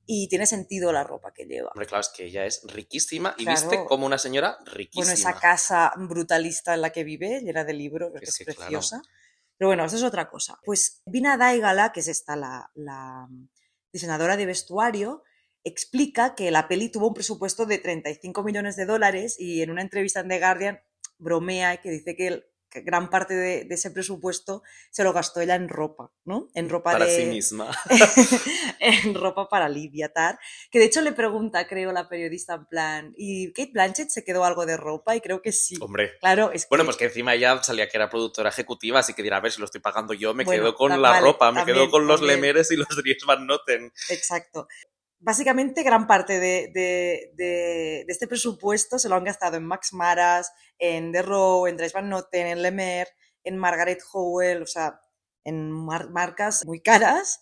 Y 0.04 0.28
tiene 0.28 0.44
sentido 0.44 0.92
la 0.92 1.02
ropa 1.02 1.32
que 1.32 1.46
lleva. 1.46 1.70
Hombre, 1.72 1.86
claro, 1.86 2.02
es 2.02 2.10
que 2.10 2.26
ella 2.26 2.44
es 2.44 2.60
riquísima 2.64 3.34
y 3.38 3.44
Claro. 3.44 3.58
viste 3.58 3.84
como 3.86 4.04
una 4.04 4.18
señora 4.18 4.58
riquísima. 4.66 5.04
Bueno, 5.06 5.14
esa 5.14 5.40
casa 5.40 5.92
brutalista 5.96 6.74
en 6.74 6.82
la 6.82 6.90
que 6.90 7.04
vive, 7.04 7.40
llena 7.40 7.64
de 7.64 7.72
libros, 7.72 8.12
que 8.12 8.24
Es 8.24 8.30
es 8.30 8.38
que, 8.38 8.44
claro. 8.44 8.58
preciosa. 8.58 9.00
Pero 9.56 9.68
bueno, 9.70 9.84
eso 9.86 9.96
es 9.96 10.02
otra 10.02 10.28
cosa. 10.28 10.58
Pues 10.62 11.00
Vina 11.06 11.38
Daigala, 11.38 11.90
que 11.92 12.00
es 12.00 12.08
esta 12.08 12.34
la, 12.36 12.70
la 12.74 13.26
diseñadora 13.92 14.36
de 14.36 14.46
vestuario, 14.46 15.22
explica 15.64 16.34
que 16.34 16.50
la 16.50 16.68
peli 16.68 16.88
tuvo 16.90 17.08
un 17.08 17.14
presupuesto 17.14 17.66
de 17.66 17.78
35 17.78 18.42
millones 18.42 18.76
de 18.76 18.86
dólares 18.86 19.36
y 19.38 19.62
en 19.62 19.70
una 19.70 19.82
entrevista 19.82 20.20
en 20.20 20.28
The 20.28 20.38
Guardian 20.38 20.80
bromea 21.18 21.74
y 21.74 21.78
que 21.78 21.90
dice 21.90 22.16
que, 22.16 22.26
el- 22.28 22.44
gran 22.72 23.10
parte 23.10 23.34
de, 23.34 23.64
de 23.64 23.74
ese 23.74 23.90
presupuesto 23.90 24.62
se 24.90 25.04
lo 25.04 25.12
gastó 25.12 25.40
ella 25.40 25.54
en 25.54 25.68
ropa, 25.68 26.12
¿no? 26.24 26.48
En 26.54 26.68
ropa 26.68 26.92
para 26.92 27.06
de... 27.06 27.16
sí 27.16 27.24
misma. 27.26 27.70
en 28.78 29.14
ropa 29.14 29.48
para 29.48 29.68
Lidia 29.68 30.12
Tar, 30.12 30.38
que 30.70 30.78
de 30.78 30.86
hecho 30.86 31.00
le 31.00 31.12
pregunta, 31.12 31.66
creo, 31.66 31.92
la 31.92 32.08
periodista 32.08 32.54
en 32.54 32.66
plan, 32.66 33.14
¿y 33.16 33.52
Kate 33.52 33.72
Blanchett 33.72 34.10
se 34.10 34.24
quedó 34.24 34.44
algo 34.44 34.66
de 34.66 34.76
ropa? 34.76 35.16
Y 35.16 35.20
creo 35.20 35.42
que 35.42 35.52
sí. 35.52 35.76
Hombre. 35.80 36.12
Claro, 36.20 36.52
es 36.52 36.64
que... 36.64 36.68
Bueno, 36.70 36.84
pues 36.84 36.96
que 36.96 37.04
encima 37.06 37.34
ella 37.34 37.62
salía 37.62 37.88
que 37.88 37.96
era 37.96 38.08
productora 38.08 38.50
ejecutiva, 38.50 39.00
así 39.00 39.14
que 39.14 39.22
dirá, 39.22 39.38
a 39.38 39.40
ver 39.40 39.52
si 39.52 39.58
lo 39.58 39.64
estoy 39.64 39.80
pagando 39.80 40.14
yo, 40.14 40.34
me 40.34 40.44
Bueno, 40.44 40.62
quedo 40.62 40.74
con 40.74 41.00
la 41.00 41.20
ropa, 41.20 41.50
me 41.50 41.58
también, 41.58 41.76
quedo 41.76 41.90
con 41.90 42.06
los 42.06 42.20
lemeres 42.22 42.70
y 42.70 42.76
los 42.76 42.88
Dries 42.96 43.24
Van 43.26 43.46
Noten. 43.46 43.92
Exacto. 44.08 44.68
Básicamente, 45.22 45.82
gran 45.82 46.06
parte 46.06 46.40
de, 46.40 46.70
de- 46.72 47.30
de- 47.34 48.04
de 48.06 48.12
este 48.12 48.26
presupuesto 48.26 48.98
se 48.98 49.08
lo 49.08 49.16
han 49.16 49.24
gastado 49.24 49.56
en 49.58 49.64
Max 49.64 49.92
Maras, 49.92 50.50
en 50.78 51.12
The 51.12 51.22
Row, 51.22 51.66
en 51.66 51.76
Dries 51.76 51.92
Van 51.92 52.08
Noten, 52.08 52.46
en 52.46 52.62
Lemer, 52.62 53.06
en 53.44 53.56
Margaret 53.58 54.00
Howell, 54.12 54.62
o 54.62 54.66
sea, 54.66 54.98
en 55.44 55.70
mar- 55.70 56.10
marcas 56.10 56.64
muy 56.66 56.80
caras. 56.80 57.40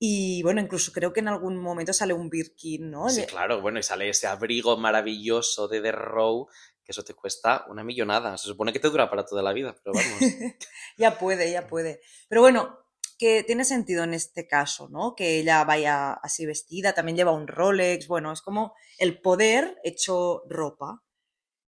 Y 0.00 0.42
bueno, 0.42 0.60
incluso 0.60 0.90
creo 0.90 1.12
que 1.12 1.20
en 1.20 1.28
algún 1.28 1.58
momento 1.58 1.92
sale 1.92 2.12
un 2.12 2.28
Birkin, 2.28 2.90
¿no? 2.90 3.08
Sí, 3.08 3.24
claro, 3.24 3.60
bueno, 3.62 3.78
y 3.78 3.84
sale 3.84 4.08
ese 4.08 4.26
abrigo 4.26 4.76
maravilloso 4.76 5.68
de 5.68 5.80
The 5.80 5.92
Row, 5.92 6.48
que 6.84 6.90
eso 6.90 7.04
te 7.04 7.14
cuesta 7.14 7.64
una 7.68 7.84
millonada. 7.84 8.36
Se 8.36 8.48
supone 8.48 8.72
que 8.72 8.80
te 8.80 8.88
dura 8.90 9.08
para 9.08 9.24
toda 9.24 9.42
la 9.42 9.52
vida, 9.52 9.76
pero 9.80 9.94
vamos. 9.94 10.18
ya 10.98 11.16
puede, 11.20 11.52
ya 11.52 11.68
puede. 11.68 12.00
Pero 12.28 12.40
bueno, 12.40 12.81
que 13.22 13.44
tiene 13.44 13.64
sentido 13.64 14.02
en 14.02 14.14
este 14.14 14.48
caso, 14.48 14.88
¿no? 14.88 15.14
Que 15.14 15.38
ella 15.38 15.62
vaya 15.62 16.12
así 16.14 16.44
vestida, 16.44 16.92
también 16.92 17.16
lleva 17.16 17.30
un 17.30 17.46
Rolex, 17.46 18.08
bueno, 18.08 18.32
es 18.32 18.42
como 18.42 18.74
el 18.98 19.20
poder 19.20 19.78
hecho 19.84 20.42
ropa. 20.48 21.04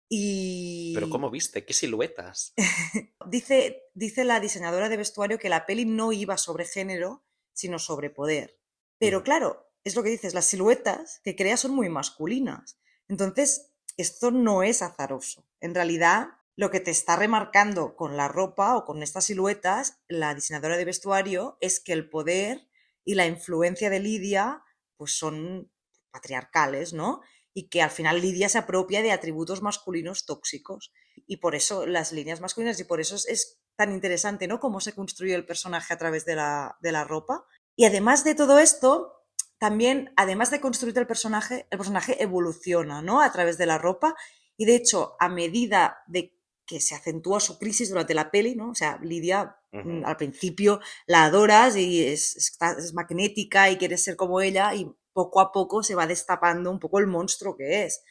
Y 0.08 0.94
Pero 0.94 1.10
¿cómo 1.10 1.28
viste? 1.28 1.64
¿Qué 1.64 1.72
siluetas? 1.72 2.54
dice, 3.26 3.82
dice 3.94 4.22
la 4.22 4.38
diseñadora 4.38 4.88
de 4.88 4.96
vestuario 4.96 5.40
que 5.40 5.48
la 5.48 5.66
peli 5.66 5.86
no 5.86 6.12
iba 6.12 6.36
sobre 6.38 6.66
género, 6.66 7.24
sino 7.52 7.80
sobre 7.80 8.10
poder. 8.10 8.60
Pero 9.00 9.20
Mm. 9.20 9.22
claro, 9.24 9.72
es 9.82 9.96
lo 9.96 10.04
que 10.04 10.10
dices, 10.10 10.32
las 10.34 10.46
siluetas 10.46 11.20
que 11.24 11.34
crea 11.34 11.56
son 11.56 11.72
muy 11.72 11.88
masculinas. 11.88 12.78
Entonces, 13.08 13.72
esto 13.96 14.30
no 14.30 14.62
es 14.62 14.82
azaroso. 14.82 15.48
En 15.60 15.74
realidad, 15.74 16.28
lo 16.60 16.70
que 16.70 16.80
te 16.80 16.90
está 16.90 17.16
remarcando 17.16 17.96
con 17.96 18.18
la 18.18 18.28
ropa 18.28 18.76
o 18.76 18.84
con 18.84 19.02
estas 19.02 19.24
siluetas, 19.24 20.02
la 20.08 20.34
diseñadora 20.34 20.76
de 20.76 20.84
vestuario, 20.84 21.56
es 21.62 21.80
que 21.80 21.94
el 21.94 22.10
poder 22.10 22.68
y 23.02 23.14
la 23.14 23.24
influencia 23.24 23.88
de 23.88 23.98
Lidia 23.98 24.62
pues 24.98 25.16
son 25.16 25.72
patriarcales, 26.10 26.92
¿no? 26.92 27.22
Y 27.54 27.70
que 27.70 27.80
al 27.80 27.88
final 27.88 28.20
Lidia 28.20 28.50
se 28.50 28.58
apropia 28.58 29.00
de 29.00 29.10
atributos 29.10 29.62
masculinos 29.62 30.26
tóxicos. 30.26 30.92
Y 31.26 31.38
por 31.38 31.54
eso 31.54 31.86
las 31.86 32.12
líneas 32.12 32.42
masculinas, 32.42 32.78
y 32.78 32.84
por 32.84 33.00
eso 33.00 33.16
es, 33.16 33.58
tan 33.74 33.92
interesante, 33.92 34.46
¿no? 34.46 34.60
Cómo 34.60 34.80
se 34.80 34.94
construye 34.94 35.34
el 35.34 35.46
personaje 35.46 35.94
a 35.94 35.96
través 35.96 36.26
de 36.26 36.34
la, 36.34 36.76
de 36.82 36.92
la 36.92 37.04
ropa. 37.04 37.46
Y 37.74 37.86
además 37.86 38.22
de 38.22 38.34
todo 38.34 38.58
esto, 38.58 39.24
también, 39.56 40.12
además 40.14 40.50
de 40.50 40.60
construir 40.60 40.98
el 40.98 41.06
personaje, 41.06 41.66
el 41.70 41.78
personaje 41.78 42.22
evoluciona, 42.22 43.00
¿no? 43.00 43.22
A 43.22 43.32
través 43.32 43.56
de 43.56 43.64
la 43.64 43.78
ropa. 43.78 44.14
Y 44.58 44.66
de 44.66 44.76
hecho, 44.76 45.16
a 45.18 45.30
medida 45.30 46.02
de 46.06 46.38
que 46.70 46.80
se 46.80 46.94
acentúa 46.94 47.40
su 47.40 47.58
crisis 47.58 47.88
durante 47.88 48.14
la 48.14 48.30
peli, 48.30 48.54
¿no? 48.54 48.70
O 48.70 48.74
sea, 48.76 48.96
Lidia 49.02 49.56
mm, 49.72 50.04
al 50.04 50.16
principio 50.16 50.78
la 51.06 51.24
adoras 51.24 51.74
y 51.76 52.06
es, 52.06 52.56
magnética 52.94 53.70
y 53.70 53.76
quieres 53.76 54.04
ser 54.04 54.14
como 54.14 54.40
ella 54.40 54.72
y 54.74 54.86
poco 55.12 55.40
a 55.40 55.50
poco 55.50 55.82
se 55.82 55.96
va 55.96 56.06
destapando 56.06 56.70
un 56.70 56.78
poco 56.78 57.00
el 57.00 57.08
monstruo 57.08 57.56
que 57.56 57.84
es. 57.84 58.02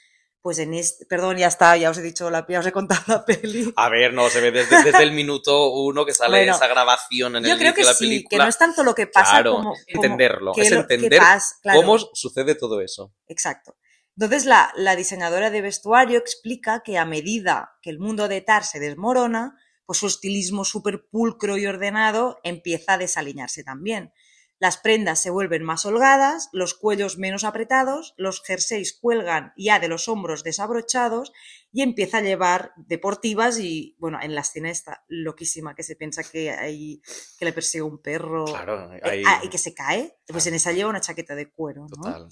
Pues 0.41 0.59
en 0.59 0.73
este, 0.73 1.05
perdón, 1.05 1.37
ya 1.37 1.47
está, 1.47 1.75
ya 1.77 1.89
os 1.89 1.97
he 1.97 2.01
dicho, 2.01 2.29
la, 2.29 2.45
ya 2.47 2.59
os 2.59 2.65
he 2.65 2.71
contado 2.71 3.01
la 3.07 3.25
peli. 3.25 3.73
A 3.77 3.89
ver, 3.89 4.13
no, 4.13 4.29
se 4.29 4.41
ve 4.41 4.51
desde, 4.51 4.83
desde 4.83 5.03
el 5.03 5.11
minuto 5.13 5.69
uno 5.71 6.05
que 6.05 6.13
sale 6.13 6.37
Bueno, 6.39 6.55
esa 6.55 6.67
grabación 6.67 7.35
en 7.37 7.43
el 7.45 7.51
Yo 7.51 7.57
creo 7.57 7.71
inicio 7.71 7.75
que 7.75 7.81
de 7.81 7.85
la 7.87 7.93
sí, 7.93 8.03
que 8.03 8.09
película. 8.09 8.43
no 8.43 8.49
es 8.49 8.57
tanto 8.57 8.83
lo 8.83 8.93
que 8.95 9.07
pasa 9.07 9.31
claro, 9.31 9.51
como, 9.55 9.63
como 9.73 9.75
entenderlo, 9.87 10.53
que 10.53 10.61
es 10.61 10.71
lo- 10.71 10.87
que 10.87 10.93
entender 10.95 11.19
pasa, 11.19 11.55
claro. 11.61 11.79
cómo 11.81 11.97
sucede 12.13 12.55
todo 12.55 12.79
eso. 12.81 13.13
Exacto. 13.27 13.75
Entonces 14.19 14.45
la, 14.45 14.73
la 14.75 14.97
diseñadora 14.97 15.49
de 15.49 15.61
vestuario 15.61 16.19
explica 16.19 16.81
que 16.83 16.97
a 16.97 17.05
medida 17.05 17.77
que 17.81 17.89
el 17.89 17.99
mundo 17.99 18.27
de 18.27 18.41
Tar 18.41 18.65
se 18.65 18.81
desmorona, 18.81 19.57
pues 19.85 19.99
su 19.99 20.07
estilismo 20.07 20.65
súper 20.65 21.07
pulcro 21.09 21.57
y 21.57 21.65
ordenado 21.65 22.37
empieza 22.43 22.95
a 22.95 22.97
desaliñarse 22.97 23.63
también. 23.63 24.11
Las 24.59 24.75
prendas 24.75 25.21
se 25.21 25.29
vuelven 25.29 25.63
más 25.63 25.85
holgadas, 25.85 26.49
los 26.51 26.73
cuellos 26.73 27.17
menos 27.17 27.45
apretados, 27.45 28.13
los 28.17 28.43
jerseys 28.43 28.91
cuelgan 28.91 29.53
ya 29.55 29.79
de 29.79 29.87
los 29.87 30.09
hombros 30.09 30.43
desabrochados 30.43 31.31
y 31.71 31.81
empieza 31.81 32.17
a 32.17 32.21
llevar 32.21 32.73
deportivas 32.75 33.57
y, 33.57 33.95
bueno, 33.99 34.19
en 34.21 34.35
la 34.35 34.41
escena 34.41 34.69
está 34.69 35.05
loquísima 35.07 35.75
que 35.75 35.83
se 35.83 35.95
piensa 35.95 36.23
que, 36.29 36.51
hay, 36.51 37.01
que 37.37 37.45
le 37.45 37.53
persigue 37.53 37.83
un 37.83 38.01
perro 38.01 38.43
Claro, 38.43 38.93
eh, 38.95 39.23
ah, 39.25 39.39
y 39.43 39.47
que 39.47 39.57
se 39.57 39.73
cae, 39.73 40.17
pues 40.27 40.43
Claro. 40.43 40.49
en 40.49 40.55
esa 40.55 40.73
lleva 40.73 40.89
una 40.89 40.99
chaqueta 40.99 41.35
de 41.35 41.49
cuero. 41.49 41.83
¿no? 41.83 42.03
total. 42.03 42.27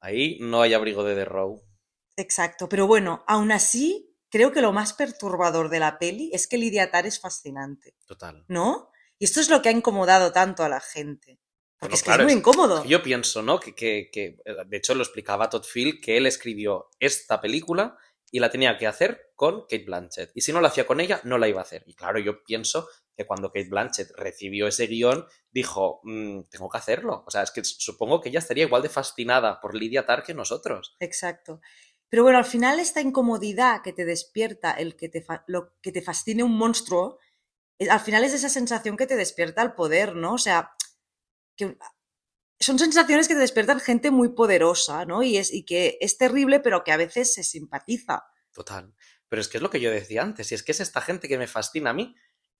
Ahí 0.00 0.38
no 0.40 0.62
hay 0.62 0.74
abrigo 0.74 1.04
de 1.04 1.14
The 1.14 1.24
Row. 1.24 1.62
Exacto, 2.16 2.68
pero 2.68 2.86
bueno, 2.86 3.24
aún 3.26 3.52
así, 3.52 4.14
creo 4.30 4.52
que 4.52 4.60
lo 4.60 4.72
más 4.72 4.92
perturbador 4.92 5.68
de 5.70 5.80
la 5.80 5.98
peli 5.98 6.30
es 6.32 6.46
que 6.48 6.58
Lidia 6.58 6.90
Tar 6.90 7.06
es 7.06 7.20
fascinante, 7.20 7.94
Total. 8.06 8.44
¿no? 8.48 8.90
Y 9.18 9.24
esto 9.24 9.40
es 9.40 9.48
lo 9.50 9.62
que 9.62 9.68
ha 9.68 9.72
incomodado 9.72 10.32
tanto 10.32 10.62
a 10.64 10.68
la 10.68 10.80
gente. 10.80 11.40
Porque 11.80 11.92
Bueno, 11.92 11.94
es 11.94 12.02
que 12.02 12.06
claro, 12.06 12.22
es 12.22 12.26
muy 12.26 12.38
incómodo. 12.38 12.84
Yo 12.84 13.02
pienso, 13.02 13.40
¿no? 13.42 13.60
Que, 13.60 13.74
que- 13.74 14.08
que, 14.12 14.36
de 14.66 14.76
hecho, 14.76 14.94
lo 14.96 15.02
explicaba 15.02 15.48
Todd 15.48 15.62
Field, 15.64 16.00
que 16.00 16.16
él 16.16 16.26
escribió 16.26 16.88
esta 16.98 17.40
película 17.40 17.96
y 18.32 18.40
la 18.40 18.50
tenía 18.50 18.76
que 18.76 18.86
hacer 18.88 19.30
con 19.36 19.62
Kate 19.62 19.84
Blanchett. 19.84 20.30
Y 20.34 20.40
si 20.40 20.52
no 20.52 20.60
la 20.60 20.68
hacía 20.68 20.86
con 20.86 21.00
ella, 21.00 21.20
no 21.24 21.38
la 21.38 21.46
iba 21.48 21.60
a 21.60 21.62
hacer. 21.62 21.84
Y 21.86 21.94
claro, 21.94 22.18
yo 22.18 22.42
pienso 22.42 22.88
que 23.18 23.26
cuando 23.26 23.50
Kate 23.50 23.68
Blanchett 23.68 24.12
recibió 24.16 24.68
ese 24.68 24.86
guion, 24.86 25.26
dijo, 25.50 26.00
"Mm, 26.04 26.42
tengo 26.48 26.68
que 26.68 26.78
hacerlo. 26.78 27.24
O 27.26 27.30
sea, 27.32 27.42
es 27.42 27.50
que 27.50 27.64
supongo 27.64 28.20
que 28.20 28.28
ella 28.28 28.38
estaría 28.38 28.64
igual 28.64 28.80
de 28.80 28.88
fascinada 28.88 29.60
por 29.60 29.74
Lydia 29.74 30.06
Tarr 30.06 30.22
que 30.22 30.34
nosotros. 30.34 30.94
Exacto. 31.00 31.60
Pero 32.08 32.22
bueno, 32.22 32.38
al 32.38 32.44
final 32.44 32.78
esta 32.78 33.00
incomodidad 33.00 33.82
que 33.82 33.92
te 33.92 34.04
despierta, 34.04 34.70
el 34.70 34.94
que 34.96 35.08
te, 35.08 35.26
lo 35.48 35.74
que 35.82 35.90
te 35.90 36.00
fascine 36.00 36.44
un 36.44 36.56
monstruo, 36.56 37.18
eh, 37.80 37.90
al 37.90 38.00
final 38.00 38.22
es 38.22 38.34
esa 38.34 38.48
sensación 38.48 38.96
que 38.96 39.08
te 39.08 39.16
despierta 39.16 39.62
el 39.62 39.74
poder, 39.74 40.14
¿no? 40.14 40.34
O 40.34 40.38
sea, 40.38 40.70
que 41.56 41.76
son 42.60 42.78
sensaciones 42.78 43.26
que 43.26 43.34
te 43.34 43.40
despiertan 43.40 43.80
gente 43.80 44.12
muy 44.12 44.28
poderosa, 44.28 45.04
¿no? 45.06 45.24
Y, 45.24 45.38
es, 45.38 45.52
y 45.52 45.64
que 45.64 45.98
es 46.00 46.18
terrible, 46.18 46.60
pero 46.60 46.84
que 46.84 46.92
a 46.92 46.96
veces 46.96 47.34
se 47.34 47.42
simpatiza. 47.42 48.28
Total. 48.52 48.94
Pero 49.28 49.42
es 49.42 49.48
que 49.48 49.58
es 49.58 49.62
lo 49.62 49.70
que 49.70 49.80
yo 49.80 49.90
decía 49.90 50.22
antes, 50.22 50.52
y 50.52 50.54
es 50.54 50.62
que 50.62 50.72
es 50.72 50.80
esta 50.80 51.00
gente 51.00 51.28
que 51.28 51.36
me 51.36 51.48
fascina 51.48 51.90
a 51.90 51.94
mí, 51.94 52.14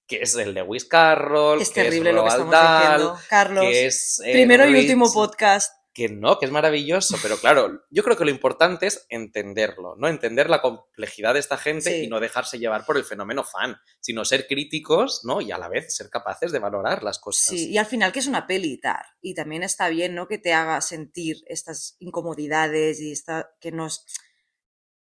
que 0.09 0.23
es 0.23 0.35
el 0.35 0.55
Lewis 0.55 0.87
Carroll, 0.87 1.61
Es 1.63 1.69
que 1.71 1.85
terrible 1.85 2.11
es 2.11 2.17
lo 2.17 2.23
que 2.25 2.29
estamos 2.31 2.51
Dahl, 2.53 2.91
diciendo. 2.99 3.19
Carlos, 3.29 3.65
que 3.65 3.87
es... 3.87 4.21
eh, 4.25 4.33
primero 4.33 4.67
y 4.67 4.75
último 4.75 5.13
podcast. 5.13 5.73
que 5.93 6.09
no, 6.09 6.39
que 6.39 6.47
es 6.47 6.53
maravilloso, 6.53 7.17
pero 7.23 7.37
claro, 7.39 7.83
yo 7.91 8.05
creo 8.05 8.17
que 8.17 8.25
lo 8.25 8.31
importante 8.31 8.87
es 8.87 9.05
entenderlo, 9.09 9.97
¿no? 9.97 10.07
Entender 10.09 10.49
la 10.49 10.63
complejidad 10.63 11.35
de 11.35 11.41
esta 11.41 11.59
gente 11.59 11.91
Sí. 11.91 12.05
y 12.05 12.07
no 12.09 12.21
dejarse 12.21 12.59
llevar 12.61 12.87
por 12.87 12.97
el 12.97 13.05
fenómeno 13.05 13.43
fan, 13.43 13.77
sino 14.01 14.25
ser 14.25 14.47
críticos, 14.47 15.23
¿no? 15.25 15.41
Y 15.41 15.51
a 15.51 15.59
la 15.59 15.69
vez 15.69 15.95
ser 15.97 16.09
capaces 16.09 16.53
de 16.53 16.61
valorar 16.61 17.03
las 17.03 17.19
cosas. 17.19 17.47
Sí, 17.49 17.71
y 17.71 17.79
al 17.79 17.87
final 17.87 18.13
que 18.13 18.21
es 18.21 18.29
una 18.29 18.47
peli 18.47 18.75
y 18.75 18.81
tal. 18.81 19.03
Y 19.21 19.35
también 19.35 19.65
está 19.65 19.89
bien, 19.89 20.15
¿no? 20.15 20.29
Que 20.29 20.39
te 20.39 20.53
haga 20.55 20.81
sentir 20.81 21.39
estas 21.49 21.97
incomodidades 21.99 23.01
y 23.01 23.11
esta, 23.13 23.51
que 23.61 23.73
nos 23.73 24.07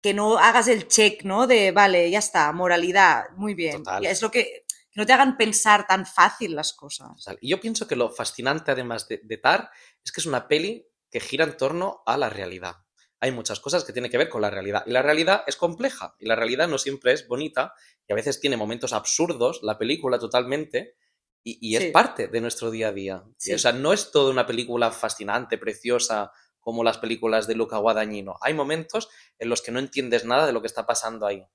que 0.00 0.12
no 0.12 0.36
hagas 0.36 0.68
el 0.68 0.86
check, 0.86 1.22
¿no? 1.24 1.46
De, 1.46 1.72
vale, 1.72 2.10
ya 2.10 2.18
está, 2.18 2.52
moralidad, 2.52 3.24
muy 3.38 3.54
bien. 3.54 3.78
Total. 3.78 4.04
Es 4.04 4.20
lo 4.20 4.30
que, 4.30 4.63
que 4.94 5.00
no 5.00 5.06
te 5.06 5.12
hagan 5.12 5.36
pensar 5.36 5.86
tan 5.86 6.06
fácil 6.06 6.54
las 6.54 6.72
cosas. 6.72 7.26
Y 7.40 7.50
yo 7.50 7.60
pienso 7.60 7.86
que 7.88 7.96
lo 7.96 8.10
fascinante, 8.10 8.70
además 8.70 9.08
de, 9.08 9.20
de 9.24 9.36
Tar, 9.38 9.70
es 10.04 10.12
que 10.12 10.20
es 10.20 10.26
una 10.26 10.46
peli 10.48 10.86
que 11.10 11.20
gira 11.20 11.44
en 11.44 11.56
torno 11.56 12.02
a 12.06 12.16
la 12.16 12.30
realidad. 12.30 12.76
Hay 13.20 13.32
muchas 13.32 13.58
cosas 13.60 13.84
que 13.84 13.92
tienen 13.92 14.10
que 14.10 14.18
ver 14.18 14.28
con 14.28 14.42
la 14.42 14.50
realidad. 14.50 14.84
Y 14.86 14.90
la 14.90 15.02
realidad 15.02 15.44
es 15.46 15.56
compleja. 15.56 16.14
Y 16.18 16.26
la 16.26 16.36
realidad 16.36 16.68
no 16.68 16.78
siempre 16.78 17.12
es 17.12 17.26
bonita. 17.26 17.72
Y 18.06 18.12
a 18.12 18.16
veces 18.16 18.38
tiene 18.40 18.56
momentos 18.56 18.92
absurdos, 18.92 19.60
la 19.62 19.78
película 19.78 20.18
totalmente. 20.18 20.96
Y, 21.42 21.58
y 21.60 21.76
es 21.76 21.84
Sí. 21.84 21.90
parte 21.90 22.28
de 22.28 22.40
nuestro 22.40 22.70
día 22.70 22.88
a 22.88 22.92
día. 22.92 23.24
Y, 23.40 23.52
o 23.54 23.58
sea, 23.58 23.72
no 23.72 23.92
es 23.92 24.10
toda 24.10 24.30
una 24.30 24.46
película 24.46 24.90
fascinante, 24.90 25.58
preciosa, 25.58 26.32
como 26.60 26.84
las 26.84 26.98
películas 26.98 27.46
de 27.46 27.54
Luca 27.54 27.78
Guadagnino. 27.78 28.36
Hay 28.40 28.54
momentos 28.54 29.08
en 29.38 29.48
los 29.48 29.60
que 29.62 29.72
no 29.72 29.78
entiendes 29.78 30.24
nada 30.24 30.46
de 30.46 30.52
lo 30.52 30.60
que 30.60 30.66
está 30.66 30.86
pasando 30.86 31.26
ahí. 31.26 31.46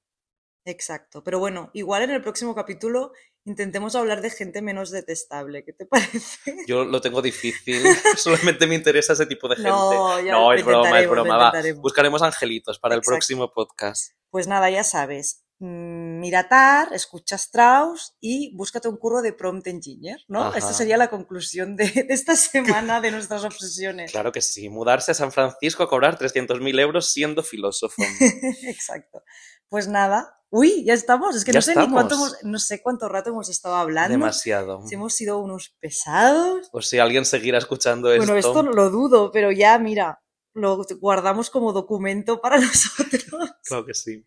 Exacto. 0.70 1.24
Pero 1.24 1.40
bueno, 1.40 1.70
igual 1.74 2.04
en 2.04 2.12
el 2.12 2.22
próximo 2.22 2.54
capítulo 2.56 3.12
intentemos 3.46 3.96
hablar 3.96 4.22
de 4.22 4.30
gente 4.30 4.62
menos 4.62 4.92
detestable. 4.92 5.64
¿Qué 5.66 5.74
te 5.74 5.86
parece? 5.88 6.56
Yo 6.68 6.86
lo 6.86 7.02
tengo 7.02 7.22
difícil. 7.22 7.82
Solamente 8.18 8.68
me 8.68 8.76
interesa 8.76 9.14
ese 9.14 9.26
tipo 9.26 9.48
de 9.48 9.56
gente. 9.56 9.70
No, 9.72 10.20
ya 10.22 10.32
No, 10.34 10.54
es 10.54 10.64
broma, 10.64 11.00
es 11.00 11.10
broma. 11.10 11.38
Va, 11.38 11.54
buscaremos 11.78 12.22
angelitos 12.22 12.78
para 12.80 12.96
el 12.96 13.02
próximo 13.02 13.52
podcast. 13.52 14.14
Pues 14.30 14.48
nada, 14.48 14.70
ya 14.70 14.84
sabes. 14.84 15.46
mm, 15.60 16.20
Mira 16.20 16.48
Tar, 16.50 16.94
escucha 16.94 17.38
Strauss 17.38 18.16
y 18.20 18.56
búscate 18.56 18.88
un 18.90 18.98
curro 18.98 19.22
de 19.22 19.34
prompt 19.34 19.66
engineer, 19.68 20.20
¿no? 20.28 20.44
Ajá. 20.44 20.58
Esta 20.60 20.74
sería 20.74 20.98
la 20.98 21.10
conclusión 21.10 21.76
de, 21.78 21.86
de 21.90 22.14
esta 22.14 22.36
semana 22.36 23.02
de 23.02 23.10
nuestras 23.12 23.44
obsesiones. 23.46 24.12
Claro 24.12 24.32
que 24.32 24.42
sí. 24.42 24.70
Mudarse 24.70 25.12
a 25.12 25.16
San 25.16 25.32
Francisco 25.32 25.82
a 25.84 25.90
cobrar 25.90 26.20
300.000 26.20 26.80
euros 26.80 27.12
siendo 27.12 27.42
filósofo. 27.42 27.96
Exacto. 28.64 29.24
Pues 29.70 29.88
nada. 29.88 30.36
Uy, 30.52 30.84
ya 30.84 30.94
estamos. 30.94 31.36
Es 31.36 31.46
que 31.46 31.54
no 31.54 31.62
sé 31.62 31.76
ni 31.76 31.90
cuánto 31.92 32.16
hemos- 32.16 32.38
no 32.44 32.58
sé 32.60 32.82
cuánto 32.82 33.08
rato 33.08 33.30
hemos 33.30 33.50
estado 33.50 33.76
hablando. 33.76 34.12
Demasiado. 34.14 34.86
Si 34.88 34.96
hemos 34.96 35.14
sido 35.14 35.38
unos 35.40 35.76
pesados. 35.80 36.70
O 36.72 36.82
si 36.82 36.98
alguien 37.00 37.26
seguirá 37.26 37.60
escuchando 37.60 38.12
esto. 38.12 38.26
Bueno, 38.26 38.38
esto 38.40 38.64
lo 38.64 38.90
dudo, 38.90 39.32
pero 39.32 39.52
ya, 39.52 39.78
mira, 39.78 40.22
lo 40.54 40.84
guardamos 41.00 41.50
como 41.52 41.72
documento 41.72 42.42
para 42.42 42.58
nosotros, 42.60 43.26
Claro 43.64 43.86
que 43.86 43.94
sí. 43.94 44.26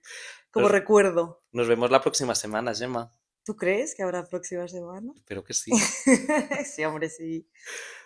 como 0.53 0.67
Pues- 0.67 0.73
recuerdo. 0.73 1.43
Nos 1.51 1.67
vemos 1.67 1.91
la 1.91 2.01
próxima 2.01 2.35
semana, 2.37 2.73
Gemma. 2.75 3.11
¿Tú 3.45 3.57
crees 3.57 3.97
que 3.97 4.05
habrá 4.05 4.25
próxima 4.25 4.69
semana? 4.69 5.13
Espero 5.17 5.43
que 5.43 5.55
sí. 5.55 5.73
sí, 6.77 6.85
hombre, 6.85 7.11
sí. 7.11 7.49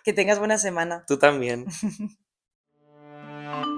Que 0.03 0.11
tengas 0.11 0.39
buena 0.39 0.57
semana. 0.57 1.05
Tú 1.07 1.19
también. 1.19 1.67